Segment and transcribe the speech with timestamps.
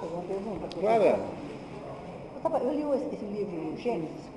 [0.00, 0.68] fazer uma pergunta?
[0.80, 1.04] Claro.
[1.04, 4.30] Eu, tava, eu li esse, livro, Gênesis,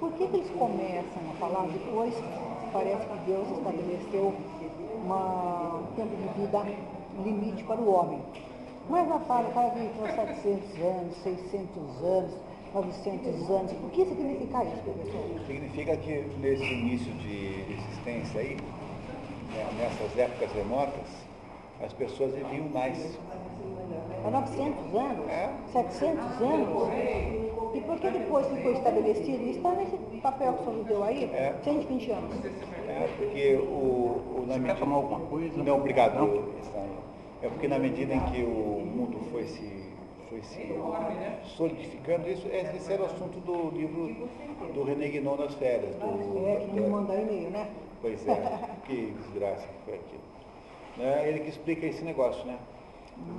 [0.00, 2.14] por que, que eles começam a falar depois,
[2.72, 4.34] parece que Deus estabeleceu
[5.04, 6.66] uma, um tempo de vida
[7.24, 8.20] limite para o homem?
[8.88, 12.32] Mas na fala, fala por 700 anos, 600 anos,
[12.74, 13.72] 900 anos.
[13.72, 15.46] O que significa isso, professor?
[15.46, 18.56] Significa que nesse início de existência aí,
[19.54, 21.24] né, nessas épocas remotas,
[21.82, 23.18] as pessoas viviam mais.
[24.24, 25.28] Há 900 anos?
[25.28, 25.50] É.
[25.72, 26.88] 700 anos?
[27.74, 31.04] E por que depois que foi estabelecido, isso está nesse papel que o senhor deu
[31.04, 31.54] aí, É.
[31.62, 32.44] 120 anos?
[32.88, 35.62] É, porque o, o na Você quer medida- tomar alguma coisa?
[35.62, 36.14] Não, obrigado.
[36.18, 36.54] Não?
[37.42, 38.48] É porque na medida em que o
[38.86, 39.84] mundo foi se,
[40.30, 40.72] foi se
[41.56, 44.14] solidificando, isso, esse era o assunto do livro
[44.72, 45.94] do René Guinon nas férias.
[45.96, 47.68] Do, É, que não da- mandar e-mail, né?
[48.00, 50.22] Pois é, que desgraça que foi aquilo.
[50.96, 52.56] Né, Ele que explica esse negócio, né?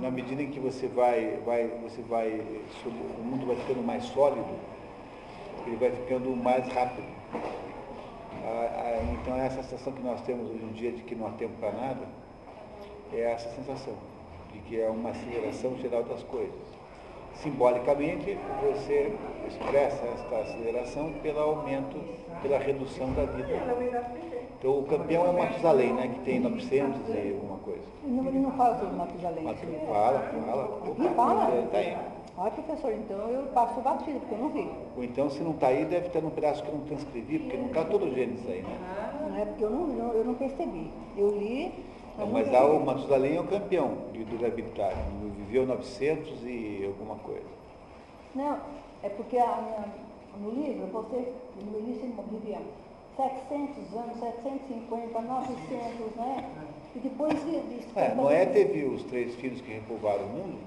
[0.00, 2.40] Na medida em que você vai, vai, você vai,
[2.84, 4.46] o mundo vai ficando mais sólido,
[5.66, 7.06] ele vai ficando mais rápido.
[9.22, 11.72] Então essa sensação que nós temos hoje em dia de que não há tempo para
[11.72, 12.06] nada,
[13.12, 13.94] é essa sensação,
[14.52, 16.54] de que é uma aceleração geral das coisas.
[17.34, 19.12] Simbolicamente, você
[19.46, 21.98] expressa esta aceleração pelo aumento,
[22.42, 24.25] pela redução da vida.
[24.58, 27.82] Então o campeão é o Matusalém, né, que tem 900 e alguma coisa.
[28.04, 29.44] Ele não, ele não fala sobre Matusalém.
[29.44, 30.80] Mas fala, fala.
[30.90, 31.54] Aqui fala?
[31.54, 31.96] É, tá aí.
[32.38, 34.68] Ah, professor, então eu passo batido, porque eu não vi.
[34.96, 37.56] Ou então, se não está aí, deve estar num pedaço que eu não transcrevi, porque
[37.56, 39.28] não está todo o Gênesis aí, né?
[39.30, 40.90] Não é porque eu não, não- eu não percebi.
[41.16, 41.72] Eu li,
[42.18, 44.96] Não, não mas lá o Matusalém é o campeão de durabilidade.
[45.22, 47.46] Ele viveu 900 e alguma coisa.
[48.34, 48.58] Não,
[49.02, 49.84] é porque a minha-
[50.42, 51.32] no livro, você,
[51.72, 52.58] no início, vivia
[53.16, 56.50] 700 anos, 750, 900, né?
[56.94, 57.60] E depois de...
[57.60, 60.58] de É, Noé teve os três filhos que repovoaram o mundo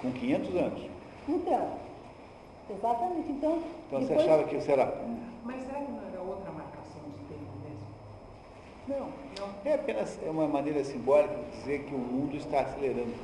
[0.00, 0.82] com 500 anos.
[1.28, 1.68] Então,
[2.70, 3.32] exatamente.
[3.32, 4.86] Então, Então você depois- achava que isso era...
[5.44, 7.86] Mas será que não era outra marcação de tempo mesmo?
[8.88, 9.08] Não,
[9.46, 9.54] Não.
[9.64, 13.14] É apenas uma maneira simbólica de dizer que o mundo está acelerando,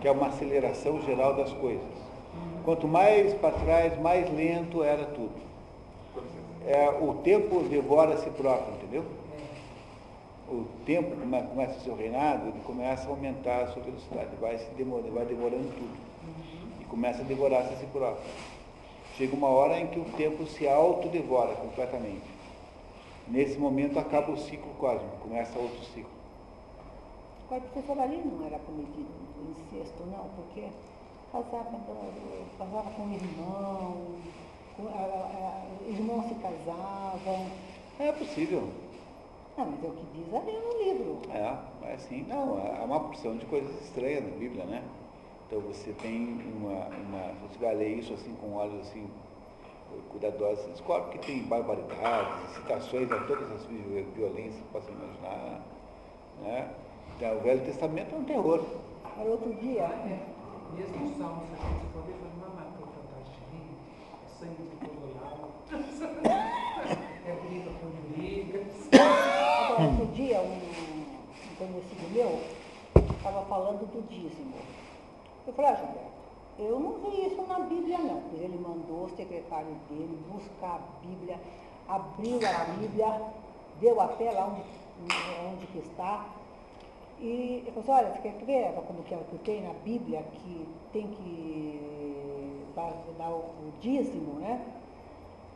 [0.00, 2.00] que é uma aceleração geral das coisas.
[2.64, 5.49] Quanto mais para trás, mais lento era tudo.
[6.66, 9.04] É, o tempo devora a si próprio, entendeu?
[10.48, 14.58] O tempo come- começa o seu reinado, ele começa a aumentar a sua velocidade, vai,
[14.58, 15.96] se demorando, vai devorando tudo.
[16.80, 18.30] E começa a devorar-se a si próprio.
[19.16, 22.28] Chega uma hora em que o tempo se autodevora completamente.
[23.28, 26.10] Nesse momento acaba o ciclo cósmico, começa outro ciclo.
[27.46, 30.66] Agora, professor, ali não era cometido o incesto, não, porque
[31.32, 31.64] casava,
[32.58, 33.96] casava com irmão,
[35.86, 37.46] irmãos se casavam.
[37.98, 38.68] É possível.
[39.56, 41.18] Não, mas é o que diz ali no livro.
[41.30, 42.24] É, é assim.
[42.28, 44.82] Não, há uma porção de coisas estranhas na Bíblia, né?
[45.46, 49.08] Então você tem uma, uma você vai ler isso assim com olhos assim
[50.12, 55.60] cuidadosos, você descobre que tem barbaridades, citações a todas as vi- violências que possam imaginar,
[56.42, 56.70] né?
[57.16, 58.64] Então, o Velho Testamento é um terror.
[59.18, 60.20] Aí outro dia, É,
[60.72, 65.04] mesmo o Salmo 60, você pode ver, foi uma matou fantástico, é sangue de todo
[65.20, 65.52] lado,
[67.26, 68.88] é briga com brigas.
[68.90, 71.04] agora, outro dia, um,
[71.58, 72.40] conhecido meu
[73.18, 74.54] estava falando do dízimo.
[75.46, 76.10] Eu falei, ah, Gilberto,
[76.58, 78.22] eu não vi isso na Bíblia, não.
[78.32, 81.38] Ele mandou o secretário dele buscar a Bíblia,
[81.86, 83.22] abriu a Bíblia,
[83.78, 84.62] deu até lá onde,
[85.52, 86.26] onde que está.
[87.20, 89.74] E ele falou assim, olha, você quer ver como que é o que tem na
[89.74, 91.99] Bíblia, que tem que
[92.80, 94.60] dar, dar o, o dízimo, né?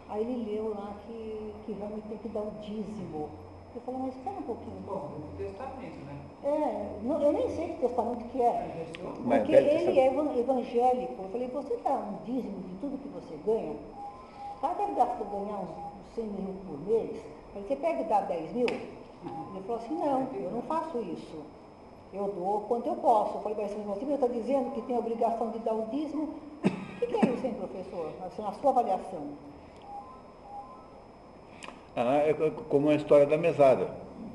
[0.08, 3.28] Aí ele leu lá que, que realmente tem que dar o dízimo.
[3.74, 4.76] Eu falei, mas espera um pouquinho.
[4.86, 6.18] Bom, no Testamento, né?
[6.44, 8.86] É, não- eu nem sei que testamento que é.
[9.24, 10.06] Mas Porque ele é
[10.38, 11.22] evangélico.
[11.22, 13.74] Eu falei, você dá um dízimo de tudo que você ganha?
[14.60, 17.16] Cada deve dar para ganhar uns 100 mil por mês.
[17.56, 18.66] Aí você pega e dá 10 mil?
[18.68, 21.42] Ele falou assim, não, eu não faço isso.
[22.12, 23.38] Eu dou quanto eu posso.
[23.38, 26.28] Eu falei, mas você está dizendo que tem a obrigação de dar o dízimo?
[27.02, 28.12] O que, é isso, hein, professor?
[28.26, 29.22] Assim, a sua avaliação.
[31.96, 33.88] Ah, é co- como a história da mesada.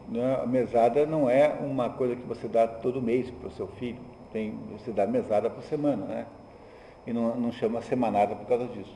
[0.07, 0.39] né?
[0.41, 3.99] A mesada não é uma coisa que você dá todo mês para o seu filho.
[4.31, 6.25] Tem, você dá mesada por semana, né?
[7.05, 8.95] E não, não chama semanada por causa disso.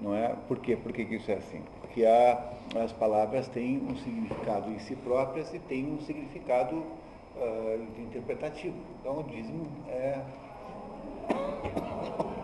[0.00, 0.34] Não é?
[0.46, 0.76] Por quê?
[0.76, 1.62] Por que, que isso é assim?
[1.80, 2.52] Porque a,
[2.82, 6.82] as palavras têm um significado em si próprias e têm um significado
[7.36, 8.76] ah, interpretativo.
[9.00, 10.20] Então o dízimo é,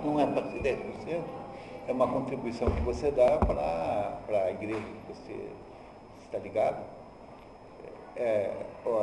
[0.04, 1.22] não é para ser 10%,
[1.88, 5.48] é uma contribuição que você dá para a igreja que você
[6.24, 6.82] está ligado.
[8.16, 8.52] É,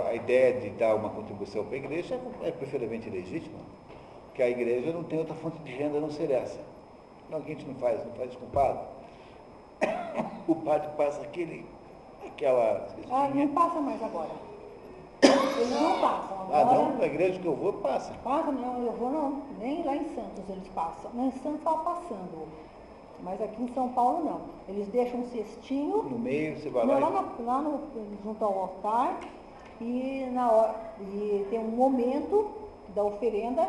[0.08, 4.50] a ideia de dar uma contribuição para a igreja é preferivelmente legítima, que porque a
[4.50, 6.60] igreja não tem outra fonte de renda a não ser essa.
[7.30, 8.84] Não, a gente não faz, não faz com o padre.
[10.48, 11.66] O padre passa aquele,
[12.26, 12.88] aquela.
[13.10, 14.51] Ah, não passa mais agora.
[15.24, 16.38] Eles não passam.
[16.52, 18.14] Ah, Agora, não, na igreja que eu vou, passa.
[18.24, 19.42] Passa, não, eu vou não.
[19.60, 21.12] Nem lá em Santos eles passam.
[21.14, 22.48] Não, em Santos estava passando.
[23.24, 24.42] Mas aqui em São Paulo não.
[24.68, 27.26] Eles deixam um cestinho No meio, você vai Não, lá, lá.
[27.40, 27.82] lá no,
[28.24, 29.20] junto ao altar
[29.80, 32.48] e, na hora, e tem um momento
[32.96, 33.68] da oferenda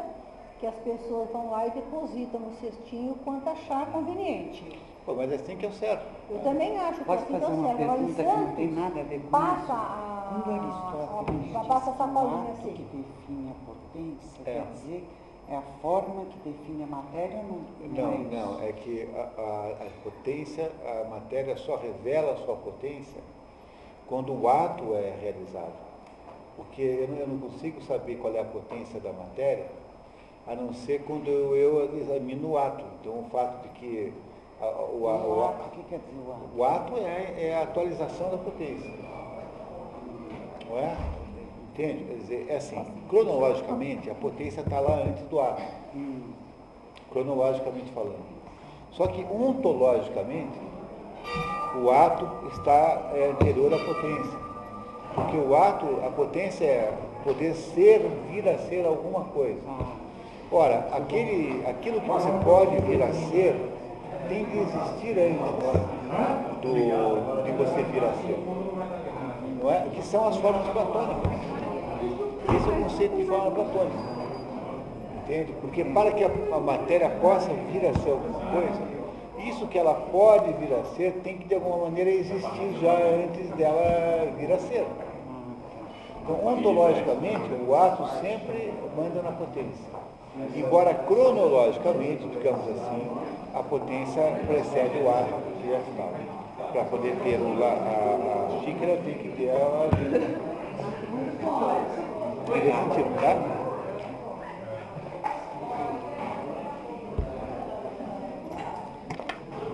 [0.58, 4.64] que as pessoas vão lá e depositam no cestinho quanto achar conveniente.
[5.04, 6.06] Pô, mas é assim que é o certo.
[6.30, 7.82] Eu também acho que Posso assim fazer deu uma certo.
[7.82, 9.72] Agora pergunta que não tem nada a ver com passa isso?
[9.72, 12.72] a, Quando Aristóteles a, passa a que sacolinha o ato assim.
[12.74, 14.52] que define a potência, É.
[14.54, 15.08] quer dizer,
[15.48, 19.20] é a forma que define a matéria ou não, Não, é não, é que a,
[19.40, 23.20] a- a potência, a matéria só revela a sua potência
[24.06, 25.72] quando o ato é realizado.
[26.56, 29.66] Porque eu não, eu não consigo saber qual é a potência da matéria,
[30.46, 32.84] a não ser quando eu, eu examino o ato.
[33.00, 34.12] Então, o fato de que
[34.62, 38.90] a- o, a- O o a- ato, o é, é a atualização da potência.
[40.68, 40.96] Não é?
[41.72, 42.04] Entende?
[42.04, 45.62] Quer dizer, é assim, cronologicamente, a potência está lá antes do ato
[47.10, 48.32] cronologicamente falando.
[48.92, 50.58] Só que ontologicamente,
[51.82, 54.38] o ato está é, anterior à potência.
[55.14, 56.94] Porque o ato, a potência é
[57.24, 58.00] poder ser,
[58.30, 59.60] vir a ser alguma coisa.
[59.68, 59.96] ah,
[60.50, 63.54] Ora, aquele, aquilo que você pode vir a ser
[64.32, 65.38] tem que existir antes
[66.62, 68.38] do, de você vir a ser.
[69.62, 69.86] Não é?
[69.92, 71.32] Que são as formas platônicas.
[72.56, 74.12] Esse é o conceito de forma platônica.
[75.16, 75.52] Entende?
[75.60, 78.80] Porque para que a, a matéria possa vir a ser alguma coisa,
[79.46, 83.50] isso que ela pode vir a ser tem que de alguma maneira existir já antes
[83.50, 84.86] dela vir a ser.
[86.22, 89.92] Então, ontologicamente, o ato sempre manda na potência.
[90.56, 93.10] Embora cronologicamente, digamos assim,
[93.54, 96.12] a potência precede o é final.
[96.72, 99.90] Para poder ter o la- a, a xícara, tem que ter a
[102.48, 103.36] Nesse sentido, tá?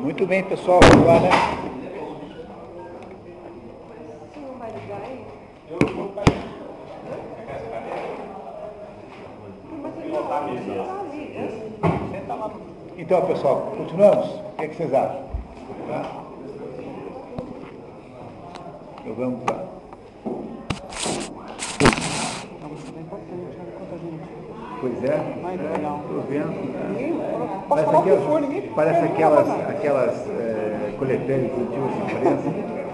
[0.01, 1.31] Muito bem, pessoal, vamos lá, né?
[4.33, 5.27] Você não vai ligar aí?
[13.01, 14.27] Então, pessoal, continuamos?
[14.27, 15.23] O que, é que vocês acham?
[15.87, 16.25] Tá?
[18.99, 19.65] Então vamos lá.
[24.81, 25.17] Pois é,
[25.95, 27.69] estou vendo.
[27.69, 32.88] Parece aquelas, parece aquelas, aquelas é, coletâneas cultivos de imprensa.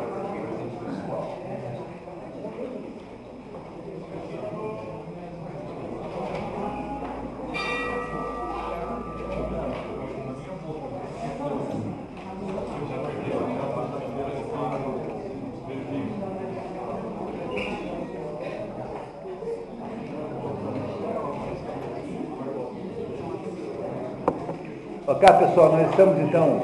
[25.54, 26.62] Pessoal, nós estamos então,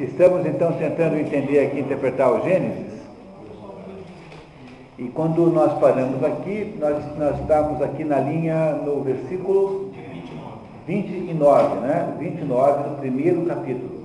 [0.00, 2.94] estamos então tentando entender aqui, interpretar o Gênesis.
[4.98, 9.90] E quando nós paramos aqui, nós, nós estamos aqui na linha, no versículo
[10.86, 12.14] 29, né?
[12.18, 14.04] 29 no primeiro capítulo.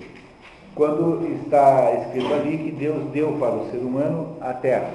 [0.76, 4.90] Quando está escrito ali que Deus deu para o ser humano a terra.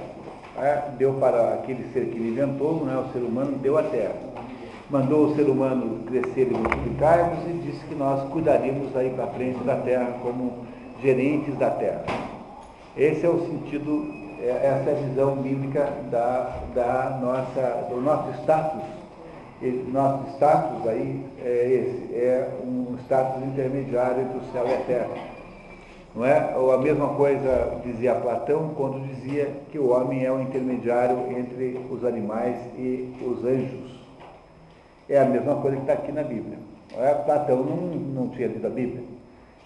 [0.59, 0.83] né?
[0.99, 2.99] Deu para aquele ser que inventou, não é?
[2.99, 4.34] o ser humano deu a terra
[4.91, 9.63] mandou o ser humano crescer e multiplicarmos e disse que nós cuidaríamos aí para frente
[9.65, 10.65] da terra como
[11.03, 12.05] gerentes da terra.
[12.97, 14.05] Esse é o sentido,
[14.41, 14.49] é-
[14.79, 18.83] essa é a visão bíblica da, da nossa, do nosso status.
[19.91, 25.09] Nosso status aí é esse, é um status intermediário entre o céu e a terra.
[26.15, 26.55] Não é?
[26.57, 31.81] Ou a mesma coisa dizia Platão quando dizia que o homem é o intermediário entre
[31.91, 33.94] os animais e os anjos.
[35.09, 36.59] É a mesma coisa que está aqui na Bíblia.
[36.97, 37.15] É?
[37.15, 39.03] Platão não, não tinha lido a Bíblia.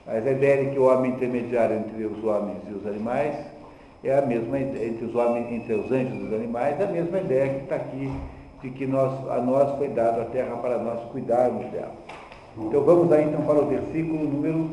[0.06, 3.36] Mas a ideia de que o homem intermediário entre os homens e os animais
[4.02, 7.18] é a mesma entre os homens, entre os anjos e os animais, é a mesma
[7.18, 8.10] ideia que está aqui,
[8.62, 11.94] de que nós, a nós foi dada a terra para nós cuidarmos dela.
[12.56, 14.70] Então vamos aí então para o versículo número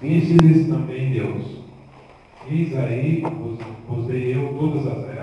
[0.00, 0.26] 20.
[0.26, 1.62] Disse-lhes também Deus:
[2.48, 5.15] Eis aí vos, vos dei eu todas as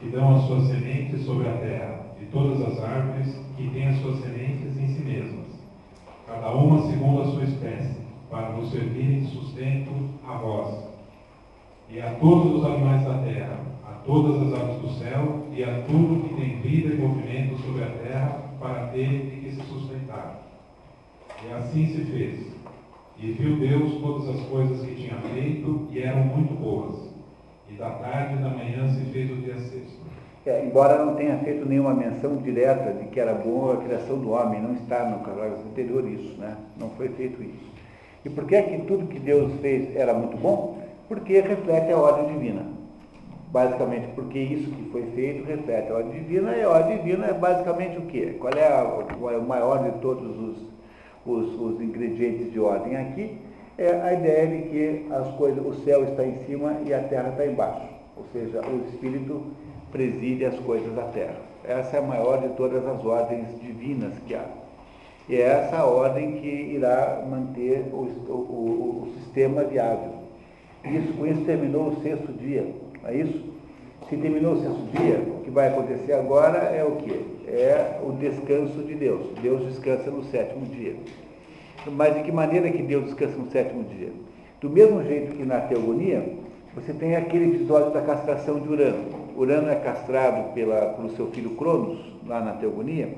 [0.00, 3.98] que dão as suas sementes sobre a terra, e todas as árvores que têm as
[4.00, 5.46] suas sementes em si mesmas,
[6.26, 7.96] cada uma segundo a sua espécie,
[8.30, 9.90] para vos servirem de sustento
[10.26, 10.88] a vós.
[11.90, 15.82] E a todos os animais da terra, a todas as aves do céu, e a
[15.82, 20.42] tudo que tem vida e movimento sobre a terra para ter de que se sustentar.
[21.44, 22.46] E assim se fez.
[23.18, 27.07] E viu Deus todas as coisas que tinha feito, e eram muito boas.
[27.78, 30.00] Da tarde e da manhã se fez o dia sexto.
[30.44, 34.30] É, embora não tenha feito nenhuma menção direta de que era boa a criação do
[34.30, 36.56] homem, não está no parágrafo anterior isso, né?
[36.76, 37.70] Não foi feito isso.
[38.24, 40.82] E por que é que tudo que Deus fez era muito bom?
[41.06, 42.66] Porque reflete a ordem divina.
[43.52, 47.32] Basicamente, porque isso que foi feito reflete a ordem divina, e a ordem divina é
[47.32, 48.36] basicamente o quê?
[48.40, 50.56] Qual é, a, qual é o maior de todos os,
[51.24, 53.38] os, os ingredientes de ordem aqui?
[53.78, 57.28] É a ideia de que as coisas, o céu está em cima e a terra
[57.28, 57.88] está embaixo.
[58.16, 59.40] Ou seja, o Espírito
[59.92, 61.36] preside as coisas da terra.
[61.64, 64.44] Essa é a maior de todas as ordens divinas que há.
[65.28, 70.10] E é essa ordem que irá manter o, o, o sistema viável.
[70.84, 72.66] Isso, com isso terminou o sexto dia.
[73.04, 73.44] É isso?
[74.08, 77.20] Se terminou o sexto dia, o que vai acontecer agora é o quê?
[77.46, 79.26] É o descanso de Deus.
[79.40, 80.96] Deus descansa no sétimo dia.
[81.92, 84.12] Mas de que maneira que Deus descansa no sétimo dia?
[84.60, 86.24] Do mesmo jeito que na teogonia,
[86.74, 89.04] você tem aquele episódio da castração de Urano.
[89.36, 93.14] Urano é castrado pela, pelo seu filho Cronos, lá na teogonia,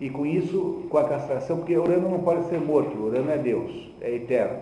[0.00, 3.92] e com isso, com a castração, porque Urano não pode ser morto, Urano é Deus,
[4.00, 4.58] é eterno.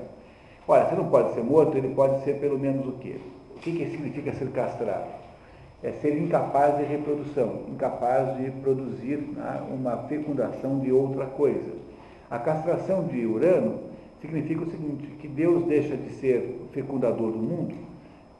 [0.66, 3.16] Olha, você não pode ser morto, ele pode ser pelo menos o quê?
[3.56, 5.06] O que, que significa ser castrado?
[5.82, 11.87] É ser incapaz de reprodução, incapaz de produzir né, uma fecundação de outra coisa.
[12.30, 13.80] A castração de Urano
[14.20, 17.74] significa o seguinte, que Deus deixa de ser fecundador do mundo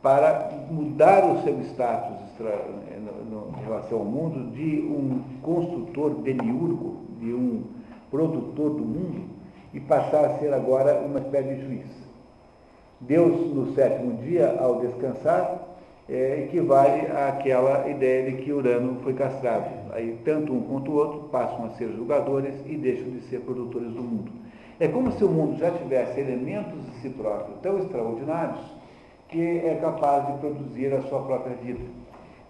[0.03, 7.65] para mudar o seu status em relação ao mundo de um construtor demiurgo, de um
[8.11, 9.25] produtor do mundo,
[9.73, 11.87] e passar a ser agora uma espécie de juiz.
[13.01, 15.67] Deus, no sétimo dia, ao descansar,
[16.09, 19.93] é, equivale àquela ideia de que Urano foi castrado.
[19.93, 23.93] Aí, tanto um quanto o outro passam a ser julgadores e deixam de ser produtores
[23.93, 24.33] do mundo.
[24.81, 28.61] É como se o mundo já tivesse elementos de si próprio tão extraordinários
[29.29, 31.85] que é capaz de produzir a sua própria vida.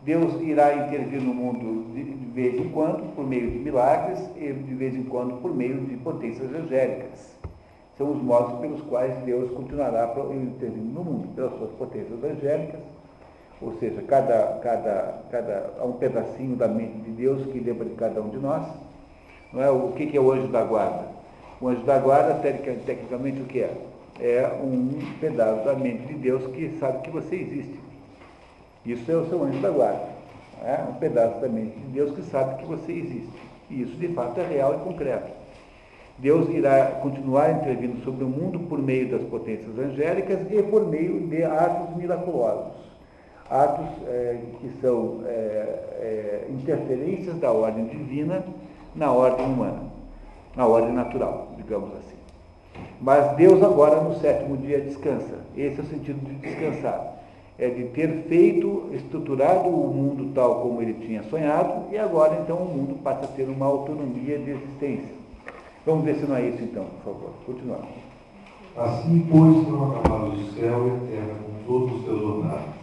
[0.03, 4.53] Deus irá intervir no mundo de, de vez em quando por meio de milagres e
[4.53, 7.37] de vez em quando por meio de potências angélicas.
[7.97, 12.81] São os modos pelos quais Deus continuará intervindo no mundo, pelas suas potências angélicas,
[13.61, 17.95] ou seja, cada, cada, cada, há um pedacinho da mente de Deus que lembra de
[17.95, 18.65] cada um de nós.
[19.53, 19.71] Não é?
[19.71, 21.07] O que é o anjo da guarda?
[21.61, 23.75] O anjo da guarda, tecnicamente, o que é?
[24.21, 27.81] É um pedaço da mente de Deus que sabe que você existe.
[28.87, 30.09] Isso é o seu anjo da guarda.
[30.65, 33.39] É um pedaço da mente de Deus que sabe que você existe.
[33.71, 35.31] E isso, de fato, é real e concreto.
[36.19, 41.27] Deus irá continuar intervindo sobre o mundo por meio das potências angélicas e por meio
[41.29, 42.88] de atos miraculosos.
[43.51, 48.45] Atos é, que são é, é, interferências da ordem divina
[48.95, 49.83] na ordem humana,
[50.55, 52.17] na ordem natural, digamos assim.
[53.01, 55.37] Mas Deus agora no sétimo dia descansa.
[55.57, 57.17] Esse é o sentido de descansar.
[57.59, 62.57] É de ter feito, estruturado o mundo tal como ele tinha sonhado, e agora então
[62.57, 65.15] o mundo passa a ter uma autonomia de existência.
[65.85, 67.31] Vamos ver se não é isso então, por favor.
[67.47, 67.89] Continuamos.
[68.77, 72.78] Assim, pois, foram acabados o céu e a terra com todos os seus ornados.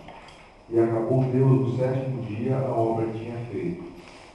[0.70, 3.84] E acabou Deus no sétimo dia a obra que tinha feito.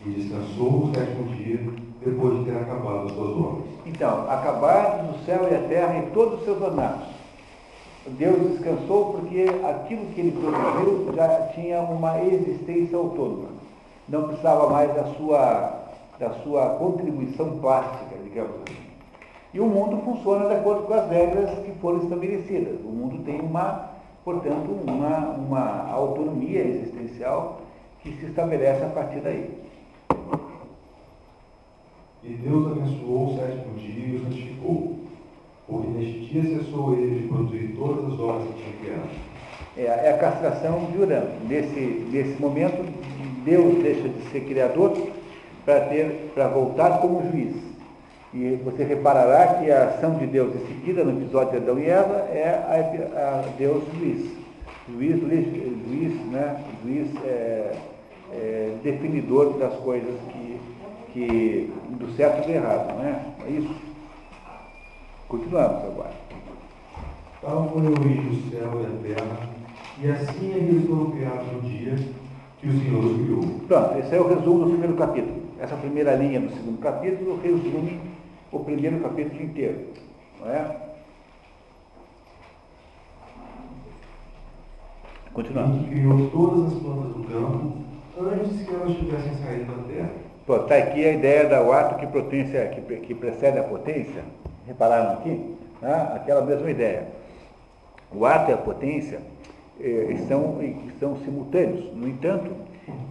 [0.04, 1.60] E descansou no sétimo dia,
[2.04, 3.64] depois de ter acabado as suas obras.
[3.84, 7.08] Então, acabados o céu e a terra e todos os seus ornados.
[8.06, 13.48] Deus descansou porque aquilo que ele produziu já tinha uma existência autônoma.
[14.08, 15.82] Não precisava mais da sua,
[16.18, 18.80] da sua contribuição plástica, digamos assim.
[19.52, 22.80] E o mundo funciona de acordo com as regras que foram estabelecidas.
[22.84, 23.89] O mundo tem uma,
[24.30, 27.62] portanto, uma, uma autonomia existencial
[28.00, 29.50] que se estabelece a partir daí.
[32.22, 34.96] E Deus abençoou o sétimo dia e o santificou,
[35.66, 39.10] porque neste dia cessou ele de produzir todas as obras que tinha criado.
[39.76, 41.30] É, é a castração de Urano.
[41.48, 41.80] Nesse,
[42.12, 42.84] nesse momento,
[43.44, 44.96] Deus deixa de ser criador
[45.64, 47.69] para voltar como juiz.
[48.32, 51.86] E você reparará que a ação de Deus em seguida, no episódio de Adão e
[51.86, 52.48] Eva, é
[53.16, 54.30] a, a Deus juiz.
[54.88, 56.64] Juiz, juiz, né?
[56.82, 57.72] juiz é,
[58.32, 60.60] é, definidor das coisas que,
[61.12, 63.20] que do certo e do errado, não é?
[63.46, 63.74] É isso?
[65.28, 66.12] Continuamos agora.
[67.40, 69.48] Tal foi origem do céu e a terra,
[70.02, 71.94] e assim eles foram criados no dia
[72.60, 73.60] que o Senhor criou.
[73.66, 75.40] Pronto, esse é o resumo do primeiro capítulo.
[75.58, 77.98] Essa primeira linha do segundo capítulo resume
[78.52, 79.86] o primeiro capítulo inteiro.
[80.40, 80.76] Não é?
[85.32, 85.86] Continuamos.
[85.86, 87.72] E criou todas as plantas do campo
[88.18, 90.10] antes que elas tivessem saído da terra.
[90.44, 94.24] Pronto, está aqui a ideia do ato que, potência, que, que precede a potência.
[94.66, 95.56] Repararam aqui?
[95.82, 97.08] Ah, aquela mesma ideia.
[98.12, 99.20] O ato e a potência
[99.80, 101.94] eh, estão, estão simultâneos.
[101.94, 102.50] No entanto,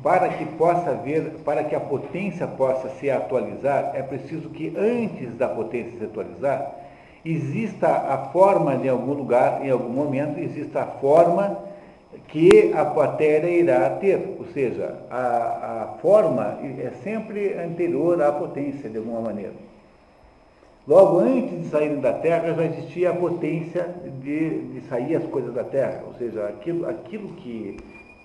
[0.01, 5.35] para que possa haver, para que a potência possa se atualizar, é preciso que antes
[5.35, 6.75] da potência se atualizar,
[7.25, 11.59] exista a forma em algum lugar, em algum momento, exista a forma
[12.27, 18.89] que a matéria irá ter, ou seja, a, a forma é sempre anterior à potência,
[18.89, 19.53] de alguma maneira.
[20.87, 25.53] Logo antes de saírem da Terra já existia a potência de, de sair as coisas
[25.53, 27.77] da Terra, ou seja, aquilo, aquilo que,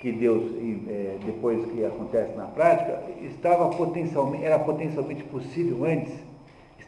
[0.05, 0.53] que Deus,
[0.87, 6.13] é, depois que acontece na prática, estava potencialmente, era potencialmente possível antes,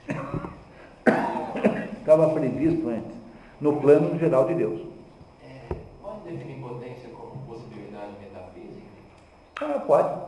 [1.98, 3.16] estava previsto antes,
[3.58, 4.82] no plano geral de Deus.
[5.42, 8.84] É, pode definir potência como possibilidade metafísica?
[9.62, 10.20] Ah, pode,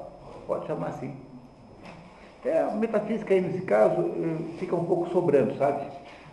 [0.47, 1.13] pode chamar assim.
[2.43, 5.85] É, a metafísica aí nesse caso eh, fica um pouco sobrando, sabe?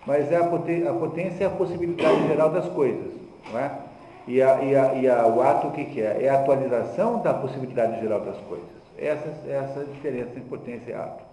[0.08, 3.12] Mas é a, potência, a potência é a possibilidade geral das coisas,
[3.52, 3.85] não é?
[4.28, 6.24] E, a, e, a, e a, o ato o que, que é?
[6.24, 8.66] É a atualização da possibilidade geral das coisas.
[8.98, 11.24] Essa, essa é diferença entre potência e ato.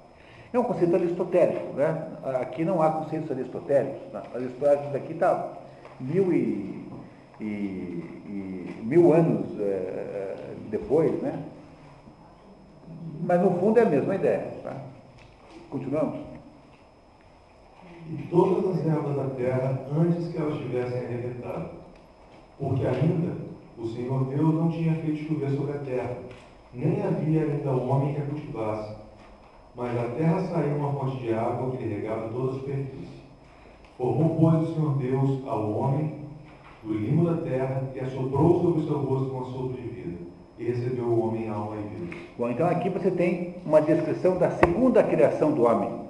[0.53, 2.09] É um conceito aristotélico, né?
[2.43, 4.13] Aqui não há conceitos aristotélicos.
[4.13, 4.23] Né?
[4.35, 5.53] Aristóteles aqui está
[5.99, 6.87] mil e,
[7.41, 10.35] e, mil anos é,
[10.71, 11.43] depois, né?
[13.23, 14.53] Mas no fundo é a mesma ideia.
[14.63, 14.77] Tá?
[15.71, 16.21] Continuamos?
[18.11, 21.82] E todas as ervas da terra antes que elas tivessem arrebentado.
[22.63, 23.33] Porque ainda
[23.77, 26.17] o Senhor Deus não tinha feito chover sobre a terra,
[26.73, 28.95] nem havia ainda homem que a cultivasse.
[29.75, 33.23] Mas da terra saiu uma fonte de água que regava toda a superfície.
[33.99, 36.15] Formou, pois, o Senhor Deus ao homem
[36.85, 40.19] do limo da terra e assoprou sobre o seu rosto um assopro de vida.
[40.57, 42.17] E recebeu o homem alma e vida.
[42.39, 46.02] Bom, então aqui você tem uma descrição da segunda criação do homem.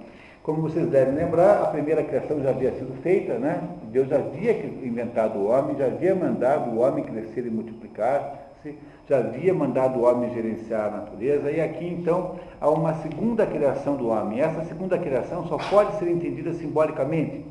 [0.42, 3.62] Como vocês devem lembrar, a primeira criação já havia sido feita, né?
[3.84, 8.76] Deus já havia inventado o homem, já havia mandado o homem crescer e multiplicar-se,
[9.08, 13.94] já havia mandado o homem gerenciar a natureza, e aqui então há uma segunda criação
[13.94, 14.40] do homem.
[14.40, 17.46] Essa segunda criação só pode ser entendida simbolicamente.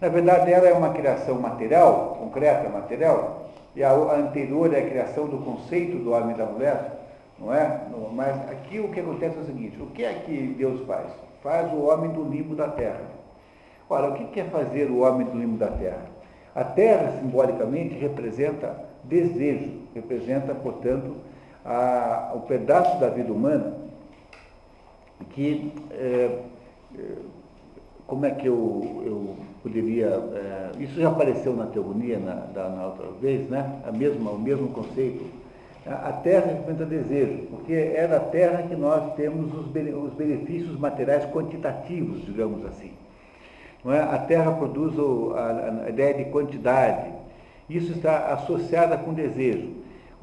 [0.00, 5.28] Na verdade, ela é uma criação material, concreta, material, e a anterior é a criação
[5.28, 6.98] do conceito do homem e da mulher,
[7.38, 7.80] não é?
[8.12, 11.06] Mas aqui o que acontece é o seguinte, o que é que Deus faz?
[11.44, 13.02] Faz o homem do limbo da terra.
[13.90, 16.06] Ora, o que quer fazer o homem do limbo da terra?
[16.54, 21.16] A terra, simbolicamente, representa desejo, representa, portanto,
[21.62, 23.74] a, o pedaço da vida humana
[25.34, 26.38] que, é,
[28.06, 32.86] como é que eu, eu poderia, é, isso já apareceu na teogonia na, da, na
[32.86, 33.82] outra vez, né?
[33.86, 35.22] A mesma, o mesmo conceito
[35.86, 42.24] a terra representa desejo, porque é da terra que nós temos os benefícios materiais quantitativos,
[42.24, 42.92] digamos assim.
[43.86, 43.98] É?
[43.98, 44.94] A terra produz
[45.36, 47.12] a, ideia de quantidade.
[47.68, 49.72] Isso está associado com desejo.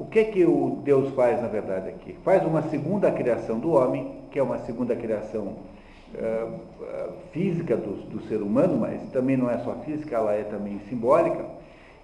[0.00, 2.16] O que é que o Deus faz, na verdade, aqui?
[2.24, 5.58] Faz uma segunda criação do homem, que é uma segunda criação
[6.14, 6.58] uh,
[7.30, 11.61] física do, do ser humano, mas também não é só física, ela é também simbólica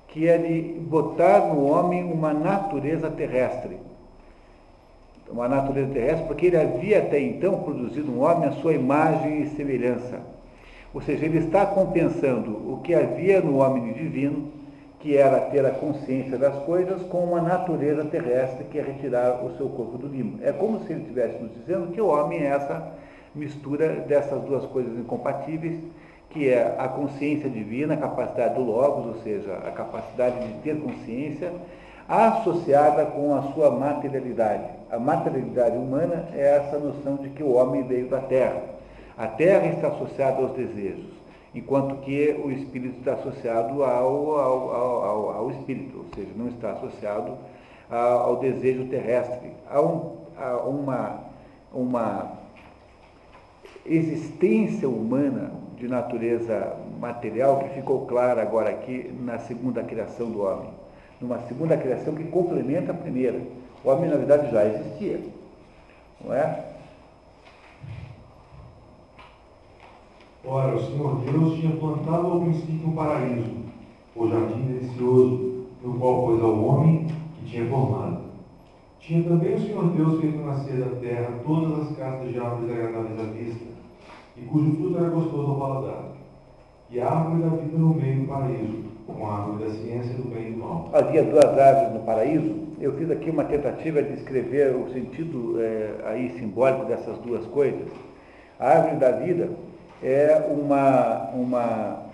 [0.09, 3.77] que é de botar no homem uma natureza terrestre.
[5.31, 9.49] Uma natureza terrestre, porque ele havia até então produzido um homem à sua imagem e
[9.51, 10.21] semelhança.
[10.94, 14.51] Ou seja, ele está compensando o que havia no homem divino,
[15.01, 19.57] que era ter a consciência das coisas, com uma natureza terrestre, que é retirar o
[19.57, 20.38] seu corpo do limbo.
[20.42, 22.94] É como se ele estivesse nos dizendo que o homem é essa
[23.35, 25.79] mistura dessas duas coisas incompatíveis,
[26.30, 30.78] que é a consciência divina, a capacidade do Logos, ou seja, a capacidade de ter
[30.80, 31.52] consciência,
[32.08, 34.64] associada com a sua materialidade.
[34.90, 38.62] A materialidade humana é essa noção de que o homem veio da terra.
[39.16, 41.10] A terra está associada aos desejos,
[41.54, 46.72] enquanto que o espírito está associado ao, ao, ao, ao espírito, ou seja, não está
[46.72, 47.36] associado
[47.90, 49.50] ao, desejo terrestre.
[49.68, 51.20] Há, um, há uma,
[51.72, 52.32] uma
[53.84, 60.70] existência humana de natureza material que ficou clara agora aqui na segunda criação do homem.
[61.20, 63.40] Numa segunda criação que complementa a primeira.
[63.84, 65.20] O homem, na verdade, já existia.
[66.24, 66.64] Não é?
[70.44, 73.50] Ora, o Senhor Deus tinha plantado ao princípio um paraíso,
[74.16, 77.06] o jardim delicioso, no qual pôs ao homem
[77.38, 78.28] que tinha formado.
[78.98, 83.20] Tinha também o Senhor Deus feito nascer da terra todas as castas de árvores agradáveis
[83.20, 83.64] à vista,
[84.40, 86.05] e cujo fruto era gostoso ao paladar.
[86.90, 90.29] E a árvore da vida no meio do paraíso, com a árvore da ciência do
[90.31, 90.90] bem e do mal.
[90.92, 95.94] Havia duas árvores no paraíso, eu fiz aqui uma tentativa de escrever o sentido é,
[96.07, 97.88] aí simbólico dessas duas coisas.
[98.59, 99.51] A árvore da vida
[100.03, 102.09] é uma, uma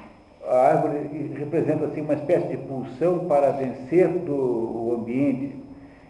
[0.47, 5.57] a árvore representa assim uma espécie de pulsão para vencer do o ambiente,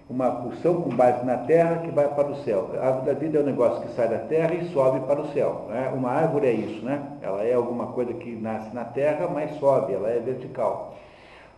[0.08, 2.70] uma pulsão com base na terra que vai para o céu.
[2.78, 5.28] A árvore da vida é um negócio que sai da terra e sobe para o
[5.28, 5.66] céu.
[5.68, 5.90] Né?
[5.94, 7.02] Uma árvore é isso, né?
[7.22, 10.94] Ela é alguma coisa que nasce na terra, mas sobe, ela é vertical.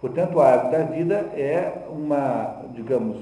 [0.01, 3.17] Portanto, a árvore da vida é uma, digamos,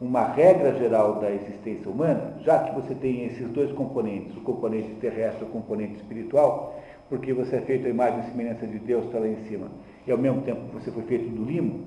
[0.00, 4.88] uma regra geral da existência humana, já que você tem esses dois componentes, o componente
[4.94, 9.04] terrestre e o componente espiritual, porque você é feito a imagem e semelhança de Deus,
[9.04, 9.68] está lá em cima,
[10.06, 11.84] e ao mesmo tempo você foi feito do limo,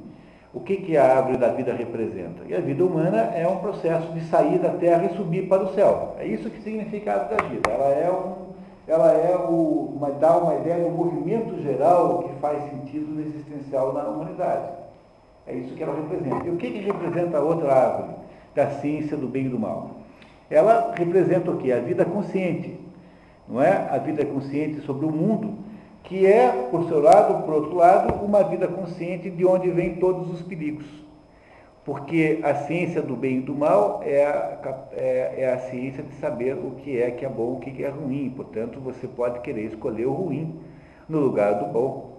[0.55, 2.43] o que, que a árvore da vida representa?
[2.47, 5.73] E a vida humana é um processo de sair da terra e subir para o
[5.73, 6.15] céu.
[6.17, 7.69] É isso que significa a árvore da vida.
[7.69, 8.33] Ela é um,
[8.87, 14.03] ela é o, uma, dá uma ideia do movimento geral que faz sentido existencial na
[14.03, 14.69] humanidade.
[15.45, 16.47] É isso que ela representa.
[16.47, 18.15] E o que, que representa a outra árvore
[18.55, 19.91] da ciência do bem e do mal?
[20.49, 21.73] Ela representa o quê?
[21.73, 22.79] A vida consciente.
[23.45, 23.89] Não é?
[23.91, 25.64] A vida consciente sobre o mundo,
[26.05, 30.31] que é, por seu lado, por outro lado, uma vida consciente de onde vêm todos
[30.31, 30.85] os perigos.
[31.83, 34.59] Porque a ciência do bem e do mal é a,
[34.93, 37.89] é, é a ciência de saber o que é que é bom, o que é
[37.89, 38.33] ruim.
[38.35, 40.59] Portanto, você pode querer escolher o ruim
[41.07, 42.15] no lugar do bom.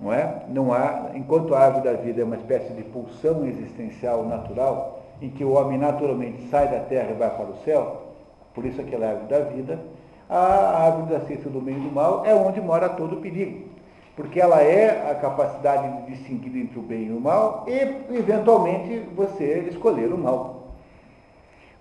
[0.00, 0.42] Não é?
[0.48, 5.30] Não há, enquanto a árvore da vida é uma espécie de pulsão existencial natural, em
[5.30, 8.02] que o homem naturalmente sai da terra e vai para o céu,
[8.52, 9.78] por isso aquela árvore da vida,
[10.28, 13.68] a árvore da ciência do bem e do mal é onde mora todo o perigo.
[14.14, 19.08] Porque ela é a capacidade de distinguir entre o bem e o mal e, eventualmente,
[19.14, 20.62] você escolher o mal.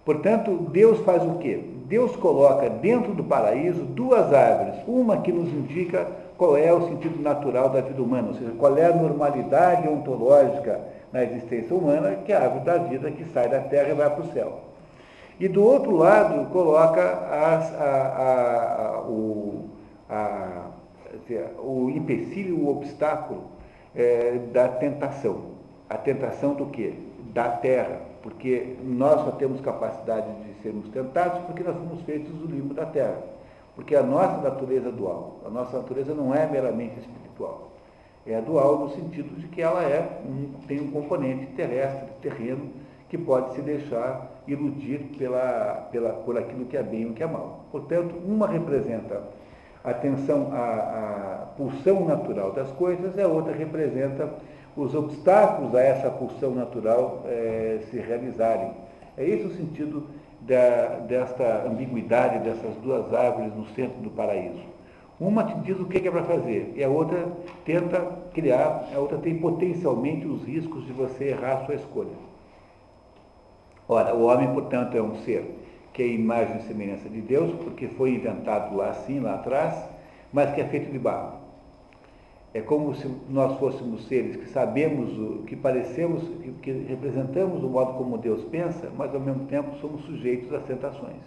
[0.06, 1.64] Portanto, Deus faz o quê?
[1.86, 7.22] Deus coloca dentro do paraíso duas árvores, uma que nos indica qual é o sentido
[7.22, 10.80] natural da vida humana, ou seja, qual é a normalidade ontológica
[11.12, 14.10] na existência humana, que é a árvore da vida que sai da terra e vai
[14.10, 14.71] para o céu.
[15.42, 19.66] E do outro lado, coloca as, a, a, a, o,
[21.58, 23.46] o empecilho, o obstáculo
[23.96, 25.46] é, da tentação.
[25.90, 26.94] A tentação do quê?
[27.34, 28.02] Da terra.
[28.22, 32.86] Porque nós só temos capacidade de sermos tentados porque nós fomos feitos do limbo da
[32.86, 33.18] terra.
[33.76, 35.40] Porque a nossa natureza é dual.
[35.44, 37.72] A nossa natureza não é meramente espiritual.
[38.28, 42.70] É dual no sentido de que ela é um, tem um componente terrestre, terreno,
[43.10, 47.24] que pode se deixar iludir pela, pela, por aquilo que é bem e o que
[47.24, 47.66] é mal.
[47.72, 49.22] Portanto, uma representa
[49.84, 54.30] a tensão, a, pulsão natural das coisas, e a outra representa
[54.76, 58.72] os obstáculos a essa pulsão natural é, se realizarem.
[59.18, 60.08] É esse o sentido
[60.42, 64.72] da, desta ambiguidade dessas duas árvores no centro do paraíso.
[65.20, 67.28] Uma te diz o que é para fazer, e a outra
[67.64, 68.00] tenta
[68.34, 72.32] criar, a outra tem potencialmente os riscos de você errar a sua escolha.
[73.94, 75.44] Ora, o homem, portanto, é um ser
[75.92, 79.84] que é imagem e semelhança de Deus, porque foi inventado lá assim, lá atrás,
[80.32, 81.40] mas que é feito de barro.
[82.54, 86.24] É como se nós fôssemos seres que sabemos, que parecemos,
[86.62, 91.22] que representamos o modo como Deus pensa, mas ao mesmo tempo somos sujeitos às tentações.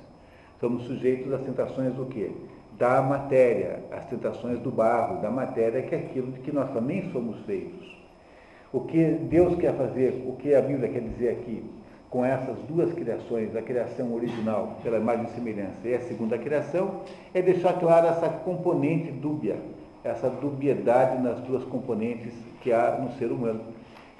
[0.58, 2.30] Somos sujeitos às tentações do quê?
[2.78, 7.12] Da matéria, às tentações do barro, da matéria, que é aquilo de que nós também
[7.12, 7.94] somos feitos.
[8.72, 11.62] O que Deus quer fazer, o que a Bíblia quer dizer aqui,
[12.14, 17.00] com essas duas criações, a criação original pela imagem e semelhança e a segunda criação,
[17.34, 19.56] é deixar clara essa componente dúbia,
[20.04, 23.62] essa dubiedade nas duas componentes que há no ser humano,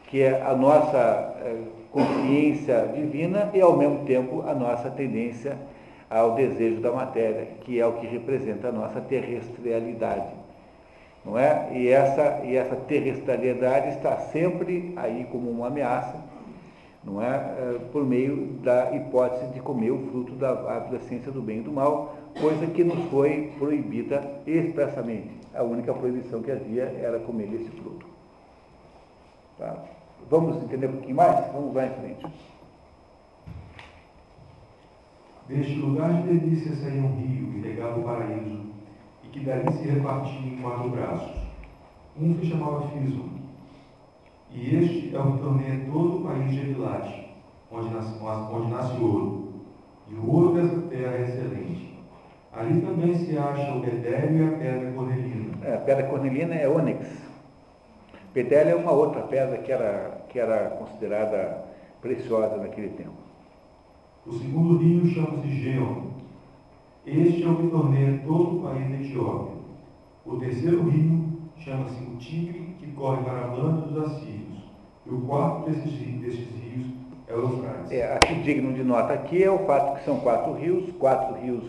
[0.09, 1.57] que é a nossa é,
[1.93, 5.57] consciência divina e, ao mesmo tempo, a nossa tendência
[6.11, 10.35] ao desejo da matéria, que é o que representa a nossa terrestrialidade.
[11.25, 11.69] Não é?
[11.73, 16.34] E essa, e essa terrestrialidade está sempre aí como uma ameaça,
[17.05, 17.37] não é?
[17.37, 17.79] é?
[17.93, 21.63] por meio da hipótese de comer o fruto da árvore da ciência do bem e
[21.63, 25.31] do mal, coisa que nos foi proibida expressamente.
[25.55, 28.07] A única proibição que havia era comer esse fruto.
[29.59, 29.85] Tá?
[30.29, 31.53] Vamos entender um pouquinho mais?
[31.53, 32.27] Vamos lá em frente.
[35.49, 38.63] Deste lugar de delícia saía um rio e regava o paraíso,
[39.23, 41.45] e que dali se repartia em quatro braços.
[42.19, 43.34] Um se chamava Fismo,
[44.55, 47.27] e este é o que torneia todo o país de Evilate,
[47.71, 49.53] onde nasce, onde nasce ouro.
[50.09, 51.99] E o ouro dessa terra é excelente.
[52.53, 55.59] Ali também se acha o bedélio e a pedra cornelina.
[55.63, 57.09] É, a pedra cornelina é ônix.
[58.33, 61.65] Bedélio é uma outra pedra que era, que era considerada
[62.01, 63.25] preciosa naquele tempo.
[64.25, 66.15] O segundo rio chama-se Geon.
[67.05, 69.57] Este é o que torneia todo o país da Etiópia.
[70.25, 71.25] O terceiro rio
[71.59, 74.34] chama-se o Tigre, que corre para a banda dos Assírios.
[75.07, 76.87] E o quarto desses, desses rios
[77.29, 77.93] É Eufrates.
[77.93, 81.65] É, aqui digno de nota aqui é o fato que são quatro rios, quatro rios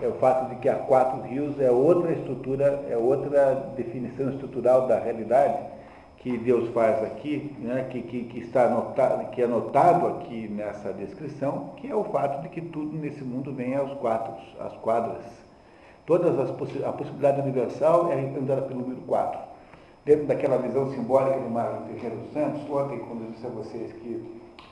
[0.00, 4.86] é o fato de que há quatro rios é outra estrutura, é outra definição estrutural
[4.86, 5.58] da realidade
[6.18, 10.92] que Deus faz aqui, né, que, que, que está anotado, que é anotado aqui nessa
[10.92, 15.22] descrição, que é o fato de que tudo nesse mundo vem aos quatro, às quadras.
[16.06, 19.53] Todas as possi a possibilidade universal é representada pelo número 4.
[20.04, 23.90] Dentro daquela visão simbólica do Mário Ferreira dos Santos, ontem, quando eu disse a vocês
[23.94, 24.22] que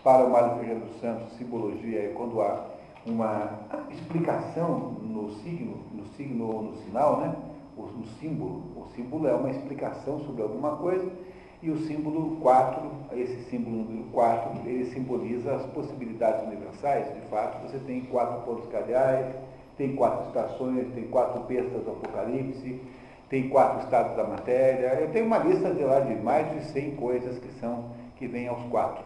[0.05, 2.67] para o Mário Ferreira dos Santos, simbologia é quando há
[3.07, 7.35] uma explicação no signo, no signo ou no sinal, né?
[7.79, 8.63] O, no símbolo.
[8.77, 11.11] O símbolo é uma explicação sobre alguma coisa
[11.63, 17.07] e o símbolo 4, esse símbolo número 4, ele simboliza as possibilidades universais.
[17.15, 19.35] De fato, você tem quatro pontos cardeais,
[19.79, 22.81] tem quatro estações, tem quatro bestas do Apocalipse,
[23.33, 24.89] tem quatro estados da matéria.
[25.01, 28.47] Eu tenho uma lista de lá de mais de 100 coisas que são que vêm
[28.47, 29.03] aos quatro.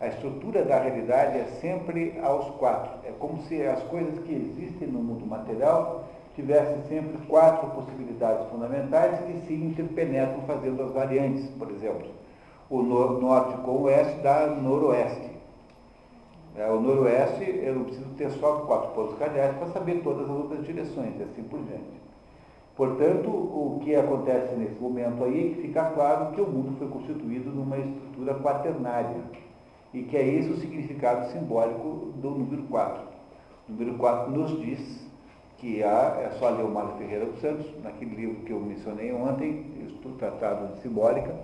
[0.00, 2.90] A estrutura da realidade é sempre aos quatro.
[3.06, 6.02] É como se as coisas que existem no mundo material
[6.34, 11.48] tivessem sempre quatro possibilidades fundamentais que se interpenetram fazendo as variantes.
[11.50, 12.08] Por exemplo,
[12.68, 15.30] o norte com o oeste dá noroeste.
[16.56, 20.36] É, o noroeste, eu não preciso ter só quatro pontos cardeais para saber todas as
[20.36, 22.01] outras direções, e assim por diante.
[22.76, 26.88] Portanto, o que acontece nesse momento aí é que fica claro que o mundo foi
[26.88, 29.20] constituído numa estrutura quaternária
[29.92, 33.02] e que é esse o significado simbólico do número 4.
[33.68, 35.06] O número 4 nos diz
[35.58, 39.12] que há, é só ler o Mário Ferreira dos Santos, naquele livro que eu mencionei
[39.12, 41.34] ontem, Estudo Tratado de Simbólica,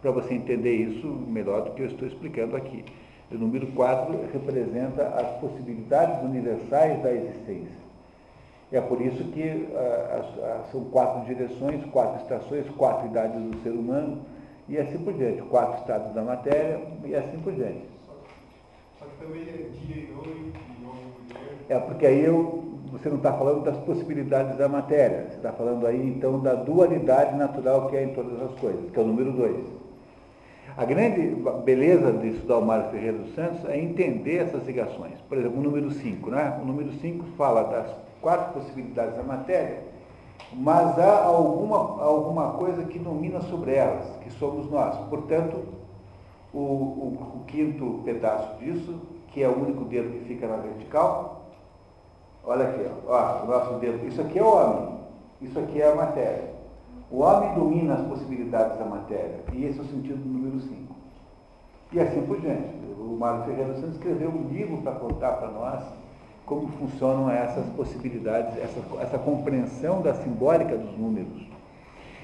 [0.00, 2.84] para você entender isso melhor do que eu estou explicando aqui.
[3.30, 7.87] O número 4 representa as possibilidades universais da existência.
[8.70, 14.20] É por isso que ah, são quatro direções, quatro estações, quatro idades do ser humano,
[14.68, 15.40] e assim por diante.
[15.42, 17.82] Quatro estados da matéria e assim por diante.
[18.98, 21.54] Só que também é dia e noite, e mulher.
[21.68, 25.86] É porque aí eu, você não está falando das possibilidades da matéria, você está falando
[25.86, 29.32] aí então da dualidade natural que é em todas as coisas, que é o número
[29.32, 29.64] dois.
[30.76, 35.14] A grande beleza de estudar o Mário Ferreira dos Santos é entender essas ligações.
[35.28, 36.56] Por exemplo, o número 5, né?
[36.62, 39.88] O número 5 fala das quatro possibilidades da matéria
[40.52, 44.96] mas há alguma, alguma coisa que domina sobre elas, que somos nós.
[45.08, 45.62] Portanto,
[46.52, 51.42] o, o, o, quinto pedaço disso, que é o único dedo que fica na vertical,
[52.44, 54.98] olha aqui, ó, o nosso dedo, isso aqui é o homem,
[55.42, 56.56] isso aqui é a matéria.
[57.10, 60.94] O homem domina as possibilidades da matéria, e esse é o sentido do número 5.
[61.92, 62.76] E assim por diante.
[62.98, 65.82] O Mário Ferreira Santos escreveu um livro para contar para nós
[66.48, 71.46] como funcionam essas possibilidades, essa, essa compreensão da simbólica dos números,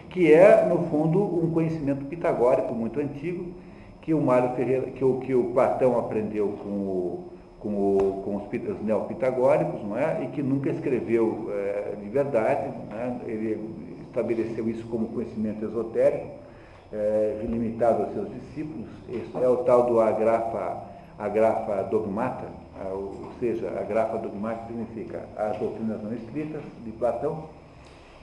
[0.08, 3.52] que é, no fundo, um conhecimento pitagórico muito antigo,
[4.00, 7.24] que o Mário Ferreira, que o, que o Platão aprendeu com, o,
[7.60, 10.24] com, o, com os, os neopitagóricos, não é?
[10.24, 13.20] E que nunca escreveu é, de verdade, né?
[13.26, 13.58] ele
[14.06, 16.28] estabeleceu isso como conhecimento esotérico,
[16.92, 20.84] é, limitado aos seus discípulos, esse é o tal do agrafa,
[21.18, 22.46] agrafa dogmata,
[22.92, 27.44] ou seja, a grafa dogmática significa as doutrinas não escritas de Platão,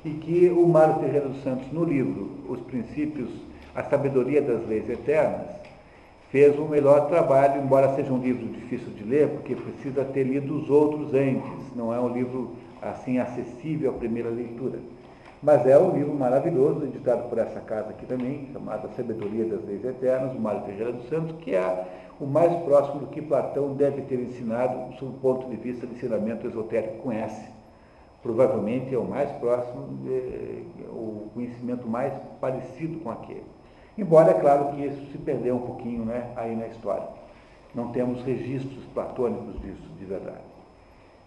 [0.04, 3.30] e que o Mário Ferreira dos Santos, no livro Os Princípios,
[3.76, 5.48] a Sabedoria das Leis Eternas,
[6.32, 10.24] fez o um melhor trabalho, embora seja um livro difícil de ler, porque precisa ter
[10.24, 14.80] lido os outros antes, não é um livro assim acessível à primeira leitura.
[15.44, 19.84] Mas é um livro maravilhoso, editado por essa casa aqui também, chamado Sabedoria das Leis
[19.84, 21.86] Eternas, o Mário Ferreira dos Santos, que é
[22.22, 25.96] o mais próximo do que Platão deve ter ensinado, sob o ponto de vista de
[25.96, 27.50] ensinamento esotérico S.
[28.22, 33.44] Provavelmente é o mais próximo, de, o conhecimento mais parecido com aquele.
[33.98, 37.08] Embora, é claro, que isso se perdeu um pouquinho né, aí na história.
[37.74, 40.44] Não temos registros platônicos disso, de verdade.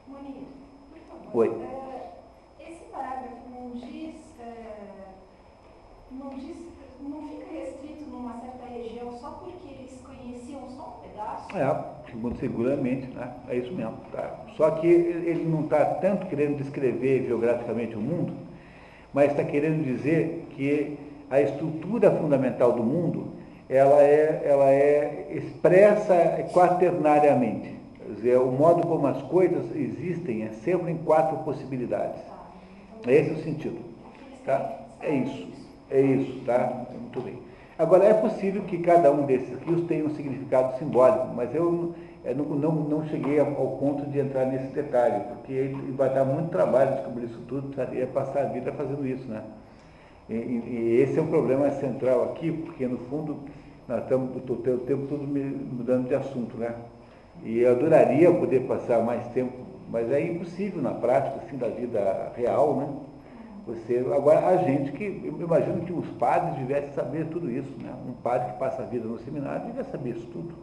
[0.06, 0.46] Moniz,
[1.32, 1.48] por Oi.
[1.48, 1.64] favor.
[1.64, 5.08] É, esse parágrafo não diz, é,
[6.12, 6.56] não diz,
[7.00, 9.83] não fica restrito numa certa região só porque
[10.24, 11.56] conheciam só um pedaço?
[11.56, 13.32] É, muito seguramente, né?
[13.48, 13.96] É isso mesmo.
[14.12, 14.44] Tá?
[14.56, 18.32] Só que ele não está tanto querendo descrever geograficamente o mundo,
[19.12, 20.98] mas está querendo dizer que
[21.30, 23.32] a estrutura fundamental do mundo
[23.68, 26.14] ela é, ela é expressa
[26.52, 27.74] quaternariamente.
[27.98, 32.20] Quer dizer, o modo como as coisas existem é sempre em quatro possibilidades.
[33.06, 33.78] É esse o sentido.
[34.44, 34.80] Tá?
[35.00, 35.48] É isso.
[35.90, 36.86] É isso, tá?
[36.92, 37.43] Muito bem.
[37.76, 41.92] Agora, é possível que cada um desses rios tenha um significado simbólico, mas eu,
[42.36, 43.46] não, não, não, cheguei ao
[43.78, 48.42] ponto de entrar nesse detalhe, porque vai dar muito trabalho descobrir isso tudo, precisaria passar
[48.42, 49.42] a vida fazendo isso, né?
[50.30, 53.40] E, e, esse é um problema central aqui, porque no fundo
[53.86, 56.74] Nós estamos o tempo todo mudando de assunto, né?
[57.42, 59.52] E eu adoraria poder passar mais tempo,
[59.90, 62.88] mas é impossível na prática, assim, da vida real, né?
[63.66, 67.94] Você, agora, a gente que, eu imagino que os padres devessem saber tudo isso, né?
[68.06, 70.54] Um padre que passa a vida no seminário devia saber isso tudo.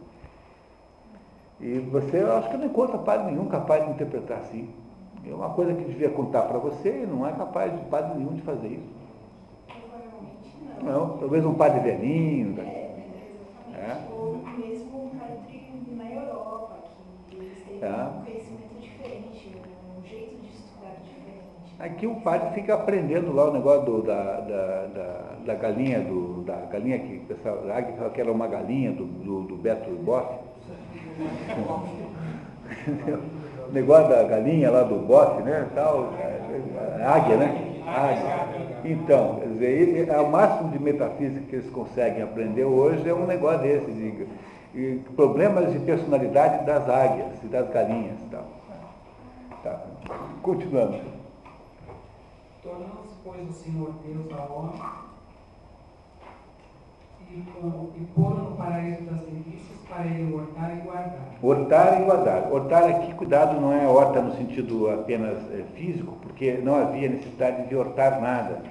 [1.60, 4.68] E você, eu acho que não encontra padre nenhum capaz de interpretar assim.
[5.28, 8.34] É uma coisa que devia contar para você e não é capaz de padre nenhum
[8.34, 8.92] de fazer isso.
[9.66, 11.18] Provavelmente não.
[11.18, 12.60] Talvez um padre velhinho.
[12.60, 12.90] É, né?
[13.78, 14.12] exatamente.
[14.12, 15.62] Ou mesmo um padre
[15.96, 16.78] na Europa,
[17.28, 18.04] que eles têm É.
[18.04, 19.56] um conhecimento diferente,
[19.98, 21.51] um jeito de estudar diferente.
[21.82, 26.42] Aqui o padre fica aprendendo lá o negócio do- da, da, da, da galinha, do,
[26.42, 30.28] da galinha que o pessoal, águia que era uma galinha do, do, do Beto Boff.
[33.68, 35.66] O negócio da galinha lá do bofe, né?
[35.74, 36.12] Tal,
[37.00, 37.80] a águia, né?
[37.86, 38.46] Águia.
[38.84, 43.24] Então, quer dizer, é o máximo de metafísica que eles conseguem aprender hoje é um
[43.24, 43.90] negócio desse,
[44.74, 48.44] de, problemas de personalidade das águias e das galinhas tal.
[49.62, 49.80] Tá.
[50.42, 51.21] Continuando.
[52.62, 54.80] Tornando-se, pois, o Senhor Deus ao homem
[57.28, 61.28] e, e pô-lo no paraíso das delícias para ele hortar e guardar.
[61.42, 62.52] Hortar e guardar.
[62.52, 67.68] Hortar aqui, cuidado, não é horta no sentido apenas eh, físico, porque não havia necessidade
[67.68, 68.62] de hortar nada.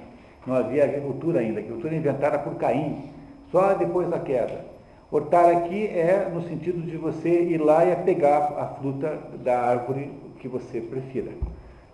[0.46, 1.58] Não havia agricultura ainda.
[1.58, 3.10] A agricultura inventada por Caim,
[3.50, 4.64] só depois da queda.
[5.10, 10.10] Hortar aqui é no sentido de você ir lá e pegar a fruta da árvore
[10.38, 11.32] que você prefira.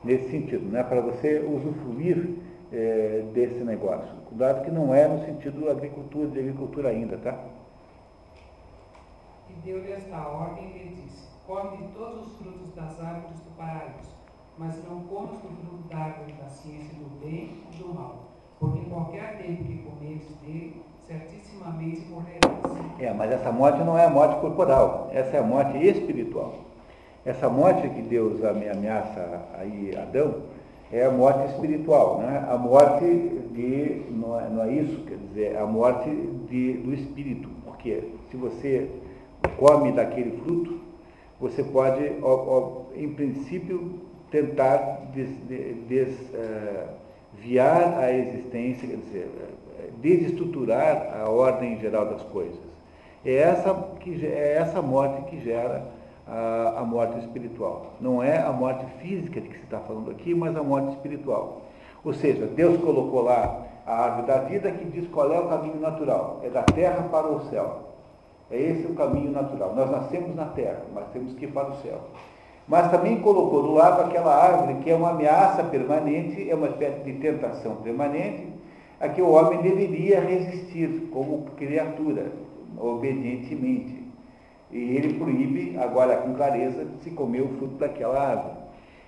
[0.05, 2.39] Nesse sentido, não é para você usufruir
[2.73, 4.15] eh, desse negócio.
[4.29, 7.39] Cuidado que não é no sentido agricultura, de agricultura ainda, tá?
[9.51, 13.57] E deu-lhe esta ordem e lhe disse: Come de todos os frutos das árvores do
[13.57, 14.15] paraíso,
[14.57, 18.29] mas não comas do fruto da árvore da ciência do bem e do mal,
[18.61, 22.99] porque em qualquer tempo que comeres dele, certissimamente morrerás.
[23.01, 26.68] É, mas essa morte não é a morte corporal, essa é a morte espiritual.
[27.25, 30.43] Essa morte que Deus ame- ameaça aí Adão
[30.93, 32.47] é a morte espiritual, né?
[32.49, 33.05] a morte
[33.53, 36.09] de, não é, não é isso, quer dizer, é a morte
[36.49, 38.89] de, do espírito, porque se você
[39.59, 40.79] come daquele fruto,
[41.41, 44.01] você pode, ó, ó, em princípio,
[44.31, 45.75] tentar des- de-
[47.35, 49.29] desviar a existência, quer dizer,
[49.81, 52.59] eh, desestruturar a ordem geral das coisas.
[53.25, 55.87] É essa, que, é essa morte que gera
[56.29, 57.95] a, a morte espiritual.
[58.01, 61.63] Não é a morte física de que se está falando aqui, mas a morte espiritual.
[62.05, 65.81] Ou seja, Deus colocou lá a árvore da vida que diz qual é o caminho
[65.81, 66.41] natural.
[66.45, 67.89] É da terra para o céu.
[68.51, 69.75] É esse o caminho natural.
[69.75, 71.99] Nós nascemos na terra, mas temos que ir para o céu.
[72.67, 77.01] Mas também colocou do lado aquela árvore que é uma ameaça permanente, é uma espécie
[77.01, 78.47] de tentação permanente,
[79.01, 82.31] a que o homem deveria resistir como criatura,
[82.79, 83.98] obedientemente.
[84.71, 88.57] E ele proíbe, agora com clareza, de se comer o fruto daquela árvore.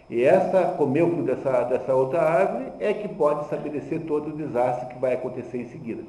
[0.09, 4.37] E essa, comer o fruto dessa, dessa outra árvore é que pode estabelecer todo o
[4.37, 6.03] desastre que vai acontecer em seguida,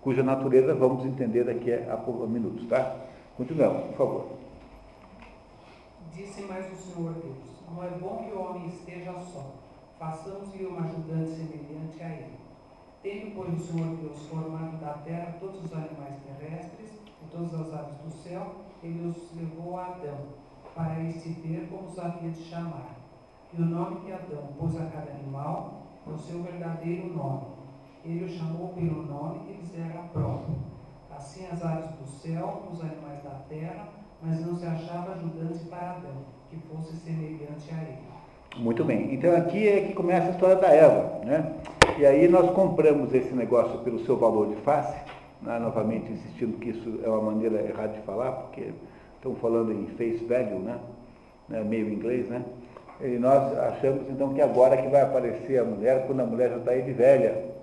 [0.00, 2.96] cuja natureza vamos entender daqui a, poucos minutos, tá?
[3.36, 4.26] Continuamos, por favor.
[6.12, 7.36] Disse mais o Senhor Deus:
[7.70, 9.54] Não é bom que o homem esteja só.
[9.98, 12.36] Façamos-lhe um ajudante semelhante a ele.
[13.02, 16.90] Tendo, pois, o Senhor Deus formado da terra todos os animais terrestres
[17.22, 20.18] e todas as aves do céu, ele os levou a Adão,
[20.74, 21.34] para este
[21.70, 22.96] como os havia de chamar.
[23.52, 27.46] E o nome que Adão pôs a cada animal, o seu verdadeiro nome.
[28.04, 30.54] Ele o chamou pelo nome que lhes era próprio.
[31.10, 33.88] Assim as aves do céu, os animais da terra,
[34.22, 36.16] mas não se achava ajudante para Adão,
[36.50, 37.98] que fosse semelhante a ele.
[38.56, 39.14] Muito bem.
[39.14, 41.54] Então aqui é que começa a história da Eva, né?
[41.98, 44.96] E aí nós compramos esse negócio pelo seu valor de face,
[45.42, 45.58] né?
[45.58, 48.72] novamente insistindo que isso é uma maneira errada de falar, porque
[49.16, 50.78] estamos falando em face value, né?
[51.48, 51.62] né?
[51.62, 52.42] Meio inglês, né?
[53.00, 56.56] E nós achamos então que agora que vai aparecer a mulher, quando a mulher já
[56.56, 57.56] está aí de velha.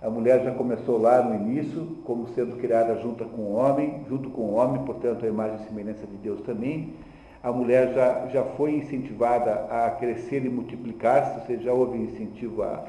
[0.00, 4.30] A mulher já começou lá no início, como sendo criada junto com o homem, junto
[4.30, 6.94] com o homem, portanto a imagem e semelhança de Deus também
[7.42, 12.62] a mulher já, já foi incentivada a crescer e multiplicar-se, ou seja, já houve incentivo
[12.62, 12.84] à,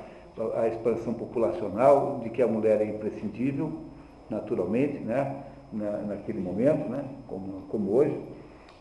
[0.55, 3.71] à expansão populacional, de que a mulher é imprescindível,
[4.29, 5.43] naturalmente, né?
[5.71, 7.05] Na, naquele momento, né?
[7.27, 8.19] como, como hoje.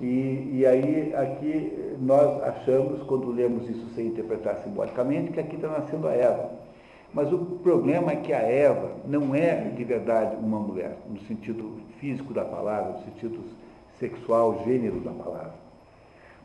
[0.01, 5.68] E, e aí, aqui, nós achamos, quando lemos isso sem interpretar simbolicamente, que aqui está
[5.68, 6.51] nascendo a Eva.
[7.12, 11.78] Mas o problema é que a Eva não é de verdade uma mulher, no sentido
[11.99, 13.40] físico da palavra, no sentido
[13.99, 15.55] sexual, gênero da palavra.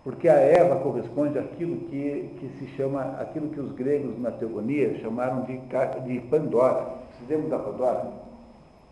[0.04, 4.98] Porque a Eva corresponde àquilo que, que se chama, aquilo que os gregos na teogonia
[5.00, 6.96] chamaram de, de Pandora.
[7.30, 8.12] Lembram da Pandora?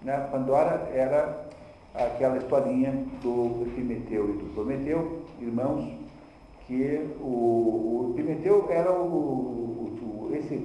[0.03, 0.27] Né?
[0.31, 1.47] Pandora era
[1.93, 2.91] aquela historinha
[3.21, 5.93] do Epimeteu e do Prometeu, irmãos,
[6.65, 10.57] que o, o Epimeteu era o, o, o esse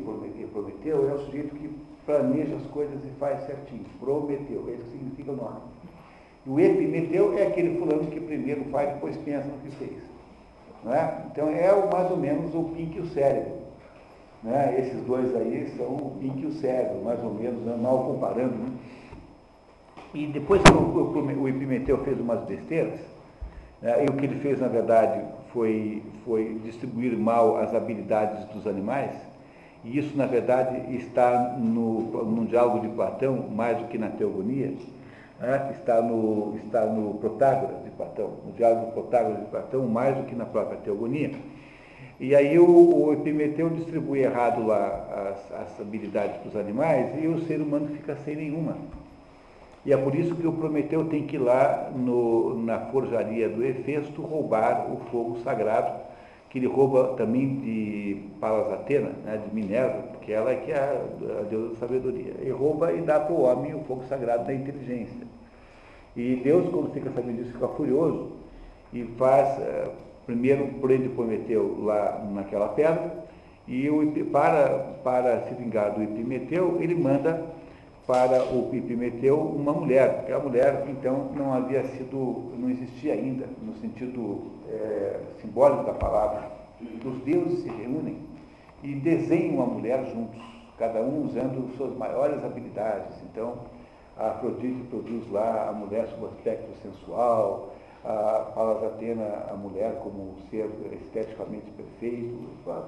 [0.53, 1.69] Prometeu é o sujeito que
[2.07, 3.85] planeja as coisas e faz certinho.
[3.99, 5.61] Prometeu, esse significa o nome.
[6.47, 10.01] O Epimeteu é aquele fulano que primeiro faz, depois pensa no que fez.
[10.85, 11.25] Não é?
[11.33, 13.57] Então é o, mais ou menos o pink e o cérebro.
[14.45, 14.77] Né?
[14.79, 17.77] Esses dois aí são o pink e o cérebro, mais ou menos, né?
[17.77, 18.55] mal comparando.
[18.55, 18.71] Né?
[20.15, 23.01] E depois que o, o Epimeteu fez umas besteiras,
[23.83, 24.05] né?
[24.05, 29.13] e o que ele fez, na verdade, foi, foi distribuir mal as habilidades dos animais,
[29.85, 34.73] e isso, na verdade, está no, no diálogo de Platão, mais do que na teogonia,
[35.39, 35.71] né?
[35.73, 40.35] está, no, está no Protágoras de Platão, no diálogo Protágoras de Platão, mais do que
[40.35, 41.31] na própria teogonia.
[42.19, 47.27] E aí o, o Epimeteu distribui errado lá as, as habilidades para os animais e
[47.27, 48.77] o ser humano fica sem nenhuma.
[49.87, 53.65] E é por isso que o Prometeu tem que ir lá no, na forjaria do
[53.65, 56.01] Hefesto roubar o fogo sagrado,
[56.51, 60.77] que ele rouba também de Palas Atena, né, de Minerva, porque ela é que é
[60.77, 62.33] a, a deusa da sabedoria.
[62.43, 65.25] E rouba e dá para o homem o fogo sagrado da inteligência.
[66.17, 68.33] E Deus, quando fica sabendo disso, fica furioso
[68.93, 69.89] e faz, eh,
[70.27, 73.25] primeiro prende Prometeu lá naquela pedra,
[73.69, 77.45] e o, para, para se vingar do Epimeteu, ele manda
[78.07, 83.47] para o Epimeteu uma mulher, porque a mulher, então, não havia sido, não existia ainda,
[83.61, 86.51] no sentido é, simbólico da palavra.
[87.05, 88.19] Os deuses se reúnem
[88.83, 90.41] e desenham a mulher juntos,
[90.79, 93.17] cada um usando suas maiores habilidades.
[93.25, 93.55] Então,
[94.17, 100.31] a Afrodite produz lá a mulher sob aspecto sensual, a Palas Atena, a mulher como
[100.31, 100.71] um ser
[101.03, 102.39] esteticamente perfeito,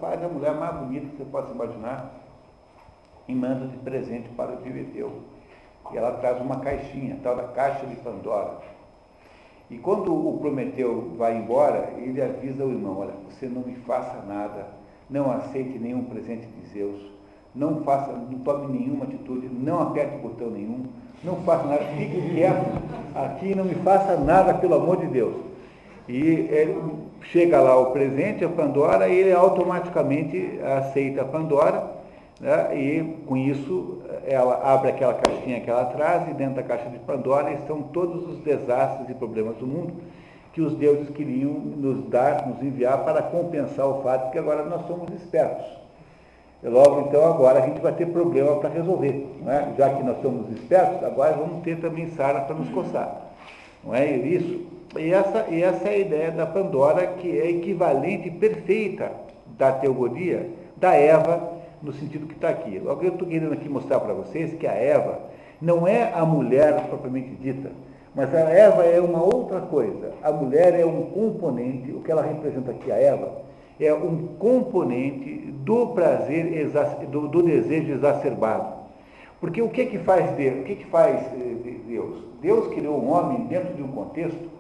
[0.01, 2.28] faz a mulher mais bonita que você possa imaginar
[3.29, 5.13] e manda de presente para o Epimeteu.
[5.93, 8.59] E ela traz uma caixinha, tal da caixa de Pandora.
[9.71, 14.23] E quando o Prometeu vai embora, ele avisa o irmão, olha, você não me faça
[14.27, 14.67] nada,
[15.11, 17.01] não aceite nenhum presente de Zeus,
[17.55, 20.87] não faça, não tome nenhuma atitude, não aperte botão nenhum,
[21.23, 22.65] não faça nada, fique quieto
[23.15, 25.37] aqui, não me faça nada, pelo amor de Deus.
[26.09, 26.81] E ele,
[27.25, 31.98] chega lá o presente, a Pandora, e ele automaticamente aceita a Pandora
[32.41, 32.77] né?
[32.77, 36.99] E com isso ela abre aquela caixinha que ela traz e dentro da caixa de
[36.99, 39.95] Pandora estão todos os desastres e problemas do mundo
[40.53, 44.65] que os deuses queriam nos dar, nos enviar para compensar o fato de que agora
[44.65, 45.67] nós somos espertos.
[46.63, 49.27] E logo então agora a gente vai ter problema para resolver.
[49.47, 49.77] É?
[49.77, 53.29] Já que nós somos espertos, agora vamos ter também Sara para nos coçar.
[53.85, 54.67] Não é isso?
[54.99, 59.13] E essa, e essa é a ideia da Pandora, que é equivalente perfeita
[59.57, 62.79] da teogonia da Eva no sentido que está aqui.
[62.79, 65.21] Logo, eu estou querendo aqui mostrar para vocês que a Eva
[65.61, 67.71] não é a mulher propriamente dita,
[68.15, 70.13] mas a Eva é uma outra coisa.
[70.23, 73.43] A mulher é um componente, o que ela representa aqui, a Eva,
[73.79, 76.69] é um componente do prazer,
[77.11, 78.79] do, do desejo exacerbado.
[79.41, 80.61] Porque o que que faz Deus?
[80.61, 82.25] O que que faz eh, Deus?
[82.43, 84.58] Deus criou um homem dentro de um contexto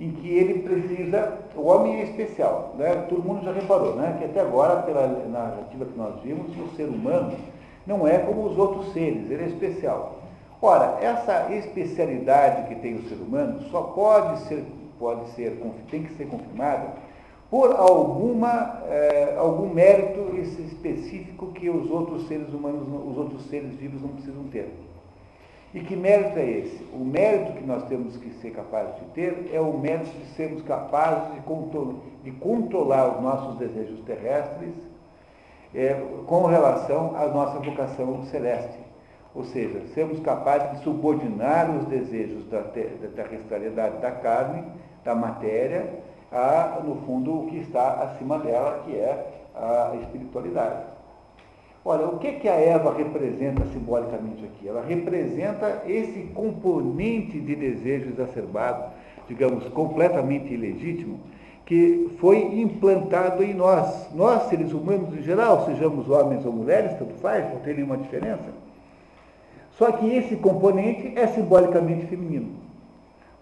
[0.00, 3.06] em que ele precisa, o homem é especial, né?
[3.08, 4.16] todo mundo já reparou, né?
[4.18, 7.36] que até agora, pela narrativa que nós vimos, o ser humano
[7.86, 10.18] não é como os outros seres, ele é especial.
[10.60, 14.64] Ora, essa especialidade que tem o ser humano só pode ser,
[14.98, 16.94] pode ser, tem que ser confirmada
[17.50, 24.02] por alguma, eh, algum mérito específico que os outros seres humanos, os outros seres vivos
[24.02, 24.72] não precisam ter.
[25.74, 26.84] E que mérito é esse?
[26.92, 30.62] O mérito que nós temos que ser capazes de ter é o mérito de sermos
[30.62, 34.72] capazes de, controlar, de controlar os nossos desejos terrestres
[35.74, 38.78] é, com relação à nossa vocação celeste.
[39.34, 44.62] Ou seja, sermos capazes de subordinar os desejos da, da terrestrialidade da carne,
[45.04, 45.92] da matéria,
[46.30, 50.93] a, no fundo, o que está acima dela, que é a espiritualidade.
[51.86, 54.66] Olha, o que, que a Eva representa simbolicamente aqui?
[54.66, 58.90] Ela representa esse componente de desejo exacerbado,
[59.28, 61.20] digamos, completamente ilegítimo,
[61.66, 64.08] que foi implantado em nós.
[64.14, 68.48] Nós, seres humanos em geral, sejamos homens ou mulheres, tanto faz, não tem nenhuma diferença.
[69.72, 72.48] Só que esse componente é simbolicamente feminino.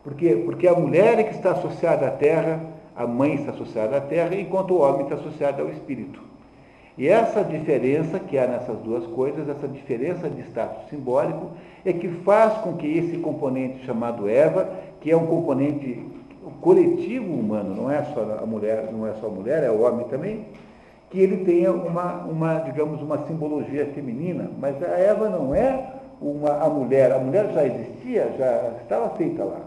[0.02, 0.42] Por quê?
[0.44, 2.60] Porque a mulher é que está associada à terra,
[2.96, 6.31] a mãe está associada à terra, enquanto o homem está associado ao espírito.
[6.96, 11.50] E essa diferença que há nessas duas coisas, essa diferença de status simbólico,
[11.84, 14.68] é que faz com que esse componente chamado Eva,
[15.00, 16.04] que é um componente
[16.60, 20.06] coletivo humano, não é só a mulher, não é só a mulher, é o homem
[20.08, 20.46] também,
[21.10, 26.50] que ele tenha uma, uma, digamos, uma simbologia feminina, mas a Eva não é uma,
[26.62, 29.60] a mulher, a mulher já existia, já estava feita lá.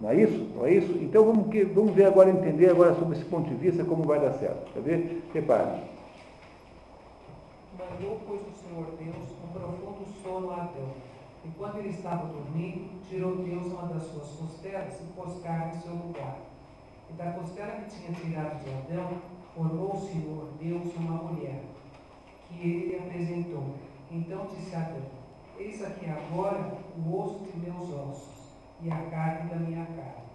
[0.00, 0.48] Não é isso?
[0.56, 0.92] Não é isso?
[1.02, 4.32] Então vamos, vamos ver agora, entender agora sobre esse ponto de vista como vai dar
[4.32, 4.72] certo.
[4.72, 5.22] Quer ver?
[5.34, 5.99] Repare.
[8.00, 10.88] Mandou, pois, o Senhor Deus um profundo sono a Adão.
[11.44, 15.92] Enquanto ele estava dormindo, tirou Deus uma das suas costelas e pôs carne em seu
[15.92, 16.38] lugar.
[17.10, 19.18] E da costela que tinha tirado de Adão,
[19.54, 21.62] formou o Senhor Deus uma mulher,
[22.48, 23.74] que ele lhe apresentou.
[24.10, 25.02] Então disse Adão:
[25.58, 30.30] Eis aqui agora o osso de meus ossos e a carne da minha carne.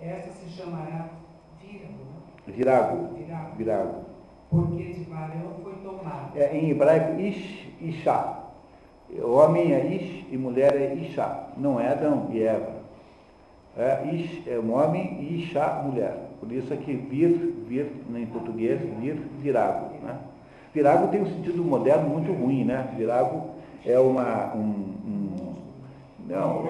[0.00, 1.10] Esta se chamará
[1.60, 2.22] Vírago, né?
[2.46, 3.14] Virago.
[3.14, 3.56] Virago.
[3.56, 4.05] Virago.
[4.50, 6.30] Porque de varão foi tomada.
[6.34, 8.38] É, em hebraico, Ish, Isha.
[9.22, 11.48] Homem é Ish e mulher é Isha.
[11.56, 12.76] Não é Adão e Eva.
[13.76, 16.16] É, ish é um homem e Isha, mulher.
[16.40, 19.94] Por isso aqui, vir, vir, em português, vir, virago.
[20.02, 20.16] Né?
[20.72, 22.88] Virago tem um sentido moderno muito ruim, né?
[22.96, 23.50] Virago
[23.84, 25.54] é uma, um, um
[26.26, 26.66] não,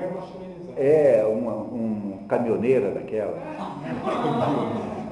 [0.76, 3.38] é uma um caminhoneira daquela.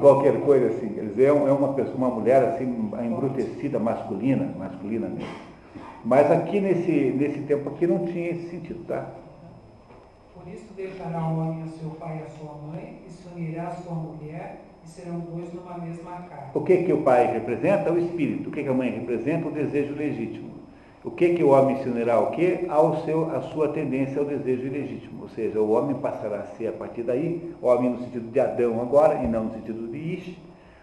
[0.00, 0.88] Qualquer coisa assim.
[0.88, 5.48] Quer dizer, é é uma pessoa, uma mulher assim, embrutecida, masculina, masculina mesmo.
[6.04, 9.06] Mas aqui nesse, nesse tempo aqui não tinha esse sentido, tá?
[10.34, 13.68] Por isso deixará o homem a seu pai e a sua mãe, e se unirá
[13.68, 16.50] à sua mulher, e serão dois numa mesma carne.
[16.54, 17.92] O que, que o pai representa?
[17.92, 18.48] O espírito.
[18.48, 19.48] O que, que a mãe representa?
[19.48, 20.57] O desejo legítimo.
[21.04, 22.66] O que, que o homem se unirá ao quê?
[22.68, 25.22] Ao seu, a sua tendência ao desejo ilegítimo.
[25.22, 28.40] Ou seja, o homem passará a ser, a partir daí, o homem no sentido de
[28.40, 30.36] Adão agora, e não no sentido de Ish,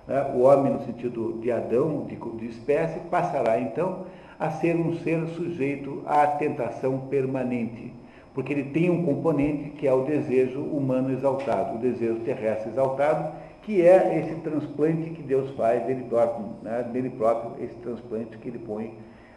[0.07, 0.31] né?
[0.33, 4.05] o homem no sentido de Adão, de, de espécie, passará então
[4.39, 7.91] a ser um ser sujeito à tentação permanente.
[8.33, 13.33] Porque ele tem um componente que é o desejo humano exaltado, o desejo terrestre exaltado,
[13.63, 18.47] que é esse transplante que Deus faz dele próprio, né, dele próprio esse transplante que
[18.47, 18.93] ele põe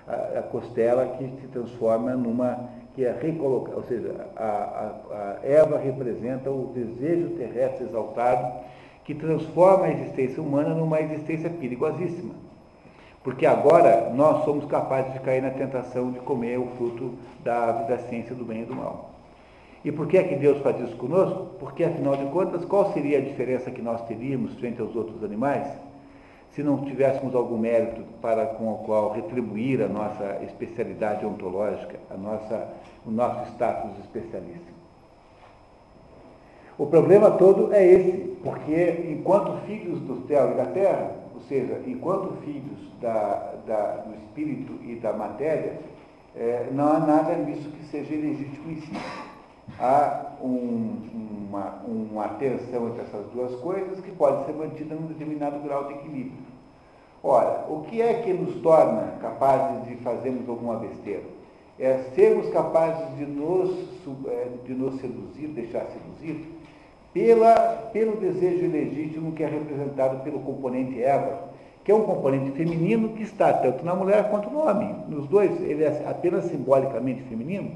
[0.09, 5.47] a, a costela que se transforma numa que é recolocar, ou seja, a, a, a
[5.47, 8.65] Eva representa o desejo terrestre exaltado
[9.05, 12.35] que transforma a existência humana numa existência perigosíssima.
[13.23, 17.13] Porque agora nós somos capazes de cair na tentação de comer o fruto
[17.45, 19.11] da da ciência do bem e do mal.
[19.85, 21.51] E por que é que Deus faz isso conosco?
[21.61, 25.69] Porque, afinal de contas, qual seria a diferença que nós teríamos frente aos outros animais
[26.59, 32.17] se não tivéssemos algum mérito para com o qual retribuir a nossa especialidade ontológica, a
[32.17, 32.69] nossa,
[33.07, 34.67] o nosso status especialista?
[36.77, 41.81] O problema todo é esse, porque enquanto filhos do céu e da terra, ou seja,
[41.87, 45.79] enquanto filhos da, da, do espírito e da matéria,
[46.35, 48.97] é, não há nada nisso que seja ilegítimo em si.
[49.79, 51.03] Há um,
[51.49, 55.95] uma, uma tensão entre essas duas coisas que pode ser mantida num determinado grau de
[55.95, 56.48] equilíbrio.
[57.23, 61.25] Ora, o que é que nos torna capazes de fazermos alguma besteira?
[61.79, 63.71] É sermos capazes de nos,
[64.29, 66.47] é, de nos seduzir, deixar seduzir,
[67.13, 71.49] pela, pelo desejo ilegítimo que é representado pelo componente Eva,
[71.83, 74.95] que é um componente feminino que está tanto na mulher quanto no homem.
[75.09, 77.71] Nos dois, ele é apenas simbolicamente feminino,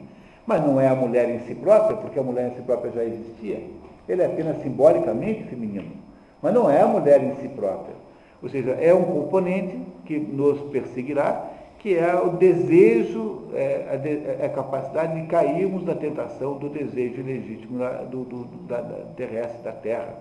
[0.47, 3.05] mas não é a mulher em si própria, porque a mulher em si própria já
[3.05, 3.61] existia.
[4.09, 5.93] Ele é apenas simbolicamente feminino,
[6.40, 8.01] mas não é a mulher em si própria.
[8.43, 14.09] Ou seja, é um componente que nos perseguirá, que é o desejo, é, a, de,
[14.09, 19.05] é a, capacidade de cairmos na tentação do desejo ilegítimo da, do, do, da, da
[19.16, 20.14] terrestre, da terra.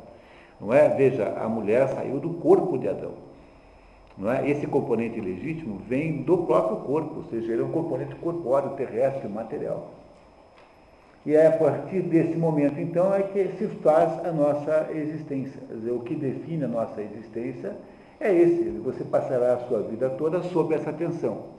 [0.59, 0.89] Não é?
[0.89, 3.13] Veja, a mulher saiu do corpo de Adão.
[4.17, 4.47] Não é?
[4.49, 9.27] Esse componente ilegítimo vem do próprio corpo, ou seja, ele é um componente corpóreo, terrestre,
[9.27, 9.89] material.
[11.25, 15.61] E é a partir desse momento, então, é que se faz a nossa existência.
[15.71, 17.75] Dizer, o que define a nossa existência
[18.21, 18.69] é esse.
[18.83, 21.51] Você passará a sua vida toda sob essa tensão.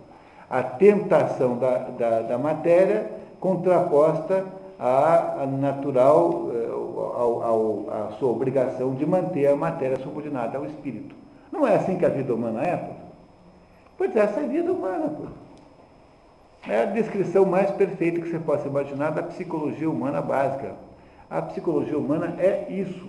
[0.48, 3.10] A tentação da, da, da matéria
[3.40, 4.44] contraposta
[4.78, 6.50] à, natural,
[7.14, 11.14] ao, ao, à sua obrigação de manter a matéria subordinada ao espírito.
[11.50, 12.92] Não é assim que a vida humana é, pô?
[13.98, 15.26] Pois essa é a vida humana, pô.
[16.68, 20.74] É a descrição mais perfeita que você possa imaginar da psicologia humana básica.
[21.28, 23.08] A psicologia humana é isso.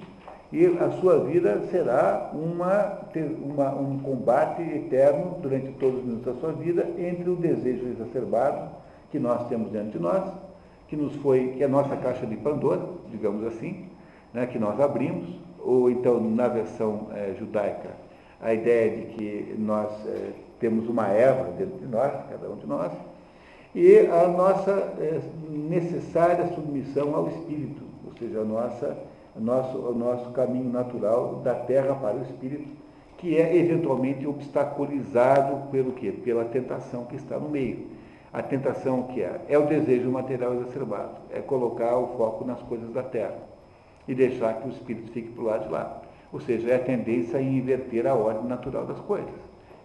[0.54, 3.00] E a sua vida será uma,
[3.44, 8.70] uma, um combate eterno durante todos os minutos da sua vida entre o desejo exacerbado
[9.10, 10.32] que nós temos dentro de nós,
[10.88, 13.88] que nos foi, que é a nossa caixa de Pandora, digamos assim,
[14.32, 15.28] né, que nós abrimos,
[15.60, 17.90] ou então na versão é, judaica,
[18.40, 22.68] a ideia de que nós é, temos uma Eva dentro de nós, cada um de
[22.68, 22.92] nós,
[23.74, 28.96] e a nossa é, necessária submissão ao Espírito, ou seja, a nossa,
[29.36, 32.68] a nosso, o nosso caminho natural da terra para o Espírito,
[33.18, 36.12] que é eventualmente obstaculizado pelo quê?
[36.12, 37.88] Pela tentação que está no meio.
[38.32, 39.42] A tentação que é?
[39.48, 43.38] É o desejo material exacerbado, é colocar o foco nas coisas da terra
[44.08, 46.02] e deixar que o espírito fique para o lado de lá.
[46.32, 49.30] Ou seja, é a tendência a inverter a ordem natural das coisas.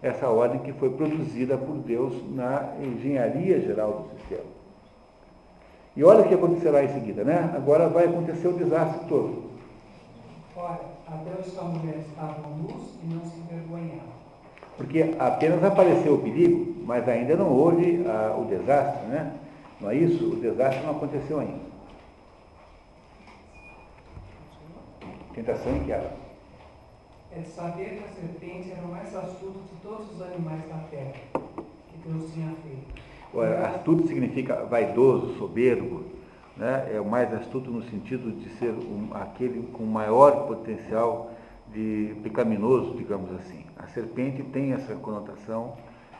[0.01, 4.58] Essa ordem que foi produzida por Deus na engenharia geral do sistema.
[5.99, 7.51] E olha o que acontecerá em seguida, né?
[7.53, 9.51] Agora vai acontecer o desastre todo.
[10.55, 14.13] Ora, até os que a mulher estavam nus e não se envergonhavam.
[14.77, 19.33] Porque apenas apareceu o perigo, mas ainda não houve ah, o desastre, né?
[19.81, 20.23] Não é isso?
[20.23, 21.59] O desastre não aconteceu ainda.
[25.35, 26.13] Tentação em que ela?
[27.35, 31.11] É saber que a serpente era o mais astuto de todos os animais da terra
[31.33, 33.08] que Deus tinha feito.
[33.31, 36.03] Ora, astuto significa vaidoso, soberbo,
[36.57, 36.89] né?
[36.91, 41.31] é o mais astuto no sentido de ser um, aquele com maior potencial
[41.71, 43.63] de pecaminoso, digamos assim.
[43.77, 45.73] A serpente tem essa conotação,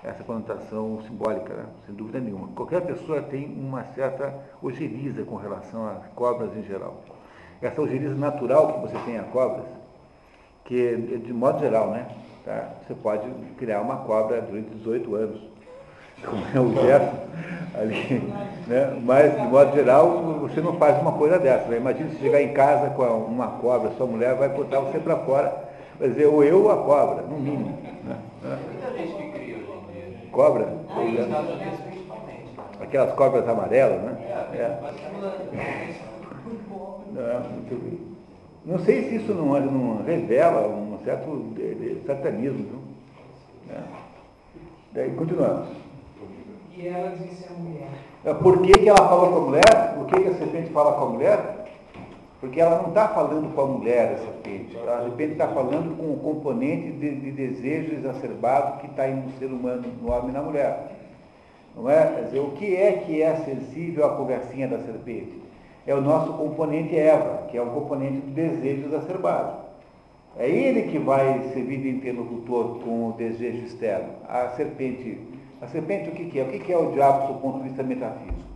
[0.03, 1.65] essa conotação simbólica, né?
[1.87, 2.49] sem dúvida nenhuma.
[2.49, 4.31] Qualquer pessoa tem uma certa
[4.61, 7.03] ojeriza com relação às cobras em geral.
[7.59, 9.65] Essa ojeriza natural que você tem a cobras,
[10.63, 10.95] que
[11.25, 12.07] de modo geral, né?
[12.45, 12.75] Tá?
[12.85, 15.41] Você pode criar uma cobra durante 18 anos,
[16.25, 17.19] como é o Gerson
[17.75, 18.33] ali,
[18.67, 18.99] né?
[19.03, 20.09] Mas de modo geral
[20.41, 21.67] você não faz uma coisa dessa.
[21.67, 21.77] Né?
[21.77, 25.53] Imagina se chegar em casa com uma cobra, sua mulher vai botar você para fora,
[25.99, 27.77] vai dizer, ou eu ou a cobra, no mínimo.
[28.03, 28.17] Né?
[28.43, 30.29] Muita gente que cria hoje em dia.
[30.31, 30.67] Cobra?
[30.95, 32.43] Aí, nos Estados Unidos principalmente.
[32.57, 32.63] né?
[32.81, 34.17] Aquelas cobras amarelas, né?
[34.53, 34.79] É, É.
[37.11, 37.99] Não, muito bem.
[38.65, 41.53] Não sei se isso não, não revela um certo
[42.05, 42.83] satanismo.
[43.69, 43.79] É.
[44.93, 45.67] Daí, continuamos.
[46.79, 47.89] E ela disse à mulher:
[48.23, 49.95] É, Por que, que ela falou com a mulher?
[49.97, 51.65] Por que, que a serpente fala com a mulher?
[52.39, 54.77] Porque ela não está falando com a mulher, a serpente.
[54.77, 59.29] A serpente está falando com o componente de, de desejo exacerbado que está aí no
[59.31, 60.95] ser humano, no homem e na mulher.
[61.75, 62.13] Não é?
[62.15, 65.37] Quer dizer, o que é que é sensível à conversinha da serpente?
[65.85, 69.67] É o nosso componente Eva, que é um componente do desejo exacerbado.
[70.37, 74.09] É ele que vai servir de interlocutor com o desejo externo.
[74.29, 75.17] A serpente,
[75.61, 76.43] a serpente o que, que é?
[76.43, 78.49] O que, que é o diabo do ponto de vista metafísico?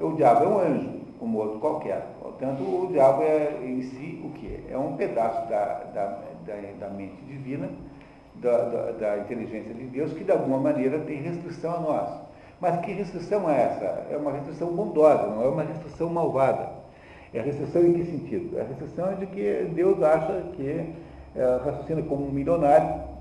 [0.00, 2.06] O diabo é um anjo, como outro qualquer.
[2.20, 4.64] Portanto, o diabo é em si o que?
[4.70, 6.06] É um pedaço da, da,
[6.46, 7.68] da, da mente divina,
[8.36, 12.28] da, da, da inteligência de Deus, que de alguma maneira tem restrição a nós.
[12.60, 14.06] Mas que restrição é essa?
[14.10, 16.70] É uma restrição bondosa, não é uma restrição malvada.
[17.32, 18.58] É restrição em que sentido?
[18.58, 20.92] É restrição de que Deus acha que
[21.36, 23.17] é, raciocina como um milionário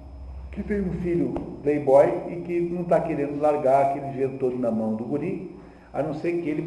[0.57, 1.33] que tem um filho
[1.63, 5.55] playboy e que não está querendo largar aquele dinheiro todo na mão do guri,
[5.93, 6.63] a não ser que ele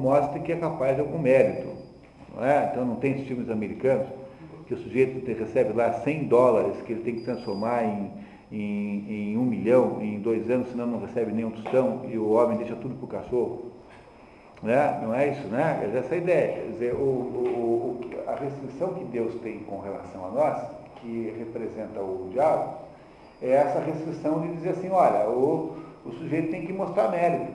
[0.00, 1.68] mostre que é capaz de algum mérito.
[2.34, 2.70] Não é?
[2.72, 4.06] Então não tem esses filmes americanos
[4.66, 8.10] que o sujeito recebe lá 100 dólares que ele tem que transformar em,
[8.50, 12.58] em, em um milhão em dois anos, senão não recebe nenhum tostão e o homem
[12.58, 13.66] deixa tudo para o cachorro.
[14.62, 14.98] Né?
[15.02, 15.82] Não é isso, né?
[15.84, 16.52] Dizer, Essa é a ideia.
[16.54, 20.62] Quer dizer, o, o- o- a restrição que Deus tem com relação a nós,
[21.00, 22.85] que representa o diabo,
[23.42, 27.52] é essa restrição de dizer assim, olha, o, o sujeito tem que mostrar mérito.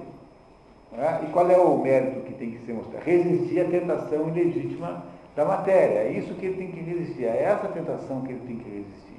[0.92, 1.22] né?
[1.24, 3.04] E qual é o mérito que tem que ser mostrado?
[3.06, 5.04] Resistir à tentação ilegítima
[5.36, 6.00] da matéria.
[6.00, 9.12] É isso que ele tem que resistir, é essa tentação que ele tem que resistir.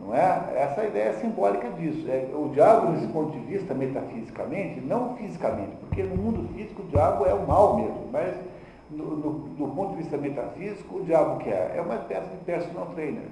[0.00, 0.52] Não é?
[0.56, 2.04] Essa é a ideia simbólica disso.
[2.10, 6.86] É, o diabo, nesse ponto de vista, metafisicamente, não fisicamente, porque no mundo físico o
[6.86, 8.34] diabo é o mal mesmo, mas
[8.90, 11.74] no, no- do ponto de vista metafísico, o diabo que é?
[11.76, 13.22] É uma espécie de personal trainer.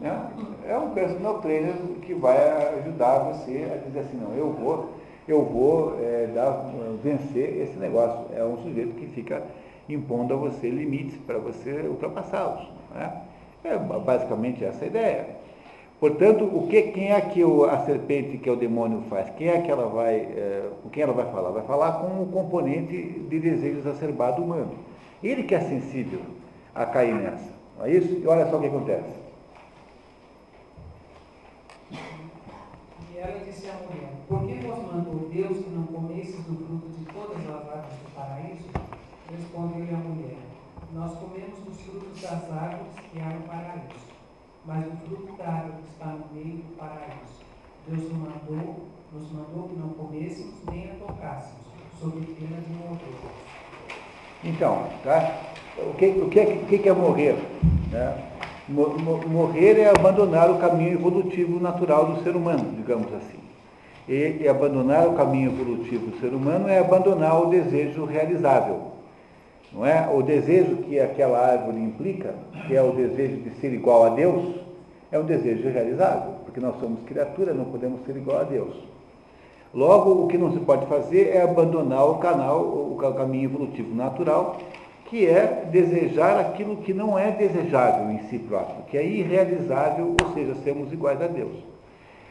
[0.00, 0.28] Né?
[0.68, 2.36] É um personal trainer que vai
[2.78, 4.90] ajudar você a dizer assim, não, eu vou,
[5.26, 6.70] eu vou é, dar,
[7.02, 8.26] vencer esse negócio.
[8.34, 9.42] É um sujeito que fica
[9.88, 12.66] impondo a você limites para você ultrapassá-los.
[12.94, 13.12] Né?
[13.64, 15.26] É basicamente essa a ideia.
[16.00, 19.30] Portanto, o que, quem é que o- a serpente, que é o demônio, faz?
[19.30, 21.50] Quem é que ela vai, é, com quem ela vai falar?
[21.50, 22.94] Vai falar com o componente
[23.28, 24.72] de desejo exacerbado humano.
[25.22, 26.20] Ele que é sensível
[26.74, 27.53] a cair nessa.
[27.78, 28.12] Não é isso?
[28.12, 29.24] E olha só o que acontece.
[31.92, 36.88] E ela disse à mulher: Por que vos mandou Deus que não comesses do fruto
[36.88, 38.68] de todas as árvores do paraíso?
[39.30, 40.36] Respondeu-lhe a mulher:
[40.92, 44.06] Nós comemos dos frutos das árvores que há no paraíso,
[44.64, 47.44] mas o fruto da árvore que está no meio do paraíso.
[47.86, 51.66] Deus nos mandou, nos mandou que não comêssemos nem a tocássemos,
[52.00, 53.14] sob pena de morrer.
[54.42, 55.53] Então, tá?
[55.78, 57.36] O, que, o, que, é- o que é morrer?
[57.90, 58.16] né?
[58.68, 63.38] Mo- mo- Morrer é abandonar o caminho evolutivo natural do ser humano, digamos assim.
[64.08, 68.92] E, e abandonar o caminho evolutivo do ser humano é abandonar o desejo realizável.
[69.72, 70.08] Não é?
[70.14, 72.34] O desejo que aquela árvore implica,
[72.66, 74.54] que é o desejo de ser igual a Deus,
[75.10, 78.74] é um desejo realizável, porque nós somos criaturas, não podemos ser igual a Deus.
[79.74, 84.56] Logo, o que não se pode fazer é abandonar o canal, o caminho evolutivo natural,
[85.14, 90.34] que é desejar aquilo que não é desejável em si próprio, que é irrealizável, ou
[90.34, 91.54] seja, sermos iguais a Deus.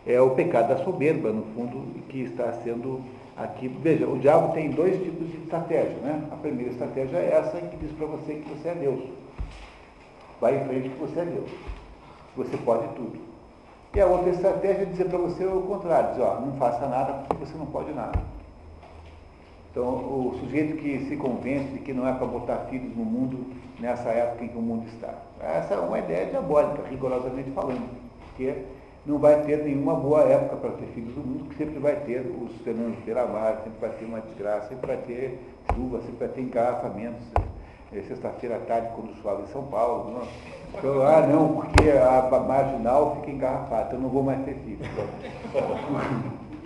[0.05, 2.99] É o pecado da soberba, no fundo, que está sendo
[3.37, 3.69] aqui.
[3.69, 5.95] Veja, o diabo tem dois tipos de estratégia.
[6.01, 6.27] Né?
[6.29, 8.99] A primeira estratégia é essa que diz para você que você é Deus.
[10.41, 11.49] Vai em frente que você é Deus.
[12.35, 13.17] Você pode tudo.
[13.95, 17.13] E a outra estratégia é dizer para você o contrário, dizer, ó, não faça nada
[17.13, 18.19] porque você não pode nada.
[19.73, 23.43] Então, o sujeito que se convence de que não é para botar filhos no mundo
[23.79, 25.15] nessa época em que o mundo está.
[25.41, 27.89] Essa é uma ideia diabólica, rigorosamente falando,
[28.27, 28.53] porque
[29.03, 32.19] não vai ter nenhuma boa época para ter filhos no mundo, que sempre vai ter
[32.19, 35.39] os fenômenos de mar, sempre vai ter uma desgraça, sempre vai ter
[35.73, 37.23] chuva, sempre vai ter engarrafamentos.
[37.91, 40.11] É, sexta-feira à tarde, quando chove em São Paulo.
[40.11, 40.27] Não.
[40.77, 44.87] Então, ah, não, porque a marginal fica engarrafada, então não vou mais ter filhos.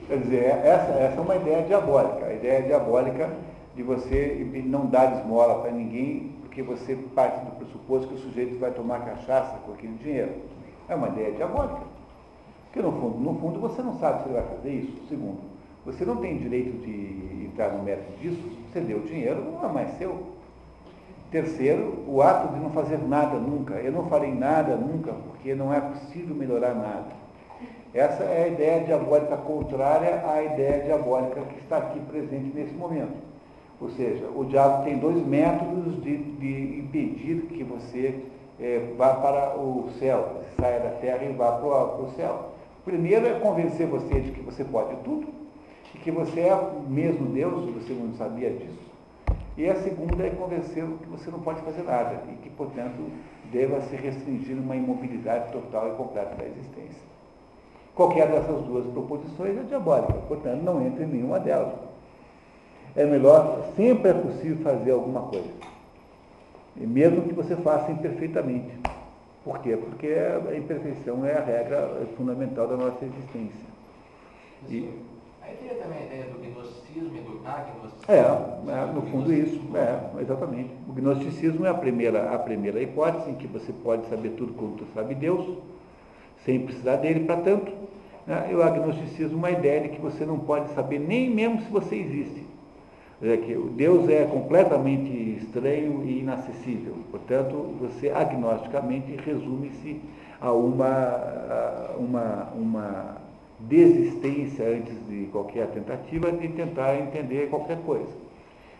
[0.07, 2.25] Quer dizer, essa, essa é uma ideia diabólica.
[2.25, 3.29] A ideia diabólica
[3.75, 8.57] de você não dar esmola para ninguém, porque você parte do pressuposto que o sujeito
[8.57, 10.31] vai tomar cachaça com aquele dinheiro.
[10.87, 11.81] É uma ideia diabólica.
[12.65, 15.07] Porque no fundo, no fundo você não sabe se ele vai fazer isso.
[15.09, 15.39] Segundo,
[15.85, 18.41] você não tem direito de entrar no mérito disso,
[18.71, 20.37] você deu o dinheiro, não é mais seu.
[21.29, 23.73] Terceiro, o ato de não fazer nada nunca.
[23.75, 27.26] Eu não farei nada nunca, porque não é possível melhorar nada.
[27.93, 33.17] Essa é a ideia diabólica contrária à ideia diabólica que está aqui presente nesse momento.
[33.79, 38.23] Ou seja, o diabo tem dois métodos de, de impedir que você
[38.59, 42.51] é, vá para o céu, saia da terra e vá para o céu.
[42.79, 45.27] O primeiro é convencer você de que você pode tudo
[45.93, 48.87] e que você é mesmo Deus, você não sabia disso.
[49.57, 53.09] E a segunda é convencê-lo que você não pode fazer nada e que, portanto,
[53.51, 57.06] deva se restringir uma imobilidade total e completa da existência.
[57.97, 61.73] Qualquer dessas duas proposições é diabólica, portanto, não entre em nenhuma delas.
[62.95, 65.49] É melhor, sempre é possível fazer alguma coisa.
[66.75, 68.71] E mesmo que você faça imperfeitamente.
[69.43, 69.75] Por quê?
[69.75, 73.65] Porque a imperfeição é a regra fundamental da nossa existência.
[74.69, 74.93] E,
[75.41, 78.69] Aí teria também a ideia do gnosticismo e do agnosticismo.
[78.69, 80.69] É, é no fundo isso, é, exatamente.
[80.87, 84.75] O gnosticismo é a primeira, a primeira hipótese em que você pode saber tudo como
[84.75, 85.47] tu sabe Deus,
[86.47, 87.69] sem precisar dele para tanto.
[88.25, 88.47] Né?
[88.51, 91.95] E o agnosticismo uma ideia de que você não pode saber nem mesmo se você
[91.97, 92.47] existe.
[93.21, 96.93] É que Deus é completamente estranho e inacessível.
[97.11, 99.99] Portanto, você agnosticamente resume-se
[100.39, 103.17] a uma, a uma, uma
[103.59, 108.27] desistência antes de qualquer tentativa de tentar entender qualquer coisa.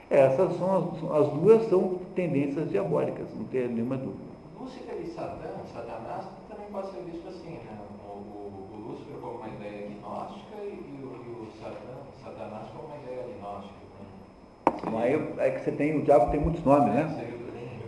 [0.09, 4.24] Essas são as, as duas são tendências diabólicas, não tem nenhuma dúvida.
[4.57, 5.49] Lúcifer e Satã,
[6.72, 7.78] pode ser visto assim, né?
[8.05, 12.68] O, o, o Lúcifer como uma ideia agnóstica e, e, o, e o Satã, Satanás
[12.76, 13.76] como uma ideia agnóstica.
[14.91, 15.01] Né?
[15.01, 17.34] Aí é que você tem, o diabo tem muitos nomes, né?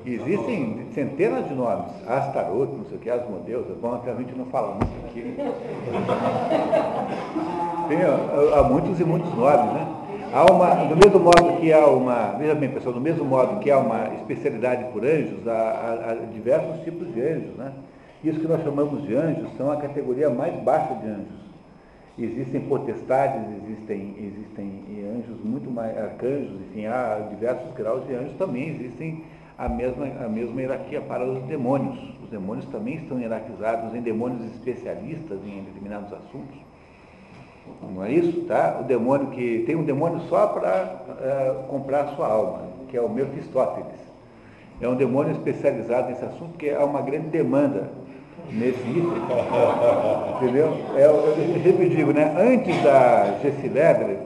[0.05, 4.33] Existem centenas de nomes, Astaroth, não sei o que, Asmodeus, é bom até a gente
[4.33, 5.35] não fala muito aqui.
[7.89, 9.87] Tem, há muitos e muitos nomes, né?
[10.31, 13.69] Há uma, do mesmo modo que há uma, veja bem pessoal, do mesmo modo que
[13.69, 17.73] há uma especialidade por anjos, há, há, há diversos tipos de anjos, né?
[18.23, 21.39] Isso que nós chamamos de anjos são a categoria mais baixa de anjos.
[22.17, 24.83] Existem potestades, existem, existem
[25.17, 29.23] anjos muito mais, arcanjos, enfim, há diversos graus de anjos, também existem
[29.57, 31.97] a mesma, a mesma hierarquia para os demônios.
[32.21, 36.57] Os demônios também estão hierarquizados em demônios especialistas em determinados assuntos.
[37.81, 38.41] Não é isso?
[38.41, 38.79] Tá?
[38.81, 43.01] O demônio que tem um demônio só para uh, comprar a sua alma, que é
[43.01, 43.99] o Mephistófeles.
[44.81, 47.89] É um demônio especializado nesse assunto, porque há uma grande demanda
[48.51, 48.79] nesse.
[50.35, 50.77] Entendeu?
[50.95, 52.35] É, eu, eu sempre digo, né?
[52.37, 53.71] Antes da Gessi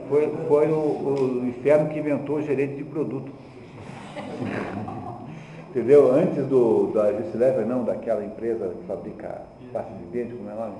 [0.08, 3.30] foi, foi o, o inferno que inventou o gerente de produto.
[5.70, 6.12] Entendeu?
[6.12, 10.56] Antes do, da Gessilever, não, daquela empresa que fabrica pasta de dente, como é o
[10.56, 10.74] nome?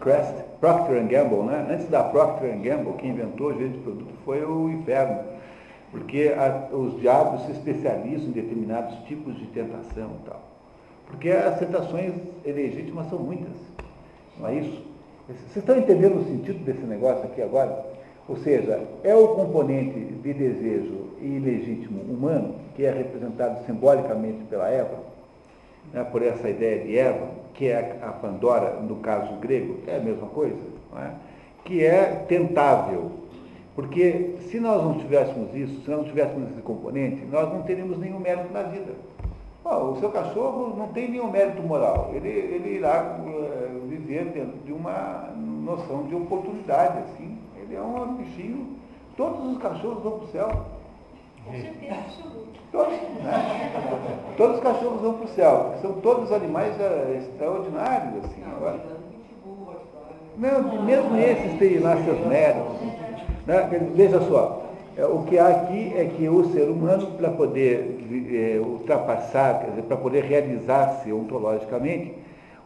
[0.00, 1.66] Crest, Procter Gamble, né?
[1.70, 5.20] Antes da Procter Gamble, quem inventou o gerente de produto foi o inferno.
[5.90, 10.53] Porque a, os diabos se especializam em determinados tipos de tentação e tal.
[11.14, 12.12] Porque as tentações
[12.44, 13.52] legítimas são muitas.
[14.36, 14.82] Não é isso?
[15.28, 17.86] Vocês estão entendendo o sentido desse negócio aqui agora?
[18.28, 24.98] Ou seja, é o componente de desejo ilegítimo humano, que é representado simbolicamente pela Eva,
[25.92, 30.00] né, por essa ideia de Eva, que é a Pandora, no caso grego, é a
[30.00, 30.56] mesma coisa,
[30.96, 31.10] é?
[31.64, 33.12] que é tentável.
[33.76, 37.98] Porque se nós não tivéssemos isso, se nós não tivéssemos esse componente, nós não teríamos
[37.98, 38.92] nenhum mérito na vida.
[39.64, 42.10] O seu cachorro não tem nenhum mérito moral.
[42.12, 48.14] Ele, ele irá uh, viver dentro de uma noção de oportunidade, assim, Ele é um
[48.14, 48.76] bichinho.
[49.16, 50.50] Todos os cachorros vão para o céu.
[51.46, 52.60] Com certeza absoluta.
[52.72, 54.34] Todos, né?
[54.36, 55.74] todos os cachorros vão para o céu.
[55.80, 58.42] São todos animais é, extraordinários, assim.
[58.44, 58.80] Agora.
[60.36, 62.80] Não, mesmo esses têm lá seus méritos.
[63.46, 63.90] Né?
[63.94, 64.63] Veja só,
[65.02, 67.98] o que há aqui é que o ser humano, para poder
[68.32, 72.14] é, ultrapassar, para poder realizar-se ontologicamente,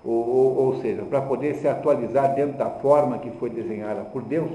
[0.04, 4.22] ou, ou, ou seja, para poder se atualizar dentro da forma que foi desenhada por
[4.22, 4.50] Deus,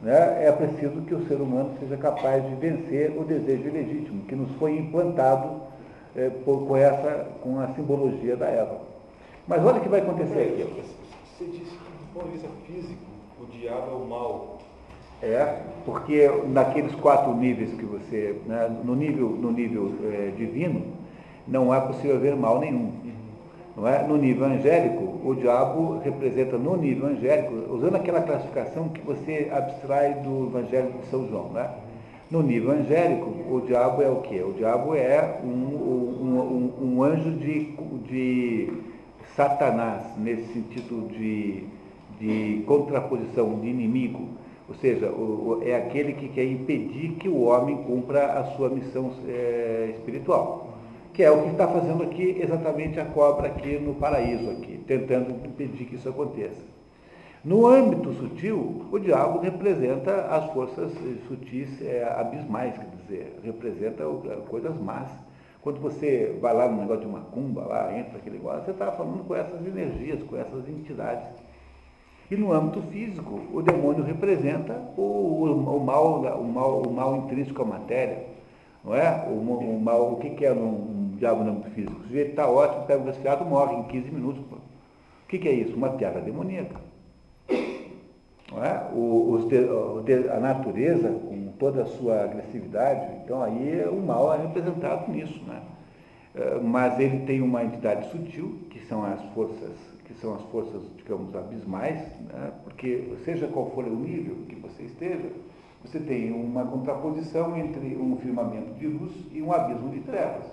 [0.00, 4.34] né, é preciso que o ser humano seja capaz de vencer o desejo ilegítimo que
[4.34, 5.62] nos foi implantado
[6.14, 8.80] é, por, com, essa, com a simbologia da Eva.
[9.46, 10.62] Mas olha o que vai acontecer aqui.
[11.38, 13.04] Você disse que, do ponto de vista físico,
[13.40, 14.55] o diabo é o mal.
[15.22, 20.82] É, porque naqueles quatro níveis que você, né, no nível, no nível é, divino,
[21.48, 22.92] não é possível haver mal nenhum.
[23.76, 24.02] Não é?
[24.06, 30.14] No nível angélico, o diabo representa no nível angélico, usando aquela classificação que você abstrai
[30.14, 31.50] do Evangelho de São João.
[31.50, 31.68] Né?
[32.30, 34.42] No nível angélico, o diabo é o quê?
[34.42, 37.76] O diabo é um, um, um, um anjo de,
[38.08, 38.72] de
[39.34, 41.64] Satanás, nesse sentido de,
[42.18, 44.26] de contraposição, de inimigo.
[44.68, 49.12] Ou seja, o, é aquele que quer impedir que o homem cumpra a sua missão
[49.28, 50.76] é, espiritual
[51.16, 55.30] que é o que está fazendo aqui exatamente a cobra aqui no paraíso, aqui, tentando
[55.46, 56.60] impedir que isso aconteça.
[57.42, 60.92] No âmbito sutil, o diabo representa as forças
[61.26, 64.04] sutis é, abismais, quer dizer, representa
[64.46, 65.10] coisas más.
[65.62, 68.92] Quando você vai lá no negócio de uma cumba, lá entra aquele negócio, você está
[68.92, 71.28] falando com essas energias, com essas entidades.
[72.30, 77.16] E no âmbito físico, o demônio representa o, o, o, mal, o, mal, o mal
[77.16, 78.26] intrínseco à matéria.
[78.84, 79.26] Não é?
[79.28, 82.00] O, o, mal, o que, que é um, diabo no âmbito físico?
[82.00, 84.42] O sujeito está ótimo, pega um resfriado, morre em 15 minutos.
[84.48, 84.56] Pô.
[84.56, 85.76] O que, que é isso?
[85.76, 86.80] Uma piada demoníaca.
[88.50, 88.88] Não é?
[88.92, 95.10] O, o, a natureza, com toda a sua agressividade, então aí o mal é representado
[95.10, 95.42] nisso.
[95.46, 95.60] Né?
[96.34, 99.72] É, mas ele tem uma entidade sutil, que são as forças,
[100.20, 102.00] são as forças, digamos, abismais,
[102.32, 102.52] né?
[102.64, 105.30] porque seja qual for o nível que você esteja,
[105.84, 110.44] você tem uma contraposição entre um firmamento de luz e um abismo de trevas.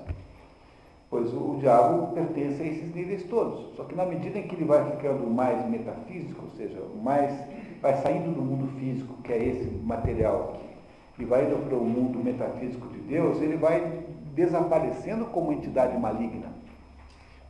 [1.10, 3.76] Pois o, o, diabo pertence a esses níveis todos.
[3.76, 7.34] Só que na medida em que ele vai ficando mais metafísico, ou seja, mais
[7.82, 11.86] vai saindo do mundo físico, que é esse material aqui, e vai indo para o
[11.86, 14.04] mundo metafísico de Deus, ele vai
[14.34, 16.53] desaparecendo como entidade maligna.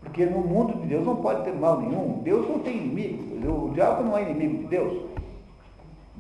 [0.04, 2.20] Porque no mundo de Deus não pode ter mal nenhum.
[2.24, 3.24] Deus não tem inimigo.
[3.48, 5.14] O diabo não é inimigo de Deus.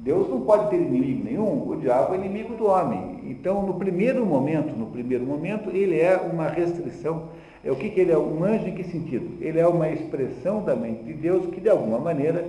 [0.03, 3.19] Deus não pode ter inimigo nenhum, o diabo é inimigo do homem.
[3.23, 7.29] Então, no primeiro momento, no primeiro momento, ele é uma restrição.
[7.63, 8.17] É o que, que ele é?
[8.17, 9.37] Um anjo em que sentido?
[9.39, 12.45] Ele é uma expressão da mente de Deus que, de alguma maneira,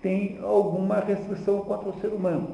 [0.00, 2.50] tem alguma restrição contra o ser humano,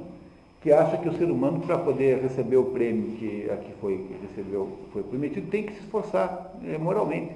[0.63, 4.71] que acha que o ser humano, para poder receber o prêmio que aqui foi, recebeu,
[4.95, 7.33] foi prometido, tem que se esforçar é, moralmente.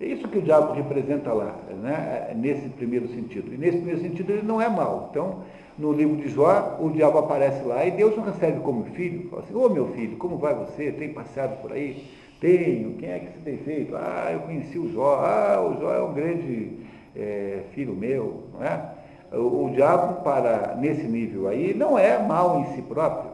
[0.00, 2.32] É isso que o diabo representa lá, né?
[2.34, 3.52] nesse primeiro sentido.
[3.52, 5.08] E nesse primeiro sentido ele não é mau.
[5.10, 5.42] Então,
[5.78, 9.28] no livro de Jó, o diabo aparece lá e Deus o recebe como filho.
[9.28, 10.90] Fala assim, ô oh, meu filho, como vai você?
[10.90, 12.04] Tem passeado por aí?
[12.40, 12.94] Tenho.
[12.94, 13.94] Quem é que você tem feito?
[13.94, 15.20] Ah, eu conheci o Jó.
[15.22, 16.78] Ah, o Jó é um grande
[17.14, 18.44] é, filho meu.
[18.54, 18.94] Não é?
[19.32, 23.30] o, o, diabo, para nesse nível aí, não é mal em si próprio.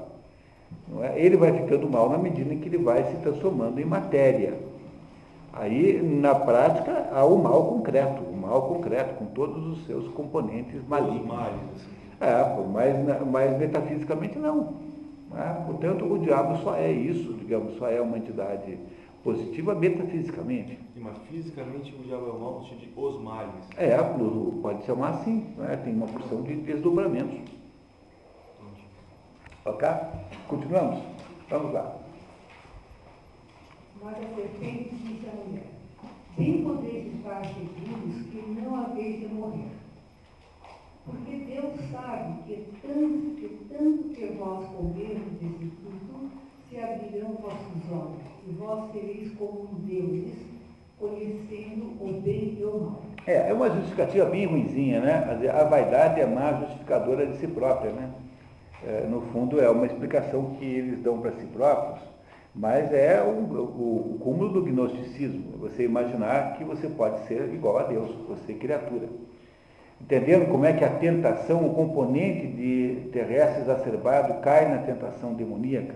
[1.03, 1.21] É?
[1.21, 4.55] Ele vai ficando mal na medida em que ele vai se transformando em matéria.
[5.59, 10.87] Aí, na prática, há o mal concreto, o mal concreto, com todos os seus componentes
[10.87, 11.33] malignos.
[11.75, 11.97] Assim.
[12.21, 14.75] É, mas, mas metafisicamente não.
[15.31, 15.65] Né?
[15.67, 18.79] Portanto, o diabo só é isso, digamos, só é uma entidade
[19.25, 20.79] positiva metafisicamente.
[20.95, 23.69] Mas fisicamente o diabo é o mal de os males.
[23.79, 23.97] É,
[24.63, 25.81] pode chamar assim, né?
[25.83, 27.41] tem uma porção de desdobramentos.
[29.65, 29.89] Ok?
[30.49, 31.03] Continuamos?
[31.49, 32.06] Vamos lá.
[34.07, 35.67] Mas a serpente disse à mulher,
[36.39, 39.67] bem podeis estar seguros que não haveis de morrer.
[41.05, 46.31] Porque Deus sabe que tanto que, tanto que vós comerdes desse fruto,
[46.71, 50.37] se abrirão vossos olhos, e vós sereis como deuses,
[51.01, 53.03] conhecendo o bem e o mal.
[53.27, 55.51] É, é uma justificativa bem ruimzinha, né?
[55.53, 58.09] A vaidade é má justificadora de si própria, né?
[58.87, 62.16] É, no fundo, é uma explicação que eles dão para si próprios,
[62.57, 65.59] mas é o, o, o cúmulo do gnosticismo.
[65.59, 69.09] Você imaginar que você pode ser igual a Deus, você criatura.
[70.01, 75.95] Entendendo como é que a tentação, o componente de terrestre exacerbado cai na tentação demoníaca.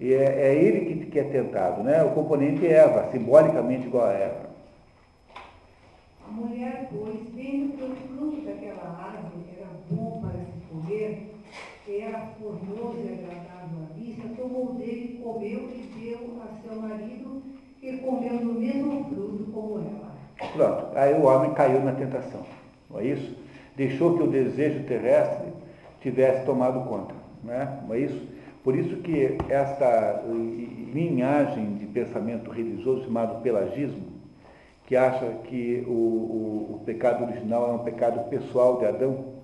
[0.00, 2.02] E é, é ele que, que, é tentado, né?
[2.02, 4.46] O componente é Eva, simbolicamente igual a Eva.
[6.26, 11.36] A mulher, pois, vendo que o fruto daquela árvore era bom para se comer
[11.88, 17.42] era formoso e agradável à vista, tomou dele, comeu e deu a seu marido,
[17.80, 20.14] que comeu no mesmo fruto como ela.
[20.52, 22.42] Pronto, aí o homem caiu na tentação,
[22.88, 23.36] não é isso?
[23.74, 25.52] Deixou que o desejo terrestre
[26.00, 27.78] tivesse tomado conta, não é?
[27.86, 28.26] Não é isso?
[28.62, 30.24] Por isso que esta
[30.92, 34.16] linhagem de pensamento religioso chamado pelagismo,
[34.86, 39.35] que acha que o, o, o pecado original é um pecado pessoal de Adão,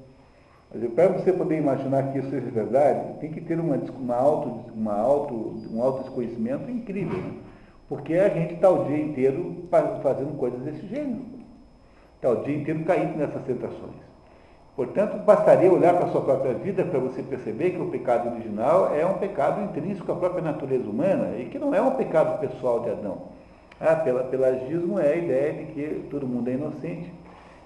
[0.95, 4.95] para você poder imaginar que isso seja verdade, tem que ter uma, uma auto, uma
[4.95, 7.19] auto, um autodesconhecimento incrível.
[7.19, 7.35] Né?
[7.89, 9.69] Porque a gente está o dia inteiro
[10.03, 11.27] fazendo coisas desse gênero.
[12.17, 14.01] Está o dia inteiro caindo nessas tentações.
[14.75, 18.95] Portanto, bastaria olhar para a sua própria vida para você perceber que o pecado original
[18.95, 22.81] é um pecado intrínseco à própria natureza humana e que não é um pecado pessoal
[22.81, 23.29] de Adão.
[23.79, 27.13] Ah, pela, pelagismo é a ideia de que todo mundo é inocente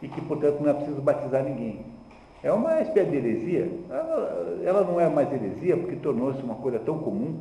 [0.03, 1.96] e que, portanto, não é preciso batizar ninguém.
[2.43, 3.71] É uma espécie de heresia.
[3.91, 7.41] Ela, ela não é mais heresia porque tornou-se uma coisa tão comum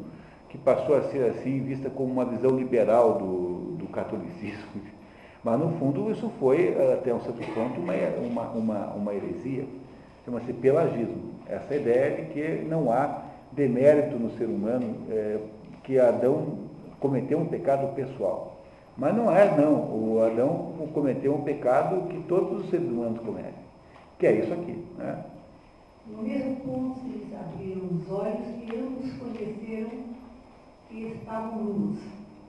[0.50, 4.82] que passou a ser assim vista como uma visão liberal do, do catolicismo.
[5.44, 9.66] Mas no fundo isso foi, até um certo ponto, uma, uma, uma, uma heresia.
[10.24, 11.36] Chama-se pelagismo.
[11.48, 13.22] Essa ideia de que não há
[13.52, 15.38] demérito no ser humano, é,
[15.84, 16.60] que Adão
[17.00, 18.58] cometeu um pecado pessoal.
[18.98, 19.74] Mas não é, não.
[19.74, 23.65] O Adão cometeu um pecado que todos os seres humanos cometem
[24.20, 24.84] que é isso aqui.
[24.98, 25.26] Né?
[26.08, 30.06] No mesmo ponto, eles abriram os olhos e ambos conheceram
[30.90, 31.98] que estavam nus,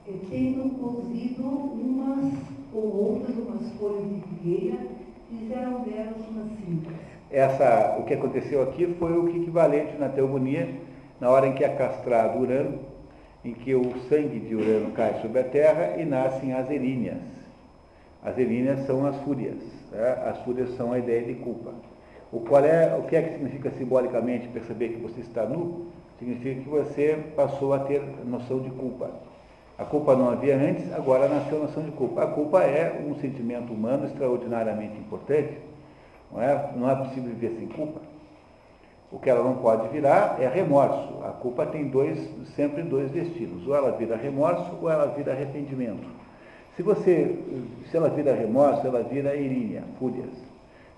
[0.07, 2.33] e tendo cozido umas
[2.71, 4.77] com outras umas folhas de figueira,
[5.29, 6.93] fizeram delas umas cintas.
[7.31, 10.69] Essa, o que aconteceu aqui foi o equivalente na teogonia,
[11.19, 12.79] na hora em que é castrado Urano,
[13.43, 17.21] em que o sangue de Urano cai sobre a Terra e nascem as eríneas.
[18.23, 19.57] As eríneas são as fúrias.
[19.99, 21.71] As fúrias são a ideia de culpa.
[22.31, 25.87] O, qual é, o que é que significa simbolicamente perceber que você está nu?
[26.19, 29.09] Significa que você passou a ter noção de culpa.
[29.77, 32.23] A culpa não havia antes, agora nasceu a noção de culpa.
[32.23, 35.57] A culpa é um sentimento humano extraordinariamente importante.
[36.31, 38.01] Não é, não é possível viver sem culpa.
[39.11, 41.23] O que ela não pode virar é remorso.
[41.23, 42.17] A culpa tem dois,
[42.55, 43.65] sempre dois destinos.
[43.65, 46.16] Ou ela vira remorso ou ela vira arrependimento.
[46.77, 47.35] Se você,
[47.89, 50.29] se ela vira remorso, ela vira irínia, fúrias.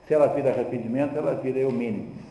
[0.06, 2.26] Se ela vira arrependimento, ela vira eumênides.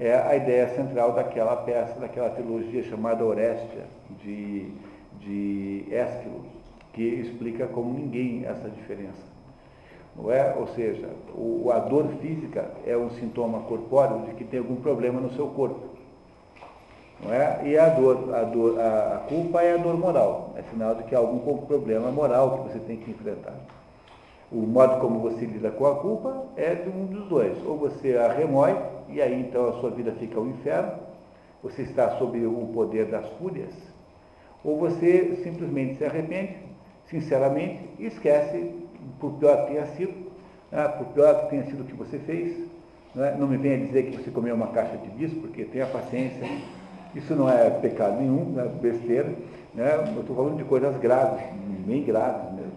[0.00, 3.84] É a ideia central daquela peça, daquela trilogia chamada Orestia,
[4.24, 4.70] de,
[5.20, 6.46] de Ésquilo,
[6.94, 9.22] que explica como ninguém essa diferença.
[10.16, 10.54] Não é?
[10.56, 15.20] Ou seja, o, a dor física é um sintoma corpóreo de que tem algum problema
[15.20, 15.87] no seu corpo.
[17.20, 17.60] Não é?
[17.64, 21.14] E a dor, a dor, a culpa é a dor moral, é sinal de que
[21.14, 23.54] há algum problema moral que você tem que enfrentar.
[24.50, 27.58] O modo como você lida com a culpa é de um dos dois.
[27.66, 28.76] Ou você a remói,
[29.08, 30.92] e aí então a sua vida fica um inferno,
[31.62, 33.74] você está sob o poder das fúrias,
[34.64, 36.56] ou você simplesmente se arrepende,
[37.06, 38.74] sinceramente, e esquece,
[39.20, 40.14] por pior que tenha sido,
[40.70, 42.68] né, por pior que tenha sido o que você fez.
[43.14, 43.34] Não, é?
[43.34, 46.46] não me venha dizer que você comeu uma caixa de bis, porque tenha paciência
[47.14, 49.32] isso não é pecado nenhum, é besteira.
[49.74, 50.12] Né?
[50.14, 51.42] Eu estou falando de coisas graves,
[51.86, 52.72] bem graves mesmo.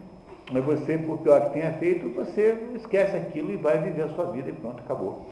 [0.51, 4.25] Mas você, por pior que tenha feito, você esquece aquilo e vai viver a sua
[4.25, 5.27] vida e pronto, acabou.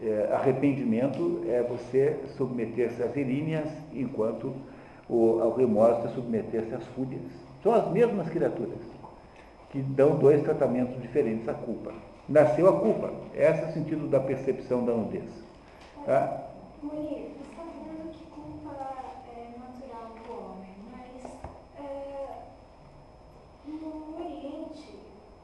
[0.00, 4.52] É, arrependimento é você submeter-se às iríneas, enquanto
[5.08, 7.22] o, remorso é submeter-se às fúrias.
[7.62, 8.80] São as mesmas criaturas
[9.70, 11.92] que dão dois tratamentos diferentes à culpa.
[12.28, 13.12] Nasceu a culpa.
[13.34, 15.30] Esse é o sentido da percepção da nudez.
[16.04, 16.46] Tá?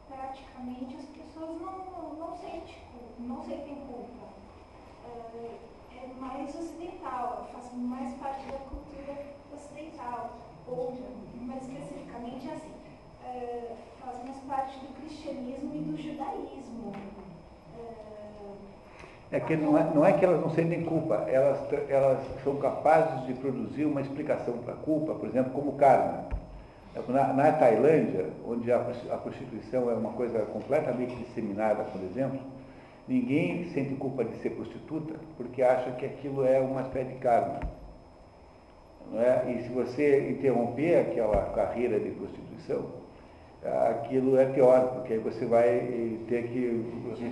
[0.09, 2.77] Praticamente as pessoas não, não, sentem,
[3.19, 4.29] não sentem culpa.
[5.05, 5.59] É,
[5.97, 10.31] é mais ocidental, faz mais parte da cultura ocidental,
[10.67, 10.97] ou
[11.43, 12.73] mais especificamente assim,
[13.25, 16.93] é, faz mais parte do cristianismo e do judaísmo.
[19.31, 22.57] É, é que não é, não é que elas não sentem culpa, elas, elas são
[22.57, 26.38] capazes de produzir uma explicação para a culpa, por exemplo, como karma.
[27.09, 32.41] Na, na Tailândia, onde a, prostituição é uma coisa completamente disseminada, por exemplo,
[33.07, 37.61] ninguém sente culpa de ser prostituta porque acha que aquilo é uma espécie de karma.
[39.15, 39.53] É?
[39.53, 42.87] E se você interromper aquela carreira de prostituição,
[43.91, 46.85] aquilo é pior, porque aí você vai ter que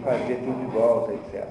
[0.03, 1.47] fazer tudo de volta, etc.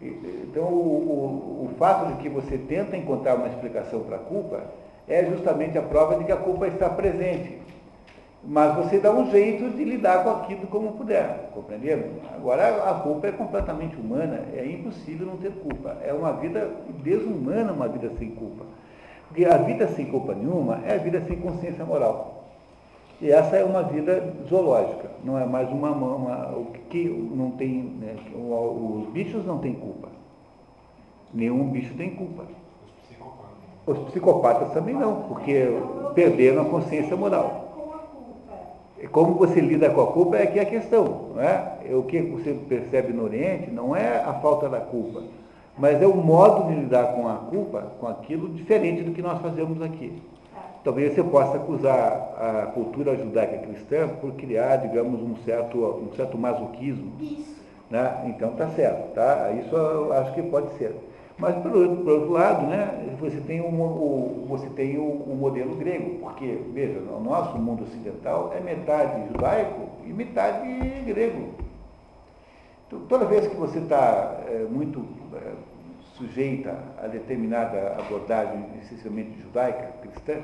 [0.00, 4.64] Então, o, o, o fato de que você tenta encontrar uma explicação para a culpa
[5.08, 7.58] é justamente a prova de que a culpa está presente.
[8.48, 12.20] Mas você dá um jeito de lidar com aquilo como puder, compreendendo?
[12.32, 15.96] Agora, a culpa é completamente humana, é impossível não ter culpa.
[16.04, 16.70] É uma vida
[17.02, 18.64] desumana, uma vida sem culpa.
[19.26, 22.44] Porque a vida sem culpa nenhuma é a vida sem consciência moral.
[23.20, 27.82] E essa é uma vida zoológica, não é mais uma, uma o que não tem,
[27.82, 30.08] né, os bichos não têm culpa.
[31.32, 32.44] Nenhum bicho tem culpa.
[33.86, 35.68] Os psicopatas também não, porque
[36.14, 37.66] perderam a consciência moral.
[39.12, 41.78] Como você lida com a culpa é que é a questão, não é?
[41.92, 45.22] O que você percebe no Oriente não é a falta da culpa,
[45.78, 49.40] mas é o modo de lidar com a culpa, com aquilo diferente do que nós
[49.40, 50.20] fazemos aqui.
[50.82, 56.38] Talvez você possa acusar a cultura judaica cristã por criar, digamos, um certo, um certo
[56.38, 57.12] masoquismo.
[57.20, 57.56] Isso.
[57.90, 58.32] Né?
[58.34, 59.52] Então tá certo, tá?
[59.52, 60.94] Isso eu acho que pode ser.
[61.38, 65.76] Mas, por, por outro lado, né, você tem, um, o, você tem o, o, modelo
[65.76, 70.66] grego, porque, veja, o nosso mundo ocidental é metade judaico e metade
[71.04, 71.50] grego.
[72.86, 75.52] Então, toda vez que você está é, muito é,
[76.14, 80.40] sujeita a determinada abordagem essencialmente judaica, cristã,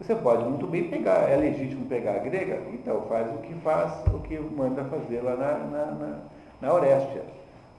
[0.00, 4.06] você pode muito bem pegar, é legítimo pegar a grega, então faz o que faz,
[4.14, 6.18] o que manda fazer lá na, na, na,
[6.60, 7.24] na Orestia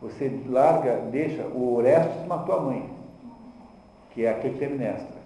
[0.01, 2.89] você larga, deixa, o Orestes matou a mãe,
[4.11, 5.19] que é a Clitemnestra.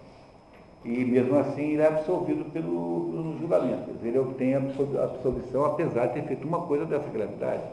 [0.84, 3.91] E mesmo assim ele é absolvido pelo, pelo julgamento.
[4.03, 7.63] Ele obtém a absolvição apesar de ter feito uma coisa dessa gravidade.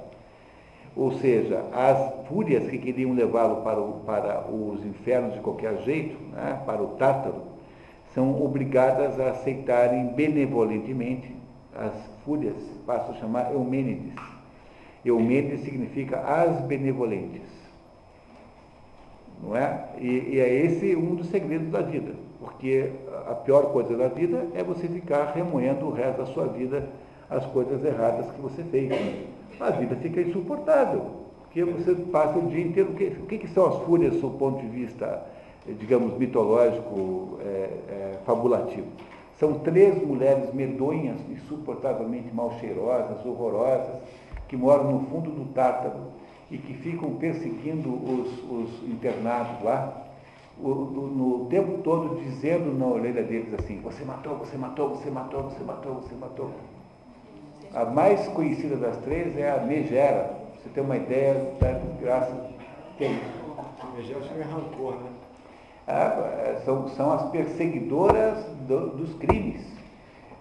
[0.94, 6.60] Ou seja, as fúrias que queriam levá-lo para, para, os infernos de qualquer jeito, né,
[6.66, 7.42] para o Tártaro,
[8.14, 11.34] são obrigadas a aceitarem benevolentemente
[11.74, 11.94] as
[12.24, 14.39] fúrias, passo a chamar Eumênides
[15.04, 17.48] Eumênides significa as benevolentes.
[19.42, 19.84] Não é?
[19.98, 22.90] E, e, é esse um dos segredos da vida, porque
[23.26, 26.86] a pior coisa da vida é você ficar remoendo o resto da sua vida
[27.30, 28.90] as coisas erradas que você fez.
[29.60, 31.10] A vida fica insuportável,
[31.42, 32.90] porque você passa o dia inteiro.
[32.90, 35.22] O que, o que são as fúrias do ponto de vista,
[35.78, 38.88] digamos, mitológico, é, é, fabulativo?
[39.38, 43.96] São três mulheres medonhas, insuportavelmente mal cheirosas, horrorosas,
[44.50, 46.10] que moram no fundo do Tártaro
[46.50, 50.08] e que ficam perseguindo os, os internados lá,
[50.58, 55.42] o, no tempo todo dizendo na orelha deles assim, você matou, você matou, você matou,
[55.44, 56.50] você matou, você matou.
[57.72, 60.36] A mais conhecida das três é a Megera.
[60.56, 62.50] Você tem uma ideia da graça
[62.98, 63.94] que é isso.
[63.96, 65.10] Megera chama rancor, né?
[65.86, 69.79] Ah, são, são as perseguidoras do, dos crimes.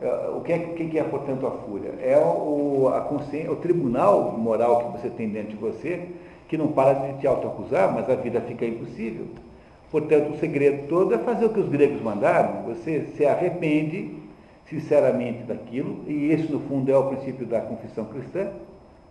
[0.02, 1.93] É, o que é, que é, portanto, a fúria?
[2.00, 6.08] É o, a consciência, o tribunal moral que você tem dentro de você,
[6.47, 9.26] que não para de te autoacusar, mas a vida fica impossível.
[9.91, 14.18] Portanto, o segredo todo é fazer o que os gregos mandaram, você se arrepende
[14.66, 18.52] sinceramente daquilo, e esse, no fundo, é o princípio da confissão cristã.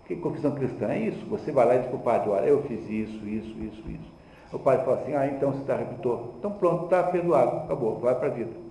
[0.07, 1.26] Que confissão cristã é isso?
[1.26, 4.18] Você vai lá e diz para o padre, olha, eu fiz isso, isso, isso, isso.
[4.51, 6.30] O padre fala assim, ah, então você está repetor.
[6.39, 8.67] Então pronto, está perdoado, acabou, vai para a vida.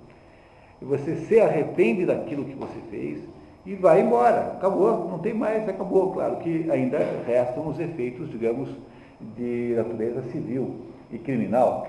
[0.82, 3.19] Você se arrepende daquilo que você fez
[3.65, 4.53] e vai embora.
[4.57, 6.13] Acabou, não tem mais, acabou.
[6.13, 8.69] Claro que ainda restam os efeitos, digamos,
[9.36, 10.75] de natureza civil
[11.11, 11.88] e criminal,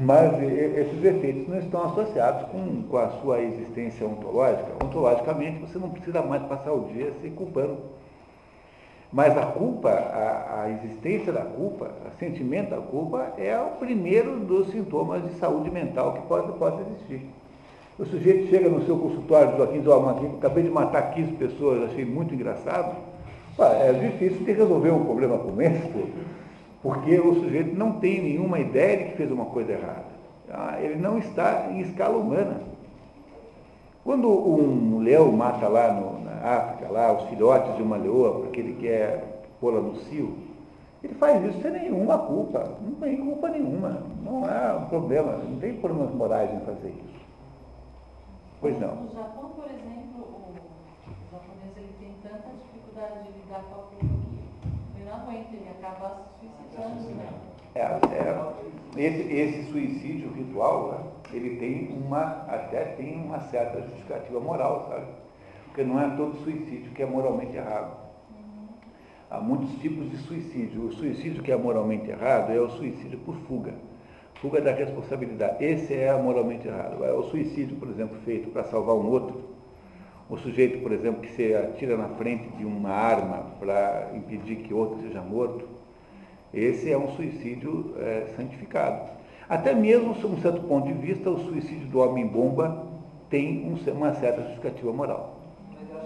[0.00, 4.72] mas esses efeitos não estão associados com, com a sua existência ontológica.
[4.84, 7.78] Ontologicamente, você não precisa mais passar o dia se culpando.
[9.12, 14.40] Mas a culpa, a, a existência da culpa, o sentimento da culpa, é o primeiro
[14.40, 17.24] dos sintomas de saúde mental que pode, pode existir.
[17.96, 22.04] O sujeito chega no seu consultório, Joaquim diz, oh, acabei de matar 15 pessoas, achei
[22.04, 22.96] muito engraçado.
[23.56, 26.12] é difícil de resolver um problema como esse,
[26.82, 30.06] porque o sujeito não tem nenhuma ideia de que fez uma coisa errada.
[30.50, 32.62] Ah, ele não está em escala humana.
[34.02, 38.58] Quando um leão mata lá no, na África, lá, os filhotes de uma leoa, porque
[38.58, 40.36] ele quer pô-la no cio,
[41.02, 45.74] ele faz isso sem nenhuma culpa, não tem culpa nenhuma, não há problema, não tem
[45.74, 47.23] problemas morais em fazer isso.
[48.64, 48.96] Pois não.
[48.96, 53.84] No Japão, por exemplo, o, o japonês ele tem tanta dificuldade de lidar com a
[53.88, 54.06] que
[54.96, 57.14] ele não aguenta, ele acaba se suicidando.
[57.14, 57.28] Né?
[57.74, 64.40] É, é, esse, esse suicídio ritual, né, ele tem uma, até tem uma certa justificativa
[64.40, 65.08] moral, sabe?
[65.66, 67.98] Porque não é todo suicídio que é moralmente errado.
[68.30, 68.66] Uhum.
[69.30, 70.86] Há muitos tipos de suicídio.
[70.86, 73.74] O suicídio que é moralmente errado é o suicídio por fuga
[74.44, 75.64] fuga da responsabilidade.
[75.64, 77.02] Esse é moralmente errado.
[77.02, 79.42] É o suicídio, por exemplo, feito para salvar um outro.
[80.28, 84.74] O sujeito, por exemplo, que se atira na frente de uma arma para impedir que
[84.74, 85.66] outro seja morto.
[86.52, 89.12] Esse é um suicídio é, santificado.
[89.48, 92.86] Até mesmo, sob um certo ponto de vista, o suicídio do homem-bomba
[93.30, 95.38] tem um, uma certa justificativa moral.
[95.72, 96.04] Mas eu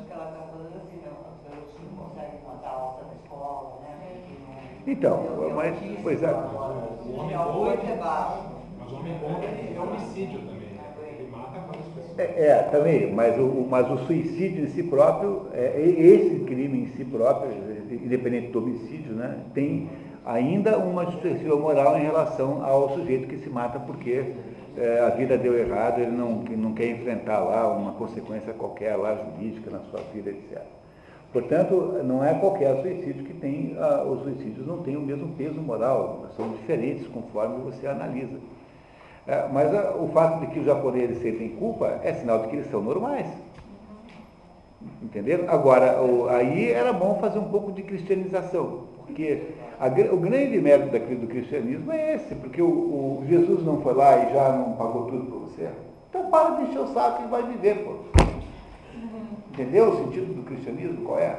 [4.86, 6.30] Então, mas, pois é.
[6.30, 7.76] O homem bom é
[8.78, 10.70] Mas o homem bom é, é homicídio também.
[10.74, 10.94] né?
[11.18, 12.18] Ele mata várias pessoas.
[12.18, 16.86] É, é, também, mas o, mas o suicídio em si próprio, é, esse crime em
[16.96, 17.50] si próprio,
[17.90, 19.88] independente do homicídio, né, tem
[20.24, 24.34] ainda uma justiça moral em relação ao sujeito que se mata porque
[24.76, 29.14] é, a vida deu errado, ele não, não quer enfrentar lá uma consequência qualquer lá
[29.14, 30.62] jurídica na sua vida, etc.
[31.32, 35.60] Portanto, não é qualquer suicídio que tem, ah, os suicídios não têm o mesmo peso
[35.60, 38.38] moral, são diferentes conforme você analisa.
[39.26, 42.56] É, mas ah, o fato de que os japoneses sentem culpa é sinal de que
[42.56, 43.26] eles são normais.
[45.02, 45.44] Entenderam?
[45.50, 49.42] Agora, o- aí era bom fazer um pouco de cristianização, porque
[49.78, 53.92] a o grande mérito daqui do cristianismo é esse, porque o, o Jesus não foi
[53.94, 55.68] lá e já não pagou tudo para você.
[56.09, 58.18] Então para de encher o saco e vai viver, pô.
[59.59, 61.05] Entendeu o sentido do cristianismo?
[61.05, 61.36] Qual é?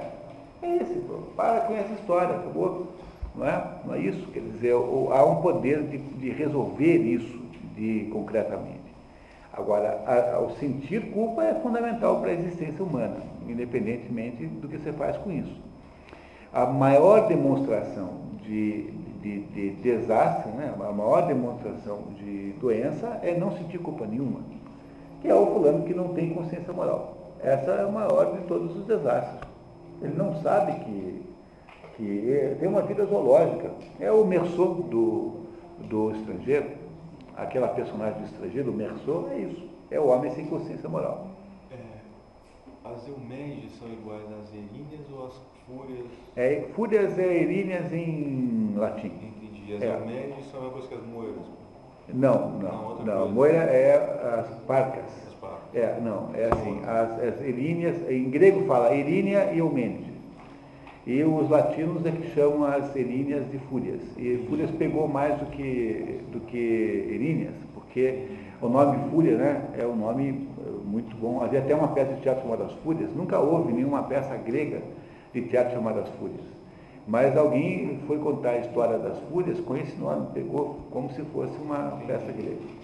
[0.62, 1.20] É esse, pô.
[1.38, 2.88] Para com essa história, acabou.
[3.34, 3.64] Não é?
[3.86, 4.28] Não é isso?
[4.34, 7.40] Quer dizer, há um poder de, de resolver isso
[7.78, 8.78] de, concretamente.
[9.54, 13.16] Agora, a- a- o sentir culpa é fundamental para a existência humana,
[13.48, 15.56] independentemente do que você faz com isso.
[16.52, 18.92] A maior demonstração de,
[19.22, 20.74] de, de desastre, né?
[20.78, 24.42] a maior demonstração de doença é não sentir culpa nenhuma,
[25.22, 27.16] que é o fulano que não tem consciência moral.
[27.42, 29.40] Essa é a maior de todos os desastres.
[30.02, 31.24] Ele não sabe que,
[31.96, 33.72] que tem uma vida zoológica.
[34.00, 35.46] É o Merceau do,
[35.88, 36.70] do estrangeiro,
[37.36, 39.68] aquela personagem do estrangeiro, o Merceau, é isso.
[39.92, 41.28] É o homem sem consciência moral.
[41.72, 41.78] É,
[42.90, 45.34] as euménides são iguais às eríneas ou às
[45.66, 46.06] fúrias?
[46.36, 49.08] É, fúrias é eríneas em latim.
[49.08, 49.76] Entendi.
[49.76, 49.88] As É.
[49.88, 51.46] são a mesma coisa que as moedas.
[52.12, 53.06] Não, Não, não.
[53.06, 55.29] Não, moira é as parcas.
[55.74, 60.10] É, não, é assim, as, as eríneas, em grego fala erínia e eumênide.
[61.06, 64.02] E os latinos é que chamam as eríneas de fúrias.
[64.18, 68.26] E fúrias pegou mais do que, do que eríneas, porque
[68.62, 71.42] o nome fúria né, é um nome eh, muito bom.
[71.42, 73.10] Havia até uma peça de teatro chamada As Fúrias.
[73.16, 74.82] Nunca houve nenhuma peça grega
[75.34, 76.46] de teatro chamada As Fúrias.
[77.08, 81.58] Mas alguém foi contar a história das fúrias com esse nome, pegou como se fosse
[81.58, 82.79] uma peça grega.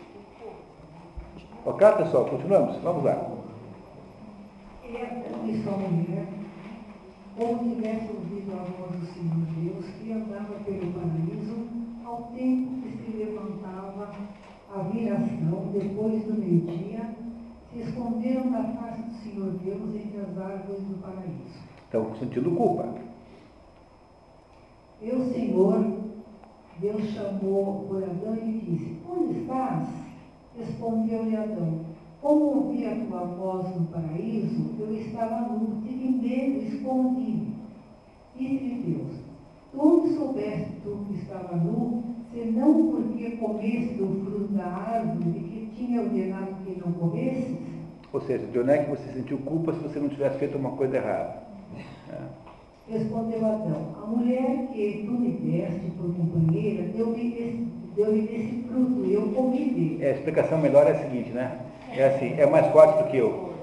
[1.67, 2.77] Ok, pessoal, continuamos?
[2.83, 3.27] Vamos lá.
[4.83, 6.27] Esta e sua mulher,
[7.35, 11.67] como tivesse ouvido a voz do Senhor Deus, que andava pelo paraíso,
[12.05, 14.11] ao tempo que se levantava
[14.75, 17.15] a viração, depois do meio-dia,
[17.73, 21.65] se esconderam da face do Senhor Deus entre as árvores do paraíso.
[21.83, 22.93] Estão sentindo culpa.
[25.01, 25.83] Eu, Senhor,
[26.79, 30.04] Deus chamou por Adão e disse, onde estás?
[30.57, 31.81] Respondeu-lhe Adão,
[32.21, 37.55] como ouvi a tua voz no paraíso, eu estava nu, tive medo, escondi-me.
[38.37, 39.19] Disse-lhe Deus,
[39.71, 42.03] tu onde soubeste tu que estava nu,
[42.33, 47.57] senão porque comeste do fruto da árvore de que tinha ordenado que não comesses?
[48.13, 50.71] Ou seja, de onde é que você sentiu culpa se você não tivesse feito uma
[50.71, 51.43] coisa errada?
[52.09, 52.21] É.
[52.87, 59.05] Respondeu Adão, a mulher que tu me deste por companheira deu-me esse, deu desse fruto,
[59.05, 59.99] e eu comi dele.
[60.01, 61.59] É, a explicação melhor é a seguinte, né?
[61.91, 63.53] É assim, é mais forte do que eu.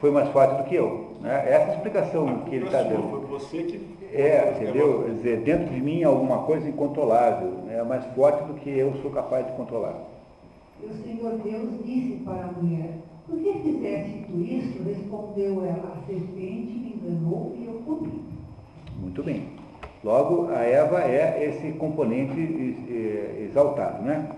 [0.00, 1.12] Foi mais forte do que eu.
[1.20, 1.34] Né?
[1.46, 3.10] Essa é a explicação que ele está dando.
[3.10, 4.02] Foi você que.
[4.12, 5.04] É, entendeu?
[5.04, 7.78] Quer dizer, dentro de mim há alguma coisa incontrolável, né?
[7.78, 9.94] é mais forte do que eu sou capaz de controlar.
[10.82, 12.90] E o Senhor Deus disse para a mulher,
[13.26, 14.82] por que fizeste tu isso?
[14.82, 18.22] Respondeu ela, a serpente me enganou e eu comi.
[19.00, 19.61] Muito bem.
[20.04, 22.36] Logo, a Eva é esse componente
[23.40, 24.30] exaltado, né?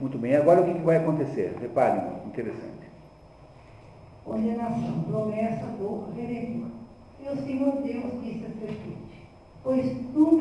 [0.00, 0.34] Muito bem.
[0.34, 1.54] Agora o que vai acontecer?
[1.60, 2.88] Reparem, interessante.
[4.24, 6.68] Condenação, promessa do Redentor.
[7.22, 9.28] E o Senhor Deus disse à serpente,
[9.62, 9.84] pois
[10.14, 10.40] tu,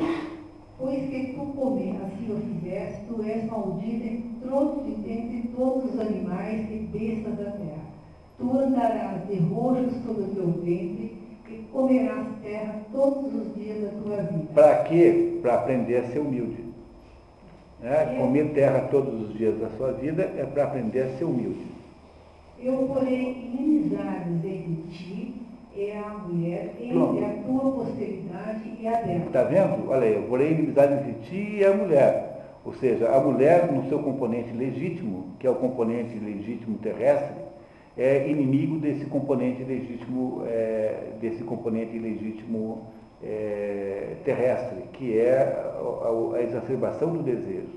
[0.77, 6.87] pois que tu comer, assim o fizeste, tu és maldita entre, todos os animais e
[6.89, 7.89] bestas da terra.
[8.37, 11.18] Tu andarás de roxo sobre o teu ventre
[11.71, 14.47] comerás terra todos os dias da tua vida.
[14.53, 15.39] Para quê?
[15.41, 16.65] Para aprender a ser humilde.
[17.81, 18.17] Né?
[18.17, 21.65] Comer terra todos os dias da sua vida é para aprender a ser humilde.
[22.61, 25.33] Eu porei inimizades entre ti
[25.73, 29.25] e a mulher, entre a tua posteridade e a dela.
[29.25, 29.89] Está vendo?
[29.89, 32.29] Olha aí, eu porém inimizade entre ti e a mulher.
[32.65, 37.48] Ou seja, a mulher, no seu componente legítimo, que é o componente legítimo terrestre,
[37.97, 42.87] é inimigo desse componente legítimo, é, desse componente legítimo
[43.23, 47.67] é, terrestre, que é a, a- exacerbação do desejo.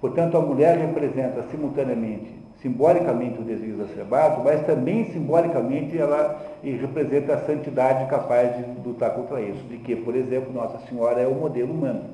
[0.00, 2.30] Portanto, a mulher representa simultaneamente,
[2.62, 9.40] simbolicamente o desejo exacerbado, mas também simbolicamente ela representa a santidade capaz de lutar contra
[9.40, 9.62] isso.
[9.64, 12.04] De que, por exemplo, Nossa Senhora é o modelo humano.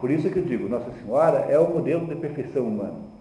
[0.00, 3.13] Por isso que eu digo, Nossa Senhora é o modelo de perfeição humana.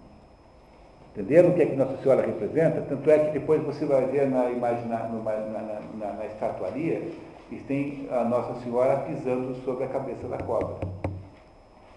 [1.16, 2.82] Entenderam o que é que Nossa Senhora representa?
[2.82, 7.04] Tanto é que depois você vai ver na, imagem, na, na, na, na estatuaria,
[7.52, 10.76] e tem a Nossa Senhora pisando sobre a cabeça da cobra.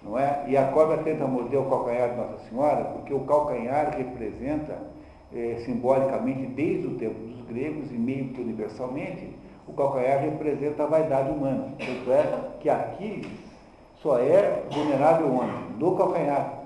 [0.03, 0.45] Não é?
[0.47, 4.77] E a cobra tenta morder o calcanhar de Nossa Senhora, porque o calcanhar representa,
[5.35, 9.35] é, simbolicamente, desde o tempo dos gregos e meio que universalmente,
[9.67, 11.73] o calcanhar representa a vaidade humana.
[11.79, 13.27] Tanto é que Aquiles
[14.03, 15.79] só é vulnerável onde?
[15.79, 16.66] No calcanhar.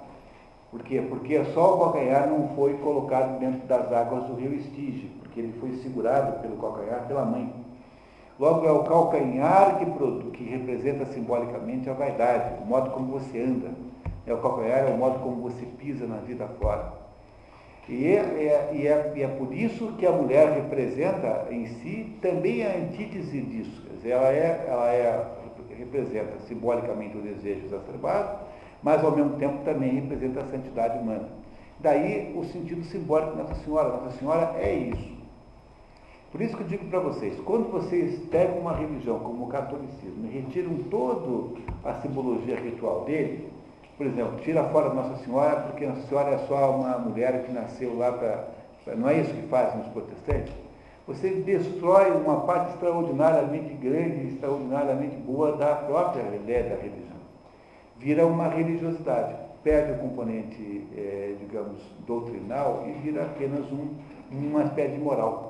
[0.71, 1.03] Por quê?
[1.09, 5.53] Porque só o calcanhar não foi colocado dentro das águas do rio Estige, porque ele
[5.59, 7.53] foi segurado pelo calcanhar pela mãe.
[8.39, 13.71] Logo, é o calcanhar que, que representa simbolicamente a vaidade, o modo como você anda.
[14.27, 17.01] É o calcanhar, é o modo como você pisa na vida fora.
[17.89, 22.17] E é, é, e, é, e é, por isso que a mulher representa em si
[22.23, 23.83] também a antítese disso.
[23.85, 25.27] Quer dizer, ela, é, ela é,
[25.77, 28.39] representa simbolicamente o desejo exacerbado,
[28.83, 31.29] mas ao mesmo tempo também representa a santidade humana.
[31.79, 33.89] Daí o sentido simbólico Nossa Senhora.
[33.89, 35.21] Nossa Senhora é isso.
[36.31, 40.27] Por isso que eu digo para vocês, quando vocês pegam uma religião como o catolicismo
[40.27, 43.51] e retiram toda a simbologia ritual dele,
[43.97, 47.97] por exemplo, tira fora Nossa Senhora porque Nossa Senhora é só uma mulher que nasceu
[47.99, 48.49] lá para.
[48.97, 50.55] Não é isso que fazem os protestantes?
[51.07, 57.10] Você destrói uma parte extraordinariamente grande, extraordinariamente boa da própria ideia da religião.
[58.01, 63.95] Vira uma religiosidade, perde o componente, é, digamos, doutrinal e vira apenas um,
[64.33, 65.49] uma espécie de moral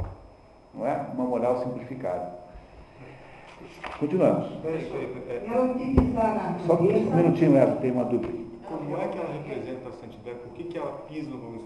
[0.75, 1.07] não é?
[1.15, 2.41] Uma moral simplificada.
[3.99, 4.49] Continuamos.
[6.67, 8.41] Só um minutinho, Eva, tem uma dúvida.
[8.67, 10.39] Como é que ela representa a santidade?
[10.39, 11.59] Por que, que ela pisa no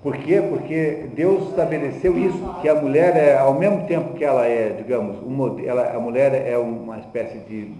[0.00, 0.40] Por quê?
[0.48, 5.18] Porque Deus estabeleceu isso, que a mulher é, ao mesmo tempo que ela é, digamos,
[5.22, 7.74] um, ela, a mulher é uma espécie de.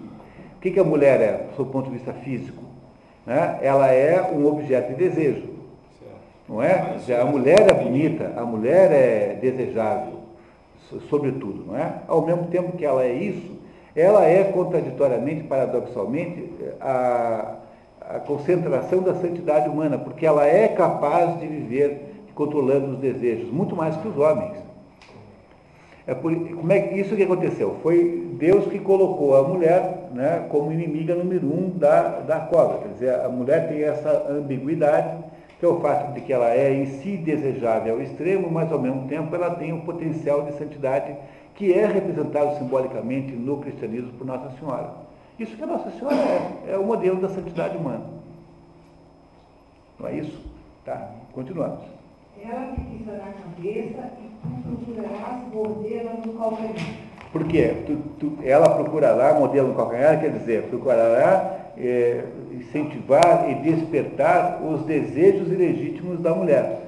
[0.63, 2.63] O que, que a mulher é, do seu ponto de vista físico?
[3.27, 3.59] Né?
[3.63, 5.51] Ela é um objeto de desejo.
[6.49, 6.99] Não é?
[7.21, 10.23] A mulher é bonita, a mulher é desejável
[11.09, 11.95] sobretudo, não é?
[12.07, 13.57] Ao mesmo tempo que ela é isso,
[13.95, 17.57] ela é contraditoriamente, paradoxalmente, a,
[18.01, 23.77] a concentração da santidade humana, porque ela é capaz de viver controlando os desejos, muito
[23.77, 24.57] mais que os homens.
[26.07, 27.77] É por, como é isso que aconteceu?
[27.83, 32.79] Foi Deus que colocou a mulher né, como inimiga número um da, da cobra.
[32.79, 35.23] Quer dizer, a mulher tem essa ambiguidade
[35.63, 38.81] que é o fato de que ela é em si desejável ao extremo, mas ao
[38.81, 41.15] mesmo tempo ela tem um potencial de santidade
[41.55, 44.91] que é representado simbolicamente no cristianismo por Nossa Senhora.
[45.39, 48.05] Isso que a Nossa Senhora é, é o modelo da santidade humana.
[50.01, 50.37] Não é isso?
[50.85, 51.85] Tá, continuamos.
[52.45, 54.11] Ela te pisará a cabeça
[54.43, 56.75] procurarás no calcanhar.
[57.33, 57.75] Por quê?
[57.87, 64.83] Tu, tu, ela procurará modelo no calcanhar, quer dizer, procurará é, incentivar e despertar os
[64.83, 66.81] desejos ilegítimos da mulher.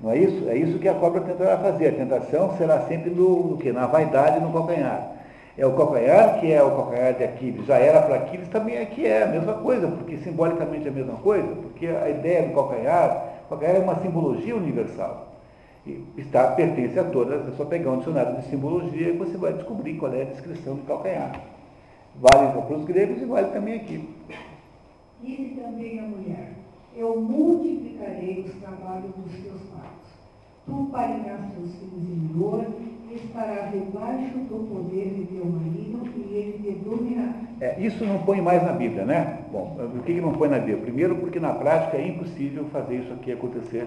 [0.00, 0.48] Não é isso?
[0.48, 1.88] É isso que a cobra tentará fazer.
[1.88, 3.72] A tentação será sempre no, no que?
[3.72, 5.16] Na vaidade no calcanhar.
[5.56, 7.66] É o calcanhar que é o calcanhar de Aquiles.
[7.66, 11.14] Já era para Aquiles, também aqui é a mesma coisa, porque simbolicamente é a mesma
[11.14, 15.27] coisa, porque a ideia do calcanhar, o calcanhar é uma simbologia universal.
[16.16, 19.94] Está, pertence a todas, é só pegar um dicionário de simbologia e você vai descobrir
[19.94, 21.40] qual é a descrição do calcanhar.
[22.16, 24.08] Vale para os gregos e vale também aqui.
[25.22, 26.52] Disse também a mulher,
[26.96, 30.10] eu multiplicarei os trabalhos dos teus partos.
[30.66, 32.64] Tu parirás teus filhos em dor
[33.72, 37.32] debaixo do poder de teu marido e ele te dominará.
[37.60, 39.38] É, isso não põe mais na Bíblia, né?
[39.50, 40.78] Bom, por que, que não põe na Bíblia?
[40.78, 43.86] Primeiro porque na prática é impossível fazer isso aqui acontecer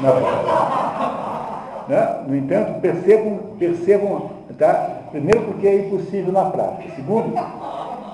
[0.00, 1.84] na prática.
[1.88, 2.24] né?
[2.26, 5.02] No entanto, percebam, percebam, tá?
[5.10, 6.94] Primeiro porque é impossível na prática.
[6.94, 7.34] Segundo,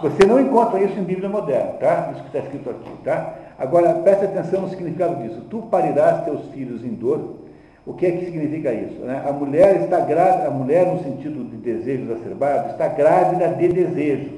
[0.02, 2.10] você não encontra isso em Bíblia moderna, tá?
[2.12, 3.34] Isso que está escrito aqui, tá?
[3.58, 5.40] Agora, preste atenção no significado disso.
[5.48, 7.45] Tu parirás teus filhos em dor.
[7.86, 8.98] O que é que significa isso?
[8.98, 9.22] Né?
[9.24, 14.32] A mulher está grávida, a mulher no sentido de desejos acerbados, está grávida de desejos.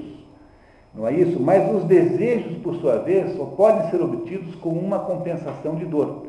[0.94, 1.40] Não é isso?
[1.40, 6.26] Mas os desejos, por sua vez, só podem ser obtidos com uma compensação de dor.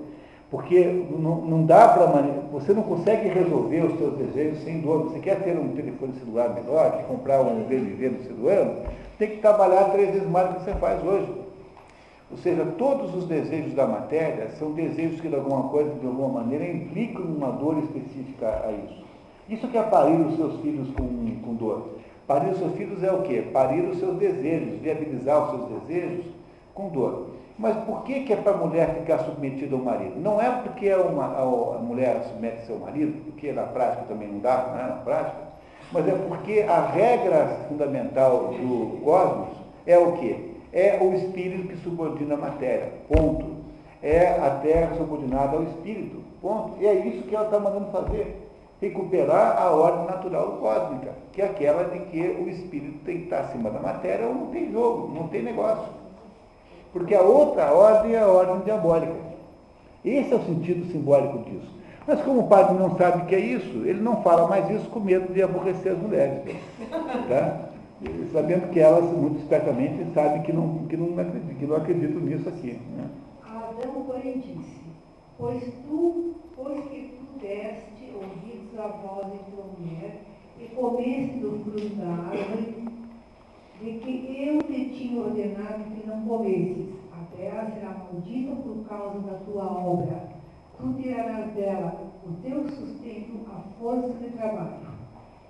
[0.49, 2.07] Porque não, não dá para.
[2.53, 5.03] Você não consegue resolver os seus desejos sem dor.
[5.03, 8.77] Você quer ter um telefone celular melhor, comprar um VMV no ano,
[9.17, 11.48] tem que trabalhar três vezes mais do que você faz hoje.
[12.31, 16.41] Ou seja, todos os desejos da matéria são desejos que de alguma coisa, de alguma
[16.41, 19.03] maneira, implicam uma dor específica a isso.
[19.49, 21.07] Isso que é parir os seus filhos com,
[21.43, 21.89] com dor.
[22.27, 23.43] Parir os seus filhos é o quê?
[23.51, 26.25] Parir os seus desejos, viabilizar os seus desejos
[26.75, 27.29] com dor.
[27.57, 30.13] Mas por que, que é para a mulher ficar submetida ao marido?
[30.17, 34.39] Não é porque é uma, a, mulher submete seu marido, porque na prática também não
[34.39, 35.49] dá, é na prática,
[35.91, 40.48] mas é porque a regra fundamental do cosmos é o quê?
[40.71, 42.93] É o espírito que subordina a matéria.
[43.07, 43.59] Ponto.
[44.01, 46.21] É a terra subordinada ao espírito.
[46.41, 46.81] Ponto.
[46.81, 48.47] E é isso que ela está mandando fazer.
[48.81, 53.39] Recuperar a ordem natural cósmica, que é aquela de que o espírito tem que estar
[53.41, 55.89] acima da matéria ou não tem jogo, não tem negócio.
[56.93, 59.13] Porque a outra ordem é a ordem diabólica.
[60.03, 61.79] Esse é o sentido simbólico disso.
[62.07, 64.89] Mas como o padre não sabe o que é isso, ele não fala mais isso
[64.89, 66.39] com medo de aborrecer as mulheres.
[67.29, 67.68] Tá?
[68.31, 72.47] Sabendo que elas, muito espertamente, sabem que não, que não, acreditam, que não acreditam nisso
[72.47, 72.79] aqui.
[72.95, 73.09] Né?
[73.43, 74.79] Adão, porém, disse,
[75.37, 80.21] pois tu, pois que tu deste ouvidos à voz de tua mulher,
[80.59, 82.89] e comeste do fruto da árvore,
[83.81, 86.89] de que eu te tinha ordenado que não comesses.
[87.13, 90.29] A terra será maldita por causa da tua obra.
[90.77, 94.88] Tu tirarás dela o teu sustento, a força de trabalho.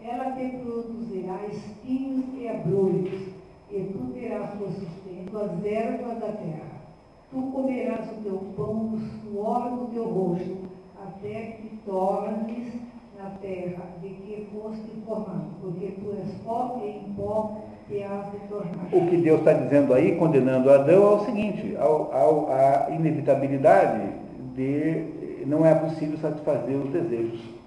[0.02, 3.30] Ela te produzirá espinhos e abrolhos,
[3.70, 6.80] e tu terás por sustento as ervas da terra.
[7.30, 10.58] Tu comerás o teu pão do suor do teu rosto,
[11.06, 12.74] até que tornes
[13.18, 17.58] na terra de que foste formado, porque tu és pó e em pó
[17.88, 18.88] te has de tornar.
[18.94, 24.14] O que Deus está dizendo aí, condenando Adão, é o seguinte, ao, ao, a inevitabilidade
[24.56, 27.59] de não é possível satisfazer os desejos.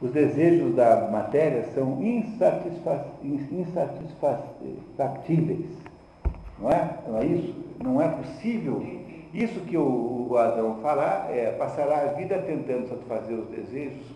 [0.00, 5.66] Os desejos da matéria são insatisfa, insatisfactíveis.
[6.58, 6.98] Não é?
[7.06, 7.54] Não é isso?
[7.82, 8.82] Não é possível.
[9.34, 14.06] Isso que o, Adão fará é passará a vida tentando satisfazer os desejos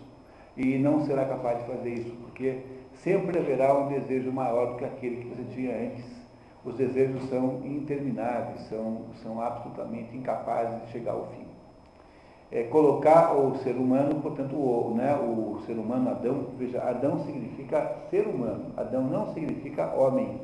[0.57, 2.59] e não será capaz de fazer isso, porque
[2.95, 6.05] sempre haverá um desejo maior do que aquele que você tinha antes.
[6.63, 11.44] Os desejos são intermináveis, são, são absolutamente incapazes de chegar ao fim.
[12.55, 17.97] É, colocar o ser humano, portanto, o, né, o ser humano, Adão, veja, Adão significa
[18.09, 20.39] ser humano, Adão não significa homem.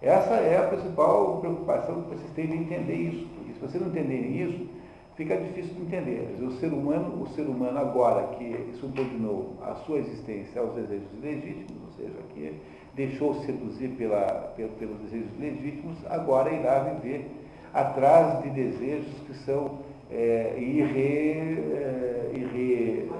[0.00, 3.90] Essa é a principal preocupação que vocês têm de entender isso, porque se vocês não
[3.90, 4.68] entenderem isso,
[5.16, 6.38] fica difícil de entender.
[6.40, 11.82] O ser humano, o ser humano agora que subordinou a sua existência aos desejos legítimos,
[11.84, 12.54] ou seja, que
[12.94, 17.28] deixou se seduzir pela, pelos desejos legítimos, agora irá viver
[17.74, 23.10] atrás de desejos que são é, irre, é, irre,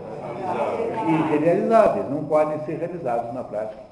[1.08, 3.82] irrealizáveis, não podem ser realizados na prática.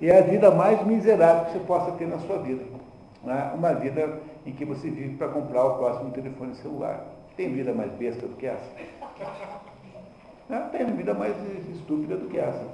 [0.00, 2.62] E é a vida mais miserável que você possa ter na sua vida.
[3.22, 3.52] Né?
[3.54, 7.06] Uma vida em que você vive para comprar o próximo telefone celular.
[7.36, 8.70] Tem vida mais besta do que essa?
[10.48, 11.34] Não, tem vida mais
[11.74, 12.64] estúpida do que essa.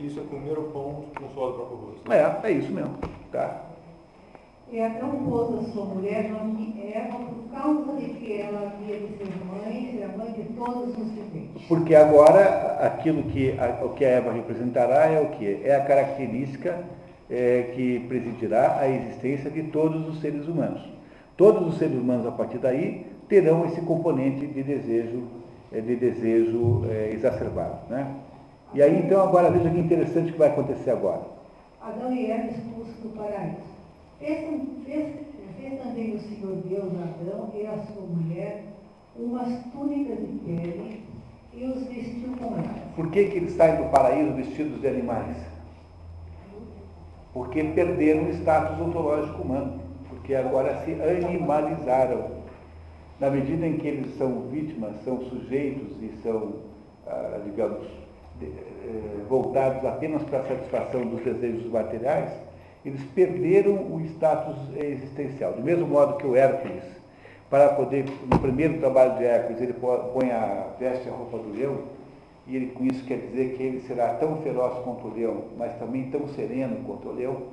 [0.00, 2.12] Isso é comer o pão com o suor do próprio rosto.
[2.12, 2.96] É, é isso mesmo.
[3.30, 3.63] Tá?
[4.72, 9.16] E Adão pôs a sua mulher nome Eva por causa de que ela havia de
[9.18, 11.66] ser mãe, ser a mãe de todos os viventes.
[11.66, 15.60] Porque agora aquilo que a, o que a Eva representará é o que?
[15.64, 16.84] É a característica
[17.30, 20.82] é, que presidirá a existência de todos os seres humanos.
[21.36, 25.24] Todos os seres humanos, a partir daí, terão esse componente de desejo,
[25.72, 27.78] é, de desejo é, exacerbado.
[27.90, 28.06] Né?
[28.72, 31.22] E aí, então, agora veja que interessante que vai acontecer agora.
[31.80, 33.73] Adão e Eva expulsos do paraíso.
[34.18, 35.16] Fez, fez,
[35.58, 38.64] fez também o Senhor Deus Adão e a sua mulher
[39.16, 41.02] umas túnicas de pele
[41.52, 42.82] e os vestiu com elas.
[42.96, 45.36] Por que, que eles saem do paraíso vestidos de animais?
[47.32, 52.44] Porque perderam o status ontológico humano, porque agora se animalizaram.
[53.20, 56.54] Na medida em que eles são vítimas, são sujeitos e são,
[57.06, 57.86] ah, digamos,
[58.42, 62.30] eh, voltados apenas para a satisfação dos desejos materiais,
[62.84, 65.52] eles perderam o status existencial.
[65.52, 66.84] Do mesmo modo que o Hércules,
[67.48, 71.78] para poder, no primeiro trabalho de Hércules, ele põe a veste a roupa do leão,
[72.46, 75.72] e ele com isso quer dizer que ele será tão feroz quanto o leão, mas
[75.78, 77.44] também tão sereno quanto o leão.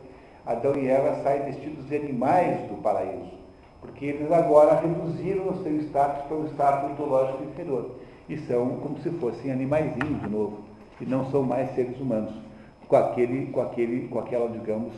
[0.45, 3.31] Adão e Eva saem vestidos de animais do paraíso,
[3.79, 7.91] porque eles agora reduziram o seu status para o status ontológico inferior,
[8.27, 10.57] e são como se fossem animaizinhos de novo,
[10.99, 12.50] e não são mais seres humanos
[12.91, 14.91] com aquele, com aquele, com aquela, digamos,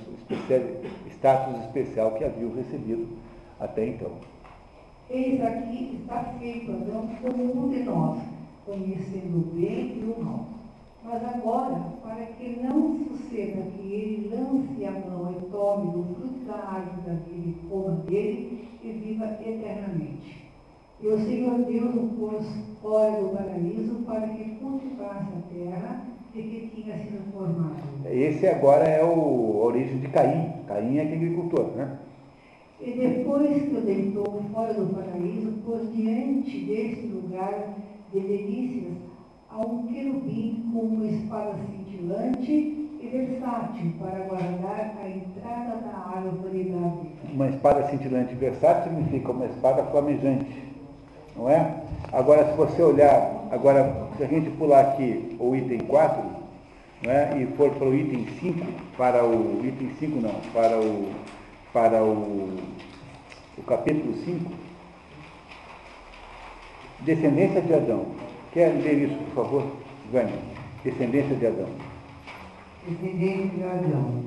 [1.11, 3.07] status especial que haviam recebido
[3.59, 4.13] até então.
[5.11, 8.19] Eis aqui está feito Adão como um de nós,
[8.65, 10.47] conhecendo o bem e o mal.
[11.03, 16.45] Mas agora, para que não suceda que ele lance a mão e tome do fruto
[16.45, 20.49] da árvore da vida coma dele e viva eternamente.
[20.99, 22.45] E o Senhor Deus o pôs
[22.81, 26.12] fora do paraíso para que cultivasse a terra
[28.05, 30.51] Esse agora é o, a origem de Caim.
[30.67, 31.99] Caim é agricultor, né?
[32.81, 37.75] E depois que o deitou fora do paraíso, pôs diante deste lugar
[38.11, 38.93] de delícias
[39.47, 46.63] a um querubim com uma espada cintilante e versátil para guardar a entrada da árvore
[46.63, 47.31] da vida.
[47.31, 50.47] Uma espada cintilante versátil significa uma espada flamejante,
[51.35, 51.83] não é?
[52.11, 56.23] Agora, se você olhar, agora, se a gente pular aqui o item 4,
[57.03, 57.41] não é?
[57.41, 58.65] e for para o item 5,
[58.97, 61.11] para o item 5 não, para o,
[61.73, 62.57] para o,
[63.57, 64.51] o capítulo 5,
[66.99, 68.05] descendência de Adão.
[68.53, 69.63] Quer ler isso, por favor?
[70.11, 70.37] Vânia,
[70.83, 71.69] descendência de Adão.
[72.87, 74.23] Descendente de Adão.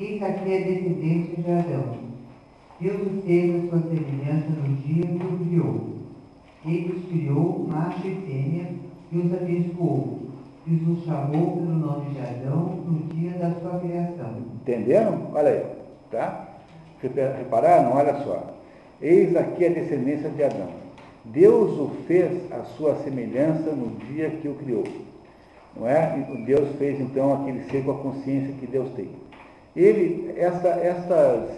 [0.00, 2.12] Eis aqui a descendência de Adão.
[2.80, 5.91] Deus os teve a sua semelhança no dia que o criou.
[6.64, 8.68] Ele criou, macho e fêmea,
[9.10, 10.18] e os abençoou.
[10.66, 14.36] E os chamou pelo nome de Adão no dia da sua criação.
[14.60, 15.28] Entenderam?
[15.34, 15.64] Olha aí,
[16.10, 16.48] tá?
[17.02, 17.96] Repararam?
[17.96, 18.54] Olha só.
[19.00, 20.68] Eis aqui a descendência de Adão.
[21.24, 24.84] Deus o fez a sua semelhança no dia que o criou.
[25.76, 26.26] Não é?
[26.46, 29.08] Deus fez então aquele ser com a consciência que Deus tem.
[29.74, 31.50] Ele, essa, essas,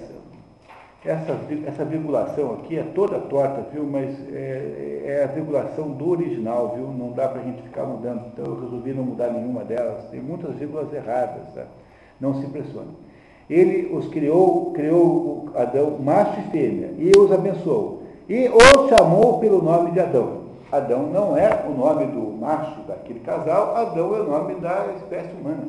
[1.05, 3.85] essa, essa virgulação aqui é toda torta, viu?
[3.85, 6.87] Mas é, é a virgulação do original, viu?
[6.89, 8.27] Não dá para a gente ficar mudando.
[8.33, 10.09] Então eu resolvi não mudar nenhuma delas.
[10.11, 11.67] Tem muitas vírgulas erradas, tá?
[12.19, 12.97] Não se impressione.
[13.51, 18.03] Ele os criou, criou Adão, macho e fêmea, e os abençoou.
[18.27, 20.45] E os chamou pelo nome de Adão.
[20.73, 25.33] Adão não é o nome do macho daquele casal, Adão é o nome da espécie
[25.33, 25.69] humana.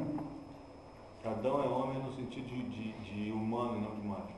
[1.26, 3.95] Adão é homem no sentido de, de, de humano não.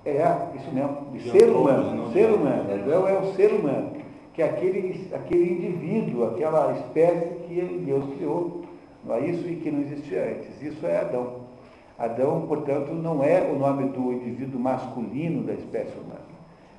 [0.09, 2.73] É, isso mesmo, de, ser humano, ser humano.
[2.73, 3.91] Adão é o ser humano,
[4.33, 8.61] que é aquele, aquele indivíduo, aquela espécie que Deus criou,
[9.03, 9.47] não é isso?
[9.47, 10.61] E que não existia antes.
[10.61, 11.47] Isso é Adão.
[11.99, 16.21] Adão, portanto, não é o nome do indivíduo masculino da espécie humana.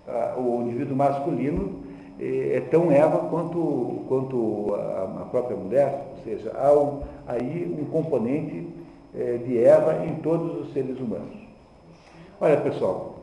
[0.06, 1.80] Ah, O indivíduo masculino
[2.20, 7.76] eh, é tão Eva quanto, quanto a, a própria mulher, ou seja, há um- aí
[7.78, 8.66] um componente
[9.14, 11.36] eh, de Eva em todos os seres humanos.
[12.40, 13.16] Olha, pessoal,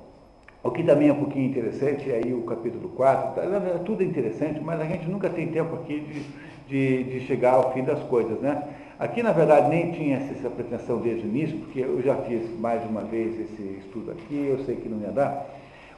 [0.66, 4.60] o que também é um pouquinho interessante, aí o capítulo 4, tá, tudo é interessante,
[4.64, 6.24] mas a gente nunca tem tempo aqui de,
[6.68, 8.64] de, de chegar ao fim das coisas, né?
[8.98, 12.82] Aqui, na verdade, nem tinha essa pretensão desde o início, porque eu já fiz mais
[12.82, 15.46] de uma vez esse estudo aqui, eu sei que não ia dar.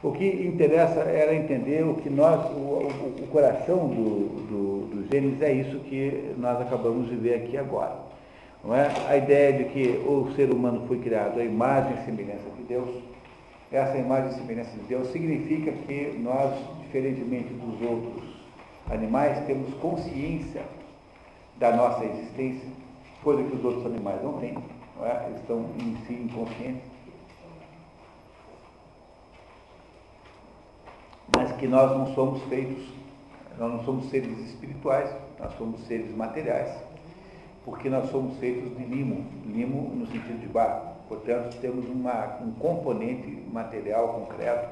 [0.02, 5.08] O que interessa era entender o que nós, o, o- o coração do, do, do
[5.10, 7.96] Gênesis é isso que nós acabamos de ver aqui agora.
[8.64, 8.88] Não é?
[9.08, 12.88] A ideia de que o ser humano foi criado à imagem e semelhança de Deus,
[13.70, 18.24] essa imagem e semelhança de Deus significa que nós, diferentemente dos outros
[18.90, 20.62] animais, temos consciência
[21.58, 22.68] da nossa existência,
[23.22, 24.56] coisa que os outros animais não têm,
[24.96, 25.26] não é?
[25.26, 26.88] eles estão em si inconscientes.
[31.36, 32.88] Mas que nós não somos feitos,
[33.58, 36.74] nós não somos seres espirituais, nós somos seres materiais,
[37.64, 40.87] porque nós somos feitos de limo, limo no sentido de barro.
[41.08, 44.68] Portanto, temos uma, um componente material concreto,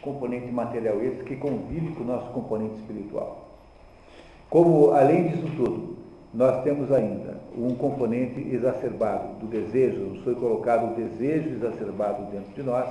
[0.00, 3.48] componente material esse que convive com o nosso componente espiritual.
[4.50, 5.96] Como, além disso tudo,
[6.32, 12.62] nós temos ainda um componente exacerbado do desejo, foi colocado o desejo exacerbado dentro de
[12.62, 12.88] nós,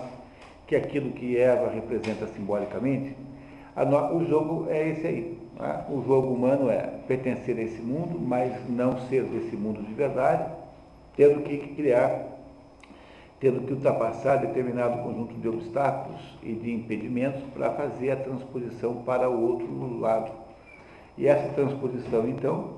[0.67, 3.15] que é aquilo que Eva representa simbolicamente,
[3.75, 5.37] no- o jogo é esse aí.
[5.59, 5.83] né?
[5.89, 10.45] O jogo humano é pertencer a esse mundo, mas não ser desse mundo de verdade,
[11.15, 12.32] tendo que criar,
[13.43, 19.29] tendo que ultrapassar determinado conjunto de obstáculos e de impedimentos para fazer a transposição para
[19.29, 20.31] o outro lado.
[21.17, 22.69] E essa transposição, então,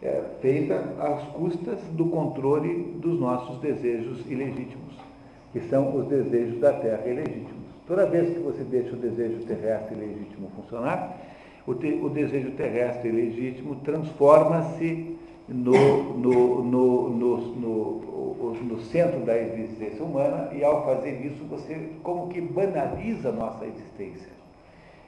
[0.00, 4.94] é feita às custas do controle dos nossos desejos ilegítimos,
[5.52, 7.66] que são os desejos da terra ilegítimos.
[7.88, 11.18] Toda vez que você deixa o desejo terrestre ilegítimo funcionar,
[11.66, 15.16] o, te- o desejo terrestre ilegítimo transforma-se
[15.48, 17.48] no, no, no, no,
[18.60, 24.30] no, centro da existência humana e, ao fazer isso, você como que banaliza nossa existência.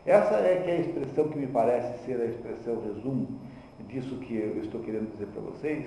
[0.07, 3.29] Essa é que é a expressão que me parece ser a expressão resumo
[3.89, 5.87] disso que eu estou querendo dizer para vocês.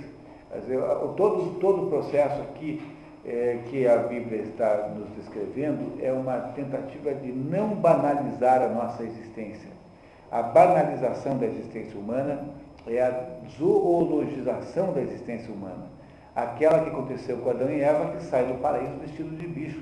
[0.62, 0.80] Dizer,
[1.16, 2.82] todo, todo o processo aqui
[3.26, 9.04] eh, que a Bíblia está nos descrevendo é uma tentativa de não banalizar a nossa
[9.04, 9.70] existência.
[10.32, 12.48] A banalização da existência humana
[12.88, 15.97] é a zoologização da existência humana.
[16.38, 19.82] Aquela que aconteceu com Adão e Eva, que sai do paraíso vestido de bicho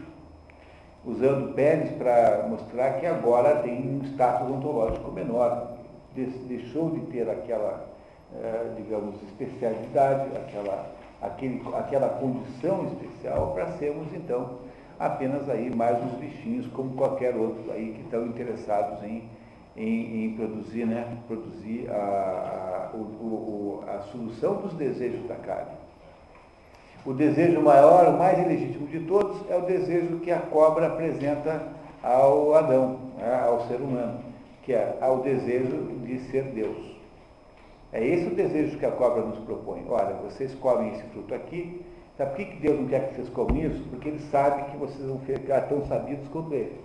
[1.03, 5.73] usando peles para mostrar que agora tem um status ontológico menor.
[6.15, 7.85] Deixou de ter aquela,
[8.33, 14.59] eh, digamos, especialidade, aquela, aquele, aquela condição especial para sermos, então,
[14.97, 19.29] apenas aí mais uns bichinhos como qualquer outro aí que estão interessados em,
[19.75, 25.84] em, em produzir, né, produzir a, a, o- a solução dos desejos da carne.
[27.05, 31.67] O desejo maior, o mais ilegítimo de todos, é o desejo que a cobra apresenta
[32.01, 34.19] ao Adão, né, ao ser humano,
[34.63, 36.95] que é o desejo de ser Deus.
[37.93, 39.85] É esse o desejo que a cobra nos propõe.
[39.87, 41.79] Olha, vocês comem esse fruto aqui,
[42.17, 43.83] sabe por que Deus não quer que vocês comam isso?
[43.91, 46.75] Porque Ele sabe que vocês vão ficar tão sabidos quanto Ele.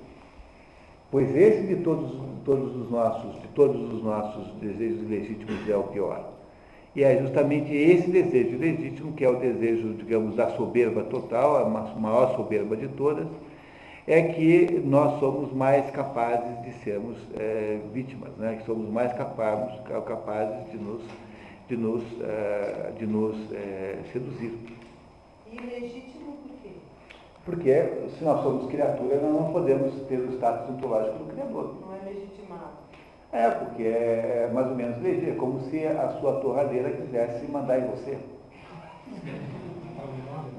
[1.10, 2.12] Pois esse de todos,
[2.44, 6.39] todos os nossos, de todos os nossos desejos legítimos é o pior.
[6.94, 11.68] E é justamente esse desejo legítimo, que é o desejo, digamos, da soberba total, a
[11.98, 13.28] maior soberba de todas,
[14.06, 18.56] é que nós somos mais capazes de sermos é, vítimas, né?
[18.56, 21.02] que somos mais capazes, capazes de nos,
[21.68, 24.58] de nos, é, de nos é, seduzir.
[25.52, 26.20] E legítimo
[27.44, 27.82] por quê?
[27.88, 31.74] Porque se nós somos criaturas, nós não podemos ter o status ontológico do Criador.
[31.80, 32.69] Não é legitimado.
[33.32, 37.78] É, porque é mais ou menos legítimo, é como se a sua torradeira quisesse mandar
[37.78, 38.18] em você.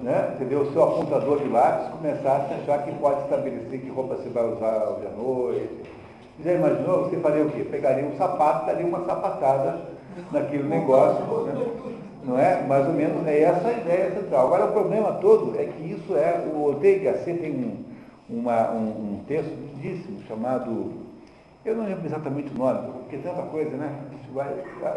[0.01, 0.31] Né?
[0.35, 0.61] Entendeu?
[0.61, 4.51] O seu apontador de lápis começasse a achar que pode estabelecer que roupa você vai
[4.51, 5.69] usar hoje à noite.
[6.43, 7.03] Já imaginou?
[7.03, 7.63] Você faria o quê?
[7.69, 9.81] Pegaria um sapato, daria uma sapatada
[10.31, 11.23] naquele negócio.
[11.43, 11.65] Né?
[12.23, 12.63] Não é?
[12.63, 14.47] Mais ou menos é essa a ideia central.
[14.47, 16.47] Agora o problema todo é que isso é.
[16.51, 17.83] O Ortega tem um,
[18.27, 21.00] uma, um, um texto lindíssimo chamado
[21.63, 24.03] eu não lembro exatamente o nome, porque tanta coisa, né?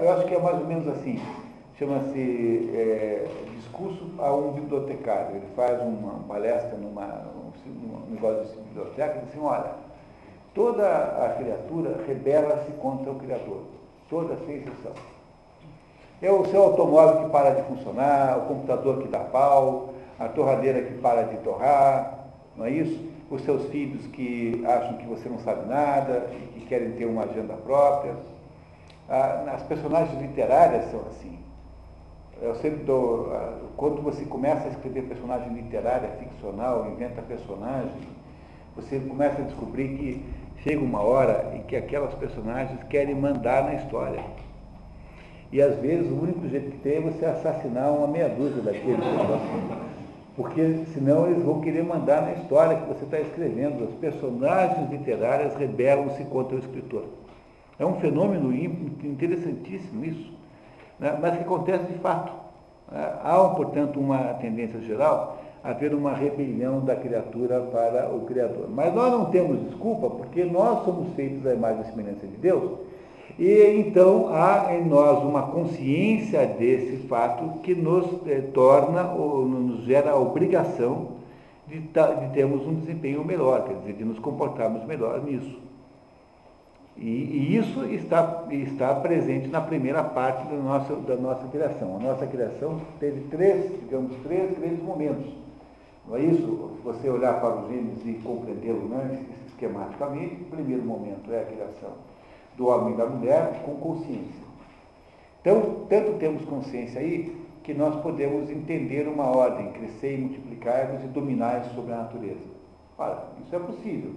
[0.00, 1.20] Eu acho que é mais ou menos assim.
[1.78, 3.26] Chama-se é,
[3.56, 5.36] Discurso a um Bibliotecário.
[5.36, 7.06] Ele faz uma palestra numa,
[7.66, 9.72] num negócio de biblioteca e diz assim, olha,
[10.54, 13.62] toda a criatura rebela-se contra o Criador.
[14.08, 14.92] Toda sem exceção.
[16.22, 20.80] É o seu automóvel que para de funcionar, o computador que dá pau, a torradeira
[20.82, 22.26] que para de torrar,
[22.56, 23.13] não é isso?
[23.30, 27.24] Os seus filhos que acham que você não sabe nada e que querem ter uma
[27.24, 28.14] agenda própria.
[29.08, 31.38] Ah, as personagens literárias são assim.
[32.40, 38.08] Eu sempre dou, ah, quando você começa a escrever personagem literária, ficcional, inventa personagem,
[38.76, 40.24] você começa a descobrir que
[40.62, 44.22] chega uma hora em que aquelas personagens querem mandar na história.
[45.52, 49.04] E às vezes o único jeito que tem é você assassinar uma meia dúzia daqueles
[50.36, 53.84] porque senão eles vão querer mandar na história que você está escrevendo.
[53.84, 57.04] As personagens literárias rebelam-se contra o escritor.
[57.78, 60.32] É um fenômeno interessantíssimo isso,
[60.98, 61.16] né?
[61.20, 62.32] mas que acontece de fato.
[62.90, 63.14] Né?
[63.22, 68.68] Há, portanto, uma tendência geral a haver uma rebelião da criatura para o Criador.
[68.68, 72.80] Mas nós não temos desculpa, porque nós somos feitos à imagem e semelhança de Deus,
[73.38, 79.84] e então há em nós uma consciência desse fato que nos eh, torna, ou nos
[79.84, 81.14] gera a obrigação
[81.66, 85.58] de, de, termos um desempenho melhor, quer dizer, de nos comportarmos melhor nisso.
[86.96, 91.96] E, e, isso está, está presente na primeira parte da nossa, da nossa criação.
[91.96, 95.32] A nossa criação teve três, digamos, três grandes momentos.
[96.06, 96.70] Não é isso?
[96.84, 102.13] Você olhar para os Gênesis e compreendê-lo né, esquematicamente, o primeiro momento é a criação
[102.56, 104.44] do homem e da mulher com consciência.
[105.40, 111.06] Então, tanto temos consciência aí que nós podemos entender uma ordem, crescer e multiplicar-nos e
[111.08, 112.46] dominar sobre a natureza.
[112.96, 114.12] Ora, isso é possível.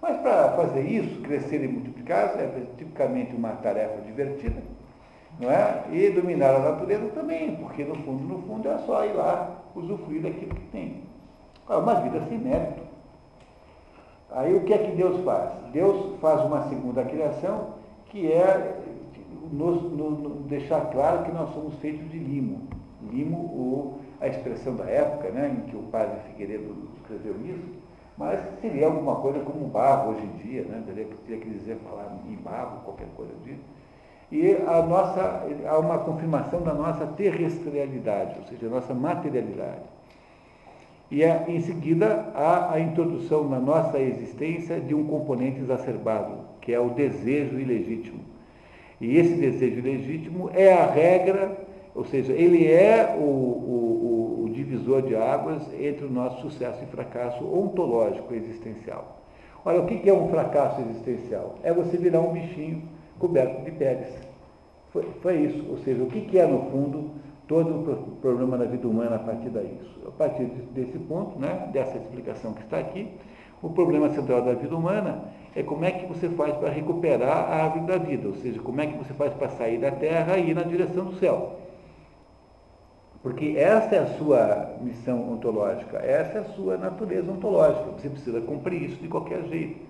[0.00, 4.62] Mas para fazer isso, crescer e multiplicar, é tipicamente uma tarefa divertida,
[5.40, 5.84] não é?
[5.90, 10.22] E dominar a natureza também, porque no fundo, no fundo é só ir lá usufruir
[10.22, 11.02] daquilo que tem.
[11.68, 12.82] É uma vida sem mérito.
[14.30, 15.50] Aí o que é que Deus faz?
[15.72, 17.74] Deus faz uma segunda criação,
[18.06, 18.80] que é
[19.52, 22.68] nos, nos, deixar claro que nós somos feitos de limo.
[23.10, 27.84] Limo, ou a expressão da época, né, em que o padre Figueiredo escreveu isso,
[28.16, 30.82] mas seria alguma coisa como barro hoje em dia, né?
[30.86, 33.62] teria, teria que dizer falar em barro, qualquer coisa disso.
[34.30, 39.93] E a nossa, há uma confirmação da nossa terrestrialidade, ou seja, a nossa materialidade.
[41.14, 46.80] E em seguida há a introdução na nossa existência de um componente exacerbado, que é
[46.80, 48.18] o desejo ilegítimo.
[49.00, 51.56] E esse desejo ilegítimo é a regra,
[51.94, 56.86] ou seja, ele é o, o, o divisor de águas entre o nosso sucesso e
[56.86, 59.22] fracasso ontológico existencial.
[59.64, 61.54] Olha, o que é um fracasso existencial?
[61.62, 62.82] É você virar um bichinho
[63.20, 64.12] coberto de peles.
[64.92, 65.64] Foi, foi isso.
[65.70, 67.12] Ou seja, o que é, no fundo,
[67.46, 69.78] todo o problema da vida humana a partir daí.
[70.06, 70.44] A partir
[70.74, 73.08] desse ponto, né, dessa explicação que está aqui,
[73.62, 77.64] o problema central da vida humana é como é que você faz para recuperar a
[77.64, 80.50] árvore da vida, ou seja, como é que você faz para sair da terra e
[80.50, 81.60] ir na direção do céu.
[83.22, 87.92] Porque essa é a sua missão ontológica, essa é a sua natureza ontológica.
[87.96, 89.80] Você precisa cumprir isso de qualquer jeito.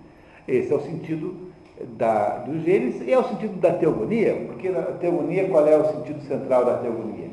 [0.47, 1.51] Esse é o sentido
[1.97, 5.85] da, do Gênesis e é o sentido da teogonia, porque a teogonia, qual é o
[5.85, 7.24] sentido central da teogonia?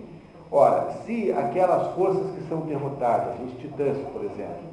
[0.54, 4.68] Ora, se aquelas forças que são derrotadas, os titãs, por exemplo,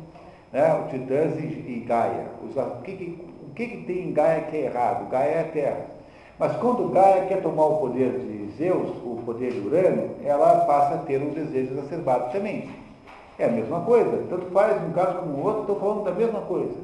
[0.52, 4.12] né, os titãs e, e Gaia, os, o, que, que, o que, que tem em
[4.12, 5.10] Gaia que é errado?
[5.10, 5.86] Gaia é a Terra.
[6.38, 10.96] Mas quando Gaia quer tomar o poder de Zeus, o poder de Urano, ela passa
[10.96, 12.70] a ter um desejo exacerbado também.
[13.38, 14.26] É a mesma coisa.
[14.30, 16.76] Tanto faz um caso como o outro, estou falando da mesma coisa.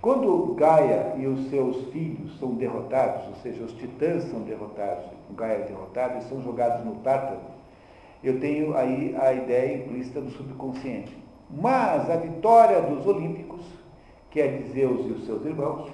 [0.00, 5.04] Quando Gaia e os seus filhos são derrotados, ou seja, os titãs são derrotados,
[5.36, 7.40] Gaia é derrotado, e são jogados no Tártaro,
[8.24, 11.16] eu tenho aí a ideia implícita do subconsciente.
[11.50, 13.60] Mas a vitória dos olímpicos,
[14.30, 15.90] que é de Zeus e os seus irmãos,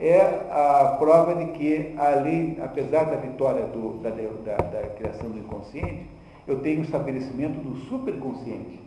[0.00, 0.20] é
[0.50, 6.06] a prova de que, ali, apesar da vitória do, da, da, da, criação do inconsciente,
[6.46, 8.80] eu tenho o estabelecimento do superconsciente.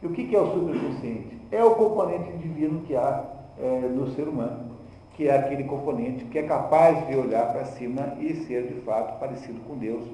[0.00, 1.36] E o que, que é o superconsciente?
[1.50, 3.24] É o componente divino que há
[3.58, 4.70] é, no ser humano,
[5.14, 9.18] que é aquele componente que é capaz de olhar para cima e ser, de fato,
[9.18, 10.04] parecido com Deus,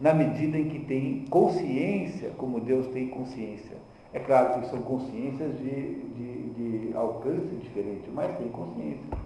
[0.00, 3.76] na medida em que tem consciência, como Deus tem consciência.
[4.12, 9.18] É claro que são consciências de, de, de alcance diferente, mas tem consciência.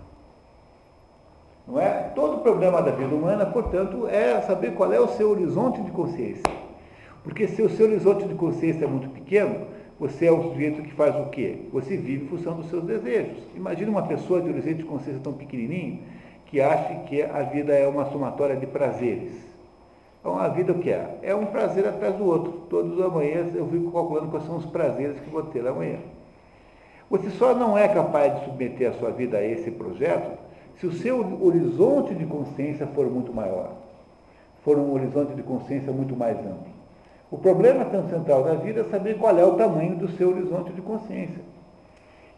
[1.66, 2.10] Não é?
[2.14, 5.90] Todo o problema da vida humana, portanto, é saber qual é o seu horizonte de
[5.90, 6.42] consciência.
[7.22, 9.66] Porque se o seu horizonte de consciência é muito pequeno,
[9.98, 11.60] você é um sujeito que faz o quê?
[11.72, 13.38] Você vive em função dos seus desejos.
[13.54, 16.00] Imagine uma pessoa de horizonte de consciência tão pequenininho
[16.46, 19.53] que acha que a vida é uma somatória de prazeres.
[20.24, 21.18] Então, a vida o que é?
[21.22, 22.52] É um prazer atrás do outro.
[22.70, 25.98] Todos os amanhãs eu fico calculando quais são os prazeres que vou ter amanhã.
[27.10, 30.38] Você só não é capaz de submeter a sua vida a esse projeto
[30.80, 33.72] se o seu horizonte de consciência for muito maior.
[34.64, 36.72] For um horizonte de consciência muito mais amplo.
[37.30, 40.72] O problema tão central da vida é saber qual é o tamanho do seu horizonte
[40.72, 41.42] de consciência.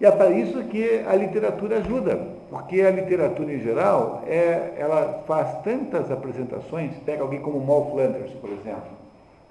[0.01, 2.21] E é para isso que a literatura ajuda,
[2.51, 8.31] porque a literatura em geral, é, ela faz tantas apresentações, pega alguém como Mal Flanders,
[8.33, 8.91] por exemplo,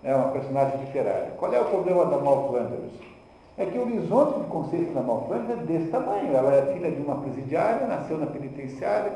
[0.04, 1.32] é uma personagem literária.
[1.38, 2.92] Qual é o problema da Mal Flanders?
[3.58, 6.36] É que o horizonte de consciência da Mal Flanders é desse tamanho.
[6.36, 9.14] Ela é filha de uma presidiária, nasceu na penitenciária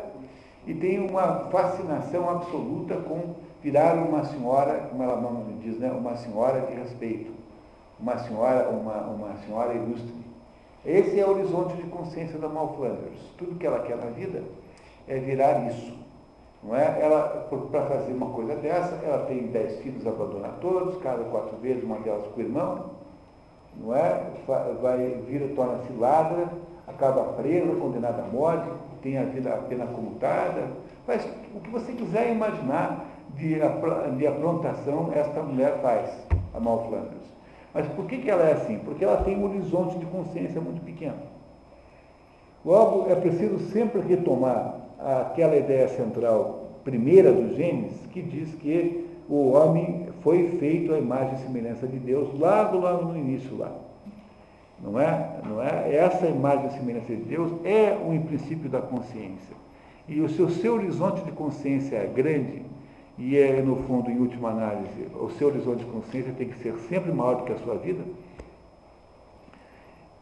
[0.66, 5.92] e tem uma fascinação absoluta com virar uma senhora, como ela me diz, né?
[5.92, 7.32] uma senhora de respeito,
[8.00, 10.29] uma senhora, uma, uma senhora ilustre.
[10.90, 13.20] Esse é o horizonte de consciência da Mal Flanders.
[13.38, 14.42] Tudo que ela quer na vida
[15.08, 15.96] é virar isso.
[16.64, 17.00] Não é?
[17.00, 21.84] Ela, para fazer uma coisa dessa, ela tem dez filhos, abandona todos, casa quatro vezes,
[21.84, 22.86] uma delas com o irmão,
[23.78, 24.32] não é?
[24.82, 24.98] Vai,
[25.28, 26.50] vira, torna-se ladra,
[26.88, 28.68] acaba presa, condenada à morte,
[29.04, 30.70] tem a vida a pena comutada,
[31.06, 33.06] faz o que você quiser imaginar
[33.36, 33.60] de,
[34.18, 36.10] de aprontação esta mulher faz,
[36.52, 37.19] a Mal Flanders.
[37.74, 38.80] Mas por que, que ela é assim?
[38.80, 41.18] Porque ela tem um horizonte de consciência muito pequeno.
[42.66, 49.52] Logo, é preciso sempre retomar aquela ideia central primeira dos Gênesis, que diz que o
[49.52, 53.72] homem foi feito à imagem e semelhança de Deus, logo, logo no início lá.
[54.82, 55.30] Não é?
[55.46, 55.96] Não é?
[55.96, 59.56] Essa imagem e semelhança de Deus é o princípio da consciência.
[60.08, 62.64] E o seu, seu horizonte de consciência é grande,
[63.20, 66.74] e é, no fundo, em última análise, o seu horizonte de consciência tem que ser
[66.88, 68.02] sempre maior do que a sua vida,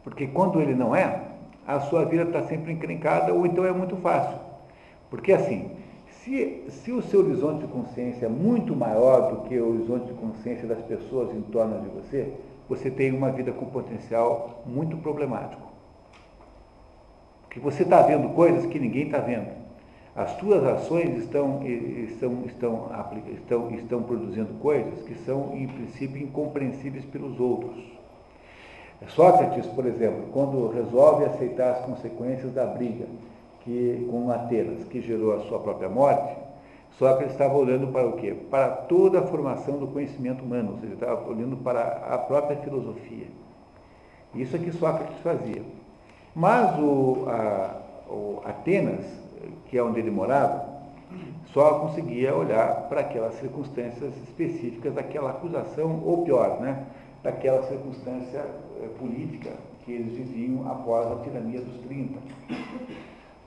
[0.04, 1.22] porque quando ele não é,
[1.68, 4.40] a sua vida está sempre encrencada, ou então é muito fácil.
[5.12, 5.70] Porque assim,
[6.08, 10.14] se, se o seu horizonte de consciência é muito maior do que o horizonte de
[10.14, 12.34] consciência das pessoas em torno de você,
[12.68, 15.62] você tem uma vida com potencial muito problemático.
[17.44, 19.67] Porque você está vendo coisas que ninguém está vendo.
[20.18, 22.90] As tuas ações estão, estão, estão,
[23.32, 27.78] estão, estão produzindo coisas que são, em princípio, incompreensíveis pelos outros.
[29.10, 33.06] Sócrates, por exemplo, quando resolve aceitar as consequências da briga
[33.64, 36.36] que, com Atenas, que gerou a sua própria morte,
[36.98, 38.36] Sócrates estava olhando para o quê?
[38.50, 43.28] Para toda a formação do conhecimento humano, ou seja, estava olhando para a própria filosofia.
[44.34, 45.62] Isso é que Sócrates fazia.
[46.36, 49.27] Mas o, a, o Atenas
[49.70, 50.78] que é onde ele morava,
[51.54, 56.86] só conseguia olhar para aquelas circunstâncias específicas daquela acusação, ou pior, né,
[57.24, 59.52] daquela circunstância eh, política
[59.84, 62.20] que eles viviam após a tirania dos 30.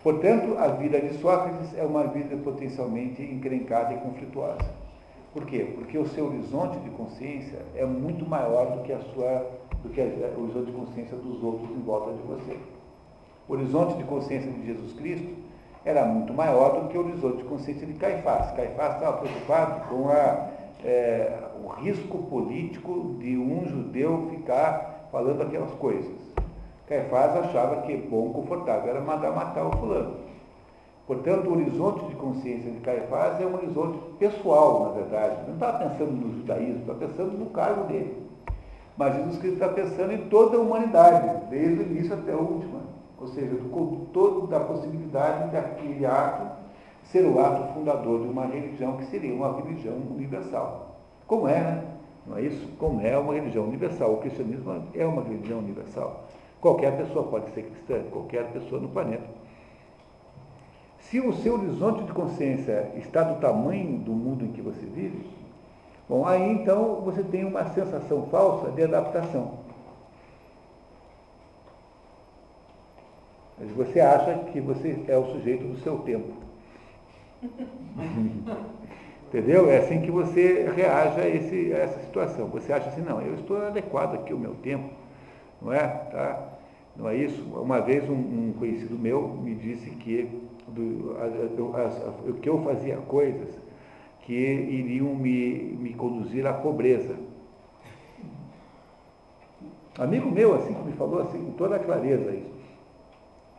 [0.02, 4.64] Portanto, a vida de Sócrates é uma vida potencialmente encrencada e conflituosa.
[5.34, 5.72] Por quê?
[5.74, 9.46] Porque o seu horizonte de consciência é muito maior do que, a sua,
[9.82, 12.56] do que o horizonte de consciência dos outros em volta de você.
[13.46, 15.49] O horizonte de consciência de Jesus Cristo
[15.84, 18.50] era muito maior do que o horizonte de consciência de Caifás.
[18.52, 20.48] Caifás estava preocupado com a,
[20.84, 26.12] é, o risco político de um judeu ficar falando aquelas coisas.
[26.86, 30.16] Caifás achava que bom, confortável era mandar matar o fulano.
[31.06, 35.42] Portanto, o horizonte de consciência de Caifás é um horizonte pessoal, na verdade.
[35.46, 38.28] Não estava pensando no judaísmo, estava pensando no cargo dele.
[38.96, 42.80] Mas Jesus Cristo está pensando em toda a humanidade, desde o início até o último.
[43.20, 46.60] Ou seja, com toda a possibilidade daquele ato
[47.04, 50.96] ser o ato fundador de uma religião que seria uma religião universal.
[51.26, 51.84] Como é, né?
[52.26, 52.68] Não é isso?
[52.78, 54.14] Como é uma religião universal.
[54.14, 56.24] O cristianismo é uma religião universal.
[56.60, 59.24] Qualquer pessoa pode ser cristã, qualquer pessoa no planeta.
[60.98, 65.28] Se o seu horizonte de consciência está do tamanho do mundo em que você vive,
[66.08, 69.58] bom, aí então você tem uma sensação falsa de adaptação.
[73.49, 76.32] Mas você acha que você é o sujeito do seu tempo.
[79.28, 79.70] Entendeu?
[79.70, 82.48] É assim que você reage a, esse, a, essa situação.
[82.48, 84.90] Você acha assim, não, eu estou adequado aqui ao meu tempo,
[85.62, 85.86] não é?
[85.86, 86.48] Tá?
[86.96, 87.42] Não é isso?
[87.44, 90.28] Uma vez um, um conhecido meu me disse que,
[90.66, 91.14] do,
[92.42, 93.48] que eu fazia coisas
[94.22, 97.16] que iriam me, me conduzir à pobreza.
[99.98, 102.59] Amigo meu, assim, que me falou assim, com toda a clareza isso.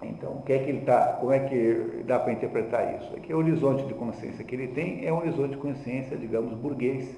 [0.04, 3.14] Então, o que é que ele está, como é que dá para interpretar isso?
[3.16, 6.54] É que o horizonte de consciência que ele tem é um horizonte de consciência, digamos,
[6.54, 7.16] burguês,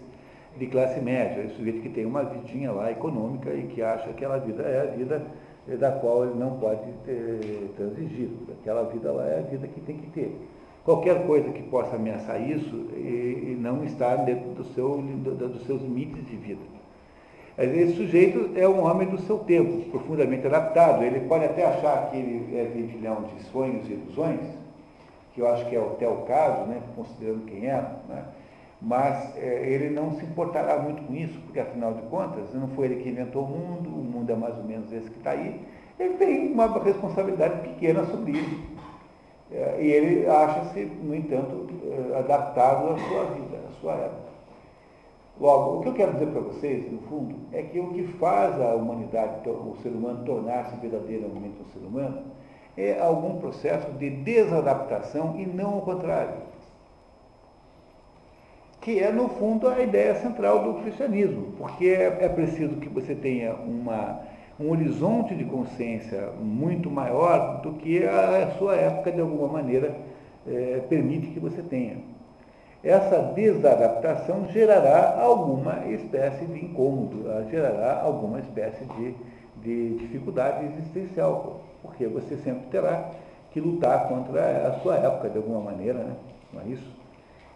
[0.58, 4.04] de classe média, é o sujeito que tem uma vidinha lá econômica e que acha
[4.04, 5.22] que aquela vida é a vida
[5.80, 8.30] da qual ele não pode ter, transigir.
[8.60, 10.38] Aquela vida lá é a vida que tem que ter.
[10.84, 15.66] Qualquer coisa que possa ameaçar isso e, e não está dentro do seu, do, dos
[15.66, 16.73] seus limites de vida.
[17.58, 21.04] Esse sujeito é um homem do seu tempo, profundamente adaptado.
[21.04, 24.42] Ele pode até achar que ele é vendilhão de sonhos e ilusões,
[25.34, 28.26] que eu acho que é até o caso, né, considerando quem é, né,
[28.82, 32.88] mas é, ele não se importará muito com isso, porque afinal de contas, não foi
[32.88, 35.62] ele que inventou o mundo, o mundo é mais ou menos esse que está aí.
[36.00, 38.62] Ele tem uma responsabilidade pequena sobre isso.
[39.52, 44.23] É, e ele acha-se, no entanto, é, adaptado à sua vida, à sua época.
[45.40, 48.60] Logo, o que eu quero dizer para vocês, no fundo, é que o que faz
[48.62, 52.24] a humanidade, o ser humano, tornar-se verdadeiramente um ser humano,
[52.78, 56.36] é algum processo de desadaptação e não o contrário.
[58.80, 63.16] Que é, no fundo, a ideia central do cristianismo, porque é, é preciso que você
[63.16, 64.20] tenha uma,
[64.60, 69.96] um horizonte de consciência muito maior do que a, sua época, de alguma maneira,
[70.46, 71.98] é, permite que você tenha
[72.84, 79.16] essa desadaptação gerará alguma espécie de incômodo, gerará alguma espécie de,
[79.62, 83.12] de dificuldade existencial, porque você sempre terá
[83.52, 86.16] que lutar contra a sua época de alguma maneira, né?
[86.52, 87.04] não é isso?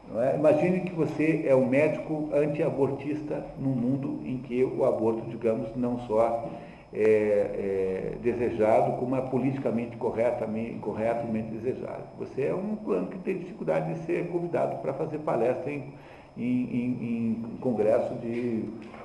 [0.09, 0.35] Não é?
[0.35, 5.99] Imagine que você é um médico anti-abortista num mundo em que o aborto, digamos, não
[6.07, 6.49] só
[6.93, 12.03] é, é, desejado como é politicamente corretamente, corretamente desejado.
[12.17, 15.93] Você é um plano que tem dificuldade de ser convidado para fazer palestra em,
[16.37, 18.63] em, em, em congresso de,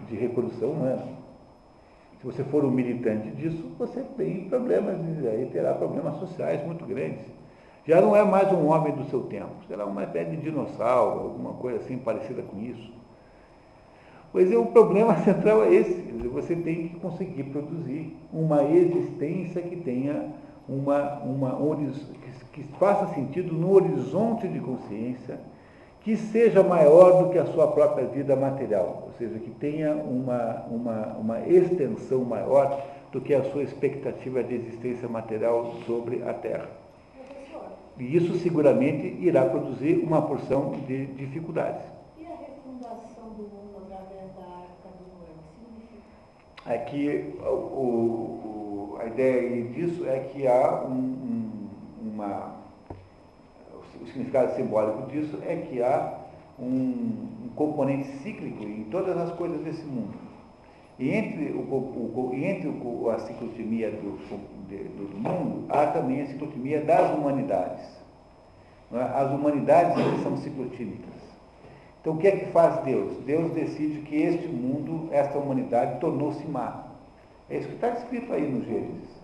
[0.09, 1.23] de reprodução humana.
[2.21, 4.97] Se você for um militante disso, você tem problemas,
[5.27, 7.25] aí terá problemas sociais muito grandes.
[7.85, 11.55] Já não é mais um homem do seu tempo, será uma espécie de dinossauro, alguma
[11.55, 12.93] coisa assim parecida com isso.
[14.31, 16.02] Pois é, o problema central é esse.
[16.33, 20.33] Você tem que conseguir produzir uma existência que tenha
[20.69, 21.59] uma, uma
[22.53, 25.39] que, que faça sentido no horizonte de consciência,
[26.01, 30.65] que seja maior do que a sua própria vida material, ou seja, que tenha uma,
[30.69, 32.83] uma, uma extensão maior
[33.13, 36.69] do que a sua expectativa de existência material sobre a Terra.
[37.99, 41.85] E isso seguramente irá produzir uma porção de dificuldades.
[46.67, 51.69] É que o, o, a ideia disso é que há um, um,
[52.15, 52.63] uma.
[54.01, 56.19] O significado simbólico disso é que há
[56.59, 60.15] um, um, componente cíclico em todas as coisas desse mundo.
[60.99, 62.69] E entre, o, o, entre
[63.11, 67.85] a ciclotimia do, do, do, mundo, há também a ciclotimia das humanidades.
[68.93, 69.01] É?
[69.01, 71.22] As humanidades são ciclotímicas.
[72.03, 73.13] Então o que é que faz Deus?
[73.25, 76.89] Deus decide que este mundo, esta humanidade, tornou-se má.
[77.49, 79.23] É isso que está escrito aí no Gênesis.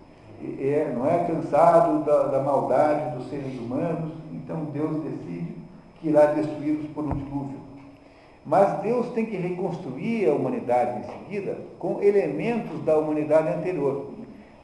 [0.61, 5.57] É, não é cansado da, da, maldade dos seres humanos, então Deus decide
[6.01, 7.59] que irá destruí-los por um dilúvio.
[8.47, 14.13] Mas Deus tem que reconstruir a humanidade em seguida com elementos da humanidade anterior.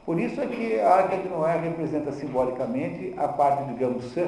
[0.05, 4.27] Por isso é que a Arca de Noé representa simbolicamente a parte, digamos, sã,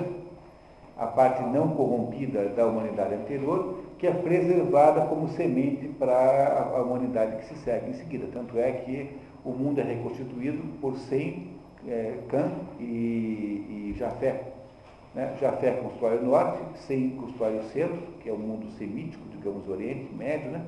[0.98, 7.38] a parte não corrompida da humanidade anterior, que é preservada como semente para a humanidade
[7.38, 8.28] que se segue em seguida.
[8.34, 9.12] Tanto é que
[9.46, 11.52] o mundo é reconstituído por Sem,
[11.88, 14.44] é, Cã e, e Jafé.
[15.14, 15.36] Né?
[15.40, 20.14] Jafé constrói o norte, Sem constrói o centro, que é o mundo semítico, digamos, Oriente
[20.14, 20.66] Médio, né?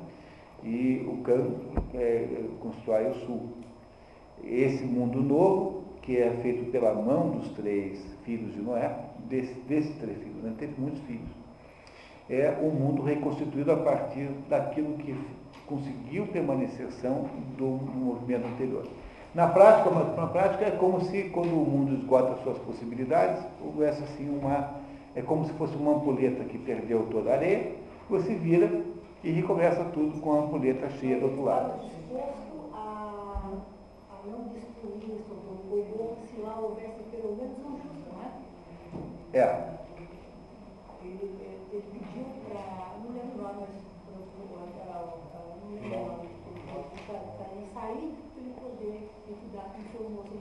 [0.64, 1.48] e o Cã
[1.94, 3.50] é, constrói o sul.
[4.44, 9.94] Esse mundo novo, que é feito pela mão dos três filhos de Noé, desses desse
[9.94, 10.54] três filhos, né?
[10.58, 11.30] teve muitos filhos,
[12.30, 15.16] é um mundo reconstituído a partir daquilo que
[15.66, 18.86] conseguiu permanecer são do movimento anterior.
[19.34, 24.28] Na prática, na prática é como se quando o mundo esgota suas possibilidades, houvesse assim
[24.28, 24.80] uma.
[25.16, 27.74] É como se fosse uma ampulheta que perdeu toda a areia,
[28.10, 28.84] você vira
[29.24, 31.80] e recomeça tudo com a ampulheta cheia do outro lado.
[32.74, 33.42] a,
[34.26, 35.20] não destruir
[36.26, 37.69] se lá houvesse pelo menos
[39.34, 39.64] é?
[41.04, 41.36] Ele,
[41.72, 43.68] ele pediu para, não lembro o nome,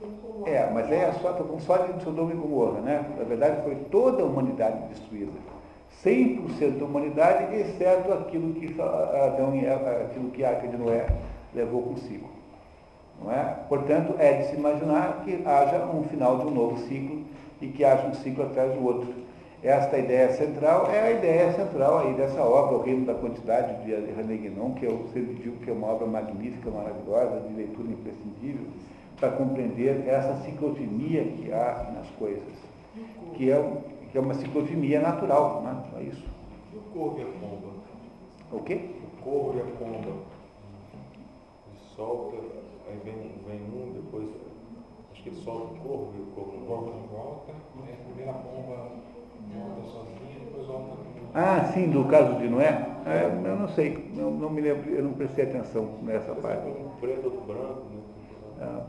[0.09, 0.49] com e.
[0.49, 3.05] É, mas é só, estou falando só de Sodoma e Gomorra, né?
[3.17, 5.31] Na verdade foi toda a humanidade destruída.
[6.03, 11.07] 100% da humanidade, exceto aquilo que Adão e Eva, aquilo que a Arca de Noé
[11.53, 12.29] levou consigo.
[13.21, 13.57] Não é?
[13.67, 17.25] Portanto, é de se imaginar que haja um final de um novo ciclo
[17.61, 19.13] e que haja um ciclo atrás do outro.
[19.61, 23.91] Esta ideia central é a ideia central aí dessa obra, O Reino da Quantidade, de
[23.91, 28.65] René Guénon, que eu sempre digo que é uma obra magnífica, maravilhosa, de leitura imprescindível,
[29.19, 32.53] para compreender essa ciclotimia que há nas coisas,
[33.35, 33.73] que é,
[34.09, 35.83] que é uma ciclotimia natural, né?
[35.99, 36.25] é isso.
[36.73, 37.67] E o corvo e a pomba?
[38.53, 38.79] O quê?
[39.03, 40.07] O corvo e a pomba.
[41.67, 42.37] Ele solta,
[42.87, 44.29] aí vem, vem um, depois.
[45.19, 46.91] Acho que ele solta o corvo e o corvo O não volta.
[46.91, 47.51] não volta,
[47.85, 48.91] aí a primeira pomba
[49.53, 50.95] volta sozinha, depois volta
[51.33, 52.87] Ah, sim, do caso de Noé?
[53.05, 56.65] É, eu não sei, não, não me lembro, eu não prestei atenção nessa parte.
[56.67, 58.01] Um preto, outro branco, né?
[58.61, 58.85] Ah.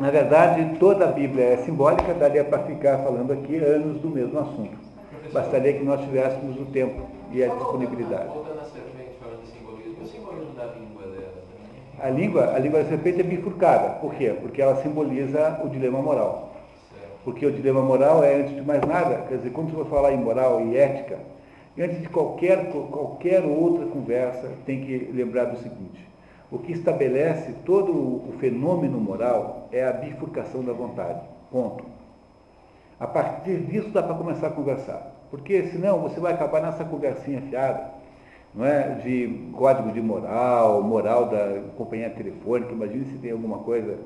[0.00, 4.36] Na verdade, toda a Bíblia é simbólica, daria para ficar falando aqui anos do mesmo
[4.36, 4.76] assunto.
[5.32, 8.34] Bastaria que nós tivéssemos o tempo e a disponibilidade.
[8.34, 11.45] Voltando, à serpente, falando de simbolismo, o simbolismo da língua dela?
[11.98, 13.94] A língua, a língua da serpente é bifurcada.
[14.00, 14.34] Por quê?
[14.40, 16.54] Porque ela simboliza o dilema moral.
[17.24, 20.12] Porque o dilema moral é, antes de mais nada, quer dizer, quando você vai falar
[20.12, 21.18] em moral e ética,
[21.78, 26.06] antes de qualquer, qualquer outra conversa, tem que lembrar do seguinte:
[26.50, 31.20] o que estabelece todo o fenômeno moral é a bifurcação da vontade.
[31.50, 31.84] Ponto.
[33.00, 35.14] A partir disso dá para começar a conversar.
[35.30, 37.95] Porque senão você vai acabar nessa conversinha fiada,
[38.56, 38.94] não é?
[39.04, 42.72] De código de moral, moral da companhia telefônica.
[42.72, 43.98] Imagine se tem alguma coisa,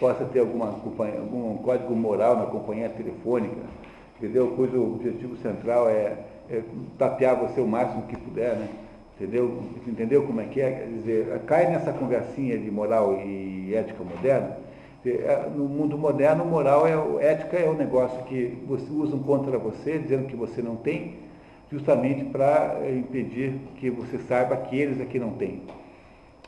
[0.00, 3.56] possa ter alguma algum código moral na companhia telefônica,
[4.16, 4.48] entendeu?
[4.56, 6.16] Cujo objetivo central é,
[6.50, 6.62] é
[6.96, 8.68] tapear você o máximo que puder, né?
[9.20, 9.62] Entendeu?
[9.86, 10.70] Entendeu como é que é?
[10.70, 14.56] Quer dizer, cai nessa conversinha de moral e ética moderna.
[15.04, 18.56] É, No mundo moderno, moral é ética é o negócio que
[18.90, 21.16] usam contra você, dizendo que você não tem,
[21.70, 25.62] justamente para impedir que você saiba que eles aqui não têm.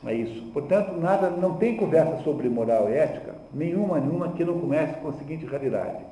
[0.05, 0.51] É isso.
[0.51, 5.09] Portanto, nada, não tem conversa sobre moral e ética, nenhuma, nenhuma que não comece com
[5.09, 6.03] a seguinte realidade.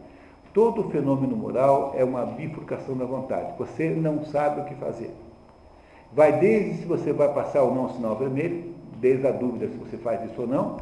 [0.54, 3.58] Todo fenômeno moral é uma bifurcação da vontade.
[3.58, 5.12] Você não sabe o que fazer.
[6.14, 9.78] Vai desde se você vai passar ou não o sinal vermelho, desde a dúvida se
[9.78, 10.78] você faz isso ou não,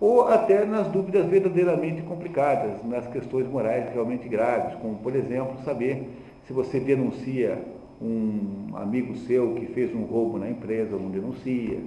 [0.00, 6.08] ou até nas dúvidas verdadeiramente complicadas, nas questões morais realmente graves, como, por exemplo, saber
[6.52, 7.58] se você denuncia
[8.00, 11.78] um amigo seu que fez um roubo na empresa não denuncia,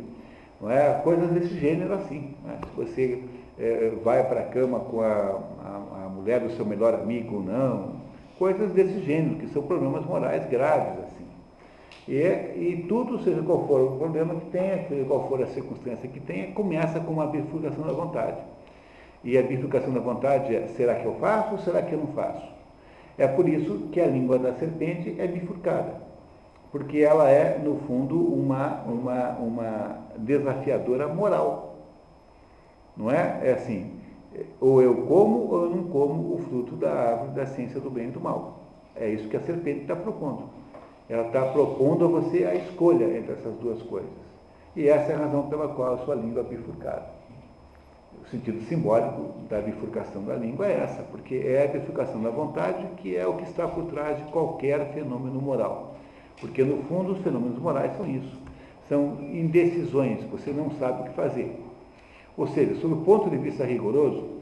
[0.59, 0.99] não é?
[1.03, 2.33] Coisas desse gênero assim.
[2.43, 2.57] né?
[2.63, 3.19] Se você
[3.59, 7.43] eh, vai para a cama com a, a- a mulher do seu melhor amigo ou
[7.43, 7.95] não,
[8.39, 11.25] coisas desse gênero, que são problemas morais graves assim.
[12.07, 16.07] E, e tudo, seja qual for o problema que tenha, seja qual for a circunstância
[16.09, 18.37] que tenha, começa com uma bifurcação da vontade.
[19.23, 22.07] E a bifurcação da vontade é, será que eu faço ou será que eu não
[22.07, 22.55] faço?
[23.17, 26.01] É por isso que a língua da serpente é bifurcada.
[26.71, 31.75] Porque ela é, no fundo, uma, uma, uma desafiadora moral.
[32.97, 33.39] Não é?
[33.43, 33.91] É assim,
[34.59, 38.07] ou eu como ou eu não como o fruto da árvore da ciência do bem
[38.07, 38.59] e do mal.
[38.95, 40.49] É isso que a serpente está propondo.
[41.09, 44.09] Ela está propondo a você a escolha entre essas duas coisas.
[44.75, 47.14] E essa é a razão pela qual a sua língua é bifurcada.
[48.26, 52.85] O sentido simbólico da bifurcação da língua é essa, porque é a bifurcação da vontade
[52.97, 55.95] que é o que está por trás de qualquer fenômeno moral.
[56.41, 58.38] Porque, no fundo, os fenômenos morais são isso.
[58.89, 61.56] São indecisões, você não sabe o que fazer.
[62.35, 64.35] Ou seja, sob o ponto de vista rigoroso,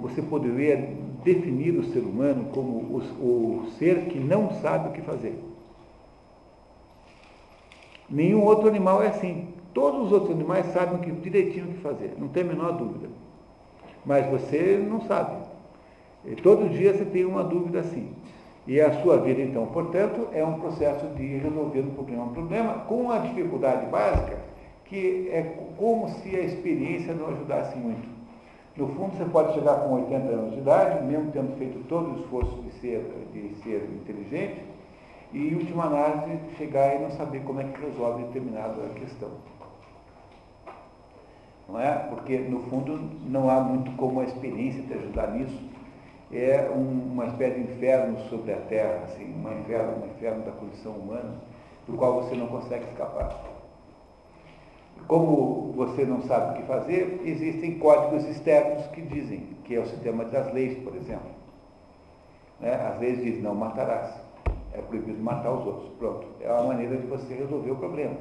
[0.00, 0.76] você poderia
[1.24, 5.38] definir o ser humano como o ser que não sabe o que fazer.
[8.08, 9.48] Nenhum outro animal é assim.
[9.76, 13.08] Todos os outros animais sabem que, direitinho o que fazer, não tem a menor dúvida.
[14.06, 15.36] Mas você não sabe.
[16.24, 18.08] E todo dia você tem uma dúvida assim.
[18.66, 22.72] E a sua vida, então, portanto, é um processo de resolver um problema, um problema
[22.88, 24.38] com a dificuldade básica,
[24.86, 25.42] que é
[25.76, 28.08] como se a experiência não ajudasse muito.
[28.78, 32.20] No fundo, você pode chegar com 80 anos de idade, mesmo tendo feito todo o
[32.20, 34.64] esforço de ser, de ser inteligente,
[35.34, 39.28] e, em última análise, chegar e não saber como é que resolve determinada questão.
[41.68, 41.92] Não é?
[42.10, 45.58] Porque, no fundo, não há muito como a experiência te ajudar nisso.
[46.32, 50.52] É um, uma espécie de inferno sobre a Terra, assim, um inferno, um inferno da
[50.52, 51.34] condição humana,
[51.86, 53.56] do qual você não consegue escapar.
[55.06, 59.86] Como você não sabe o que fazer, existem códigos externos que dizem, que é o
[59.86, 61.30] sistema das leis, por exemplo.
[62.60, 62.74] Né?
[62.74, 64.12] As leis dizem, não matarás.
[64.72, 65.90] É proibido matar os outros.
[65.98, 66.26] Pronto.
[66.40, 68.16] É uma maneira de você resolver o problema.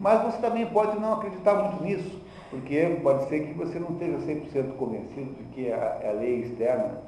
[0.00, 2.20] Mas você também pode não acreditar muito nisso,
[2.52, 6.98] porque pode ser que você não esteja 100% convencido de que a, a lei externa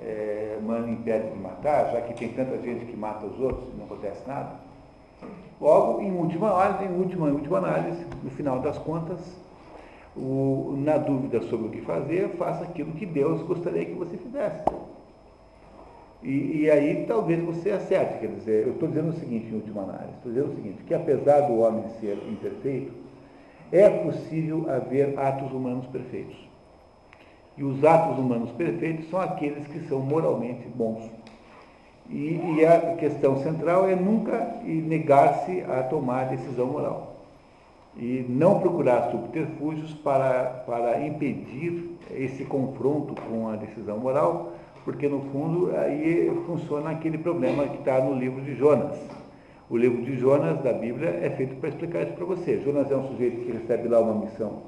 [0.00, 3.76] é, manda impede de matar, já que tem tanta gente que mata os outros e
[3.76, 4.52] não acontece nada.
[5.60, 9.18] Logo, em última análise, em última, em última análise, no final das contas,
[10.16, 14.62] o, na dúvida sobre o que fazer, faça aquilo que Deus gostaria que você fizesse.
[16.22, 19.82] E, e, aí talvez você acerte, quer dizer, eu estou dizendo o seguinte em última
[19.82, 23.03] análise, estou dizendo o seguinte, que apesar do homem ser imperfeito,
[23.74, 26.36] é possível haver atos humanos perfeitos.
[27.56, 31.10] E os atos humanos perfeitos são aqueles que são moralmente bons.
[32.08, 37.16] E, e a questão central é nunca negar-se a tomar decisão moral.
[37.96, 44.52] E não procurar subterfúgios para, para impedir esse confronto com a decisão moral,
[44.84, 49.23] porque no fundo aí funciona aquele problema que está no livro de Jonas.
[49.70, 52.60] O livro de Jonas da Bíblia é feito para explicar isso para você.
[52.60, 54.64] Jonas é um sujeito que recebe lá uma missão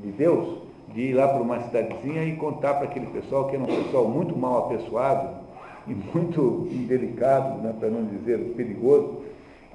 [0.00, 3.58] de Deus, de ir lá para uma cidadezinha e contar para aquele pessoal, que é
[3.58, 5.42] um pessoal muito mal apessoado
[5.86, 9.22] e muito indelicado, né, para não dizer perigoso,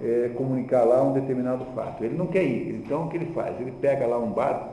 [0.01, 2.03] é, comunicar lá um determinado fato.
[2.03, 3.57] Ele não quer ir, então o que ele faz?
[3.61, 4.67] Ele pega lá um barco,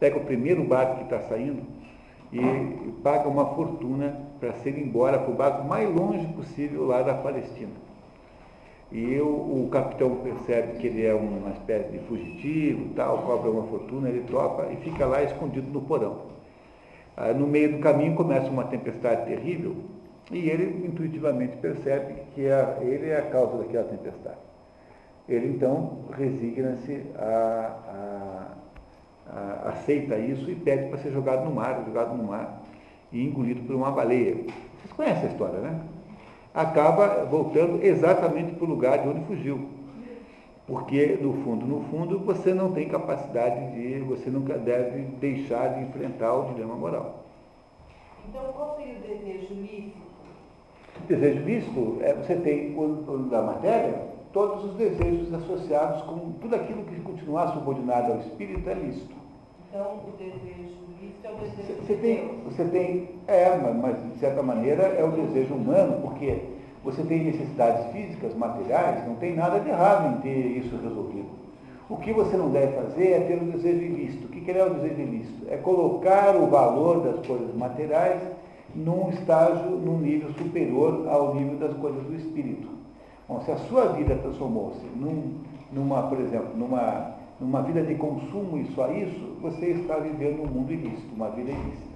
[0.00, 1.62] pega o primeiro barco que está saindo
[2.32, 7.12] e paga uma fortuna para ser embora para o barco mais longe possível lá da
[7.12, 7.87] Palestina.
[8.90, 13.64] E o, o, capitão percebe que ele é uma espécie de fugitivo, tal, cobra uma
[13.64, 16.22] fortuna, ele tropa e fica lá escondido no porão.
[17.14, 19.76] Ah, no meio do caminho começa uma tempestade terrível
[20.30, 24.38] e ele intuitivamente percebe que a, ele é a causa daquela tempestade.
[25.28, 28.46] Ele então resigna-se a,
[29.34, 32.62] a, aceita isso e pede para ser jogado no mar, jogado no mar
[33.12, 34.34] e engolido por uma baleia.
[34.34, 35.78] Vocês conhecem a história, né?
[36.58, 39.68] Acaba voltando exatamente para o lugar de onde fugiu.
[40.66, 45.84] Porque, no fundo, no fundo, você não tem capacidade de, você nunca deve deixar de
[45.84, 47.22] enfrentar o dilema moral.
[48.28, 49.98] Então, qual seria o desejo lícito?
[51.06, 52.74] Desejo lícito é você tem,
[53.30, 54.02] da matéria,
[54.32, 59.14] todos os desejos associados com tudo aquilo que continuar subordinado ao espírito é lícito.
[59.70, 60.67] Então, o desejo
[61.36, 66.42] você tem, você tem, é, mas de certa maneira é o desejo humano, porque
[66.84, 71.28] você tem necessidades físicas, materiais, não tem nada de errado em ter isso resolvido.
[71.88, 74.26] O que você não deve fazer é ter o desejo ilícito.
[74.26, 75.46] O que é o desejo ilícito?
[75.48, 78.20] É colocar o valor das coisas materiais
[78.74, 82.68] num estágio, num nível superior ao nível das coisas do espírito.
[83.26, 85.38] Bom, se a sua vida transformou-se num,
[85.72, 90.46] numa, por exemplo, numa, numa vida de consumo e só isso, você está vivendo um
[90.46, 91.88] mundo ilícito, uma vida ilícita.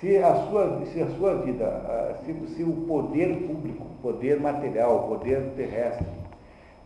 [0.00, 5.52] Se a sua, se a sua vida, se, se o poder público, poder material, poder
[5.56, 6.06] terrestre,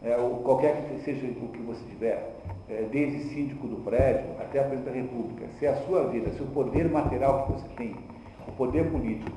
[0.02, 2.34] é, qualquer que seja o que você tiver,
[2.68, 6.42] é, desde síndico do prédio até a presidente da República, se a sua vida, se
[6.42, 7.94] o poder material que você tem,
[8.48, 9.30] o poder político,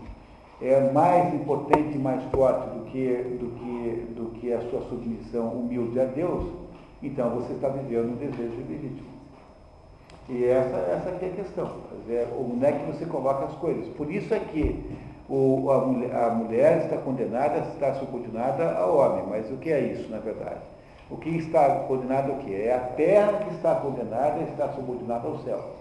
[0.62, 3.08] é mais importante e mais forte do que,
[3.40, 6.65] do, que, do que a sua submissão humilde a Deus,
[7.02, 9.16] então você está vivendo um desejo legítimo.
[10.28, 11.72] E essa, essa é a questão.
[12.10, 13.88] É, onde é que você coloca as coisas?
[13.96, 14.84] Por isso é que
[15.30, 19.26] o, a, mulher, a mulher está condenada, está subordinada ao homem.
[19.30, 20.62] Mas o que é isso, na verdade?
[21.10, 22.64] O que está condenado o quê?
[22.66, 25.76] É a terra que está condenada está subordinada ao céu.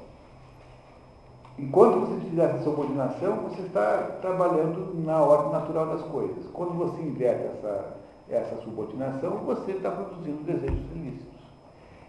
[1.58, 6.44] Enquanto você fizer essa subordinação, você está trabalhando na ordem natural das coisas.
[6.52, 7.94] Quando você inverte essa,
[8.28, 11.34] essa subordinação, você está produzindo desejos ilícitos.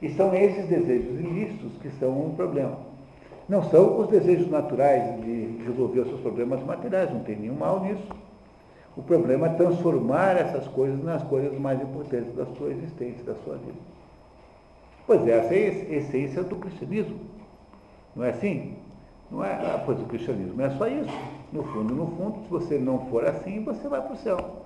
[0.01, 2.77] E são esses desejos ilícitos que são um problema.
[3.47, 7.79] Não são os desejos naturais de resolver os seus problemas materiais, não tem nenhum mal
[7.81, 8.07] nisso.
[8.97, 13.57] O problema é transformar essas coisas nas coisas mais importantes da sua existência, da sua
[13.57, 13.77] vida.
[15.05, 17.19] Pois é, essa é a essência do cristianismo.
[18.15, 18.75] Não é assim?
[19.29, 21.13] Não é, ah, pois o cristianismo é só isso.
[21.51, 24.64] No fundo, no fundo, se você não for assim, você vai para o céu.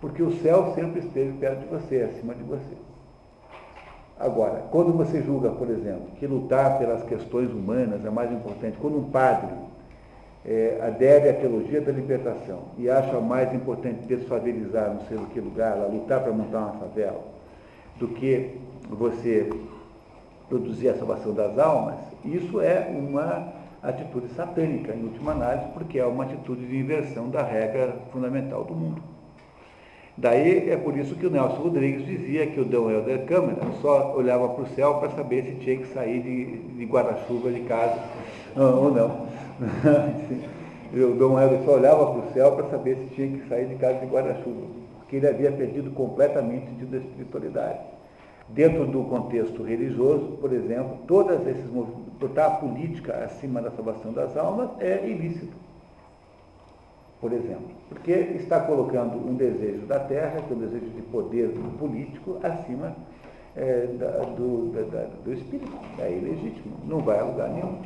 [0.00, 2.74] Porque o céu sempre esteve perto de você, acima de você.
[4.18, 8.98] Agora, quando você julga, por exemplo, que lutar pelas questões humanas é mais importante, quando
[8.98, 9.48] um padre
[10.44, 15.40] é, adere à teologia da libertação e acha mais importante desfavelizar não sei o que
[15.40, 17.22] lugar, lá, lutar para montar uma favela,
[17.98, 18.58] do que
[18.88, 19.50] você
[20.48, 23.52] produzir a salvação das almas, isso é uma
[23.82, 28.74] atitude satânica, em última análise, porque é uma atitude de inversão da regra fundamental do
[28.74, 29.00] mundo.
[30.16, 34.14] Daí é por isso que o Nelson Rodrigues dizia que o Dom Helder Câmara só
[34.16, 37.98] olhava para o céu para saber se tinha que sair de, de guarda-chuva de casa
[38.56, 39.26] ou não.
[40.92, 43.76] o Dom Helder só olhava para o céu para saber se tinha que sair de
[43.76, 44.66] casa de guarda-chuva,
[44.98, 47.78] porque ele havia perdido completamente o sentido da espiritualidade.
[48.48, 51.70] Dentro do contexto religioso, por exemplo, todas esses
[52.18, 55.69] botar a política acima da salvação das almas é ilícito
[57.20, 61.50] por exemplo, porque está colocando um desejo da terra, que é um desejo de poder
[61.78, 62.96] político, acima
[63.54, 65.70] é, da, do, da, do espírito.
[65.98, 67.78] É ilegítimo, não vai a lugar nenhum.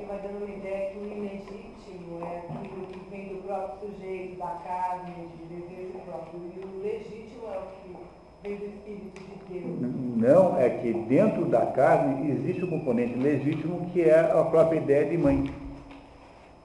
[0.00, 4.38] E vai dando uma ideia que o ilegítimo é aquilo que vem do próprio sujeito,
[4.38, 9.60] da carne, de desejo próprio, e o legítimo é o que vem do Espírito de
[9.60, 10.00] Deus.
[10.16, 15.06] Não, é que dentro da carne existe um componente legítimo que é a própria ideia
[15.06, 15.50] de mãe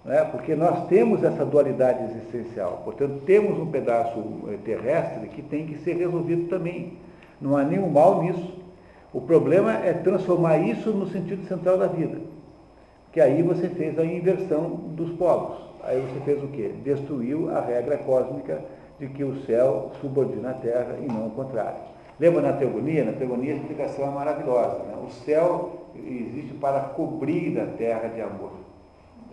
[0.06, 0.24] né?
[0.32, 2.82] porque nós temos essa dualidade existencial.
[2.86, 6.94] Portanto, temos um pedaço eh, terrestre que tem que ser resolvido também.
[7.42, 8.54] Não há nenhum mal nisso.
[9.12, 12.20] O problema é transformar isso no sentido central da vida.
[13.12, 15.58] Que aí você fez a inversão dos polos.
[15.84, 16.72] Aí você fez o quê?
[16.84, 18.62] Destruiu a regra cósmica
[19.00, 21.80] de que o céu subordina a terra e não o contrário.
[22.20, 23.04] Lembra na teogonia?
[23.04, 24.80] Na teogonia a explicação é maravilhosa.
[24.80, 24.96] Né?
[25.06, 28.65] O céu existe para cobrir a terra de amor.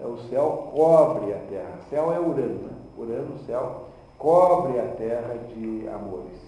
[0.03, 1.79] É o céu cobre a terra.
[1.89, 2.73] Céu é Urano, né?
[2.99, 3.85] Urano, céu,
[4.19, 6.41] cobre a terra de amores.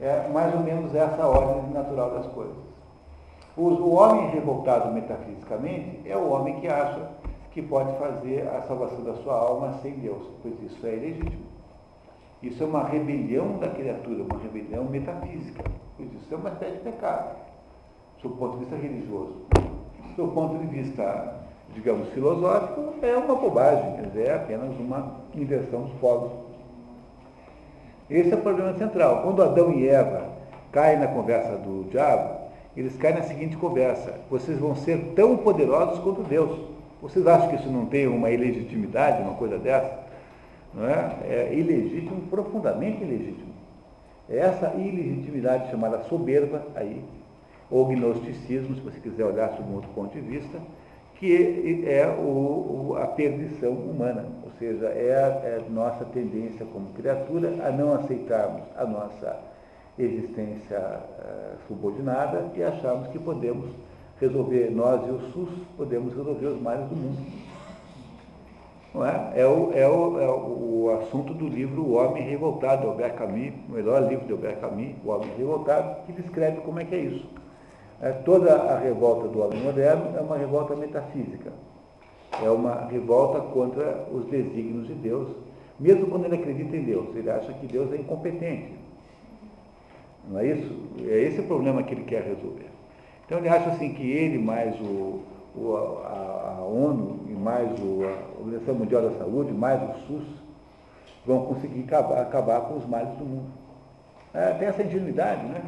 [0.00, 2.56] É mais ou menos essa ordem natural das coisas.
[3.56, 7.10] O homem revoltado metafisicamente é o homem que acha
[7.52, 11.44] que pode fazer a salvação da sua alma sem Deus, pois isso é ilegítimo.
[12.42, 15.62] Isso é uma rebelião da criatura, uma rebelião metafísica,
[15.96, 17.36] pois isso é uma espécie de pecado,
[18.22, 19.34] do ponto de vista religioso.
[20.16, 21.43] Do ponto de vista
[21.74, 26.32] digamos, filosófico, é uma bobagem, quer dizer, é apenas uma inversão dos polos.
[28.08, 29.22] Esse é o problema central.
[29.22, 30.28] Quando Adão e Eva
[30.70, 32.44] caem na conversa do diabo,
[32.76, 36.58] eles caem na seguinte conversa: vocês vão ser tão poderosos quanto Deus.
[37.00, 40.04] Vocês acham que isso não tem uma ilegitimidade, uma coisa dessa?
[40.72, 41.16] Não é?
[41.24, 43.52] é ilegítimo, profundamente ilegítimo.
[44.28, 47.02] É essa ilegitimidade chamada soberba aí,
[47.70, 50.58] ou gnosticismo, se você quiser olhar sob um outro ponto de vista,
[51.24, 56.88] que é o, a perdição humana, ou seja, é a, é a nossa tendência como
[56.92, 59.40] criatura a não aceitarmos a nossa
[59.98, 63.70] existência uh, subordinada e acharmos que podemos
[64.20, 65.48] resolver, nós e o SUS,
[65.78, 67.24] podemos resolver os males do mundo.
[68.94, 69.32] Não é?
[69.34, 73.72] É, o, é, o, é o assunto do livro O Homem Revoltado, Albert Camus, o
[73.72, 77.43] melhor livro de Albert Camus, O Homem Revoltado, que descreve como é que é isso.
[78.00, 81.52] É, toda a revolta do homem moderno é uma revolta metafísica.
[82.42, 85.28] É uma revolta contra os desígnios de Deus,
[85.78, 87.14] mesmo quando ele acredita em Deus.
[87.14, 88.74] Ele acha que Deus é incompetente.
[90.28, 90.74] Não é isso?
[91.06, 92.66] É esse o problema que ele quer resolver.
[93.24, 95.20] Então ele acha assim que ele mais o,
[95.56, 100.24] o a, a, ONU e mais o, a Organização Mundial da Saúde, mais o SUS,
[101.26, 103.50] vão conseguir acabar, acabar com os males do mundo.
[104.32, 105.62] É, tem essa ingenuidade, né?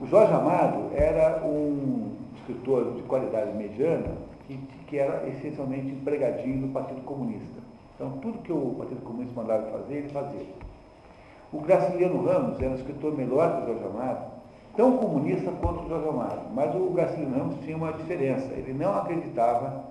[0.00, 4.16] O Jorge Amado era um escritor de qualidade mediana
[4.46, 4.56] que,
[4.88, 7.62] que era essencialmente empregadinho do Partido Comunista.
[7.94, 10.46] Então, tudo que o Partido Comunista mandava fazer, ele fazia.
[11.52, 14.32] O Graciliano Ramos era um escritor melhor que o Jorge Amado,
[14.76, 18.52] tão comunista quanto o Jorge Amado, mas o Graciliano Ramos tinha uma diferença.
[18.52, 19.84] Ele não acreditava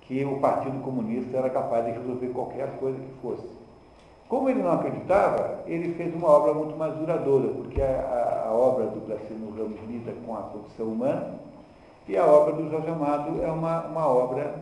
[0.00, 3.61] que o Partido Comunista era capaz de resolver qualquer coisa que fosse.
[4.32, 8.52] Como ele não acreditava, ele fez uma obra muito mais duradoura, porque a, a, a
[8.54, 11.34] obra do Graciliano Ramos lida com a condição humana
[12.08, 14.54] e a obra do Jorge Amado é uma, uma obra,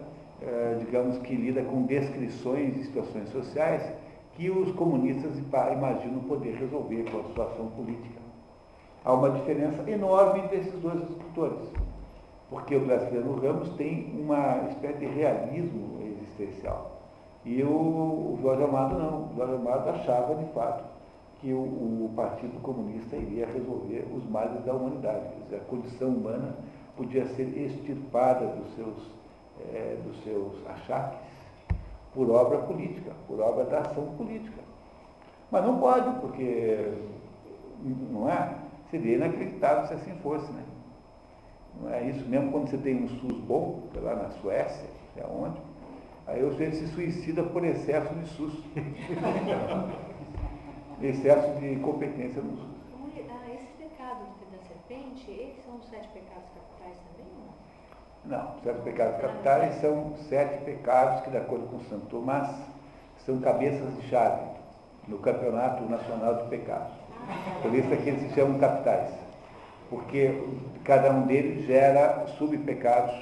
[0.42, 3.92] eh, digamos, que lida com descrições de situações sociais
[4.34, 8.20] que os comunistas imaginam poder resolver com a situação política.
[9.04, 11.68] Há uma diferença enorme entre esses dois escritores,
[12.50, 16.99] porque o Graciliano Ramos tem uma espécie de realismo existencial.
[17.44, 19.32] E o, Jorge Amado não.
[19.32, 20.84] O Jorge Amado achava, de fato,
[21.40, 25.28] que o, o, Partido Comunista iria resolver os males da humanidade.
[25.28, 26.54] Quer dizer, a condição humana
[26.96, 29.10] podia ser extirpada dos seus,
[29.72, 31.18] é, dos seus achaques
[32.14, 34.60] por obra política, por obra da ação política.
[35.50, 36.92] Mas não pode, porque
[38.10, 38.54] não é?
[38.90, 40.64] Seria inacreditável se assim fosse, né?
[41.80, 45.22] Não é isso mesmo quando você tem um SUS bom, sei lá na Suécia, sei
[45.22, 45.60] aonde,
[46.30, 48.64] aí o sujeito se suicida por excesso de SUS.
[51.02, 52.70] excesso de competência no SUS.
[53.28, 57.26] Ah, esse pecado da serpente, eles são os sete pecados capitais também
[58.24, 58.38] não?
[58.38, 62.50] Não, os sete pecados capitais são sete pecados que, de acordo com Santo Tomás,
[63.24, 64.42] são cabeças de chave
[65.08, 66.92] no Campeonato Nacional de Pecados.
[67.62, 69.10] Por isso é que eles se chamam capitais.
[69.88, 70.48] Porque
[70.84, 73.14] cada um deles gera subpecados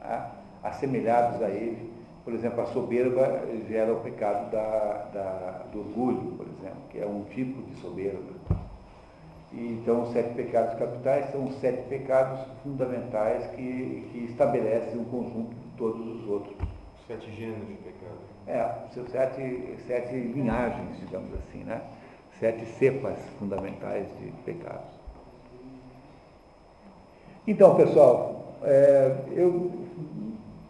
[0.00, 0.30] tá?
[0.62, 1.91] assemelhados a ele.
[2.24, 7.06] Por exemplo, a soberba gera o pecado da, da, do orgulho, por exemplo, que é
[7.06, 8.32] um tipo de soberba.
[9.52, 15.04] E, então, os sete pecados capitais são os sete pecados fundamentais que, que estabelecem um
[15.04, 16.56] conjunto de todos os outros.
[17.06, 18.18] Sete gêneros de pecado.
[18.46, 21.82] É, são sete, sete linhagens, digamos assim, né?
[22.38, 24.92] Sete cepas fundamentais de pecados.
[27.46, 29.72] Então, pessoal, é, eu,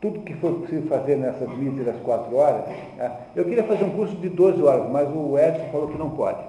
[0.03, 2.65] tudo que foi possível fazer nessas míseras quatro horas,
[2.99, 6.11] é, eu queria fazer um curso de 12 horas, mas o Edson falou que não
[6.11, 6.41] pode.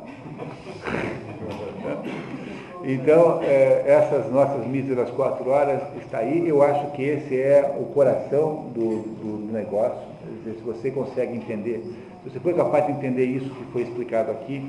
[2.83, 6.49] Então, é, essas nossas míseras quatro horas está aí.
[6.49, 10.01] Eu acho que esse é o coração do, do negócio.
[10.43, 11.83] Se você consegue entender,
[12.23, 14.67] se você foi capaz de entender isso que foi explicado aqui,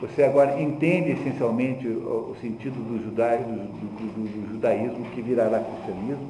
[0.00, 5.58] você agora entende essencialmente o, o sentido do, judaísmo, do, do, do judaísmo que virará
[5.58, 6.28] cristianismo.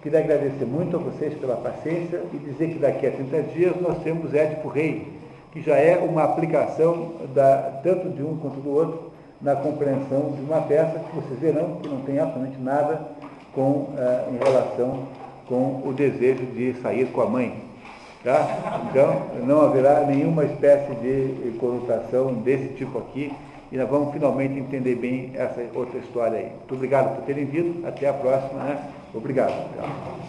[0.00, 3.98] Queria agradecer muito a vocês pela paciência e dizer que daqui a 30 dias nós
[4.04, 5.12] temos Édipo Rei,
[5.50, 9.10] que já é uma aplicação da, tanto de um quanto do outro
[9.42, 13.08] na compreensão de uma peça que vocês verão que não tem absolutamente nada
[13.52, 15.08] com, eh, em relação
[15.48, 17.64] com o desejo de sair com a mãe.
[18.22, 18.82] Tá?
[18.90, 23.32] Então, não haverá nenhuma espécie de conotação desse tipo aqui
[23.72, 26.46] e nós vamos finalmente entender bem essa outra história aí.
[26.46, 27.86] Muito obrigado por terem vindo.
[27.86, 28.62] Até a próxima.
[28.62, 28.78] Né?
[29.14, 30.27] Obrigado.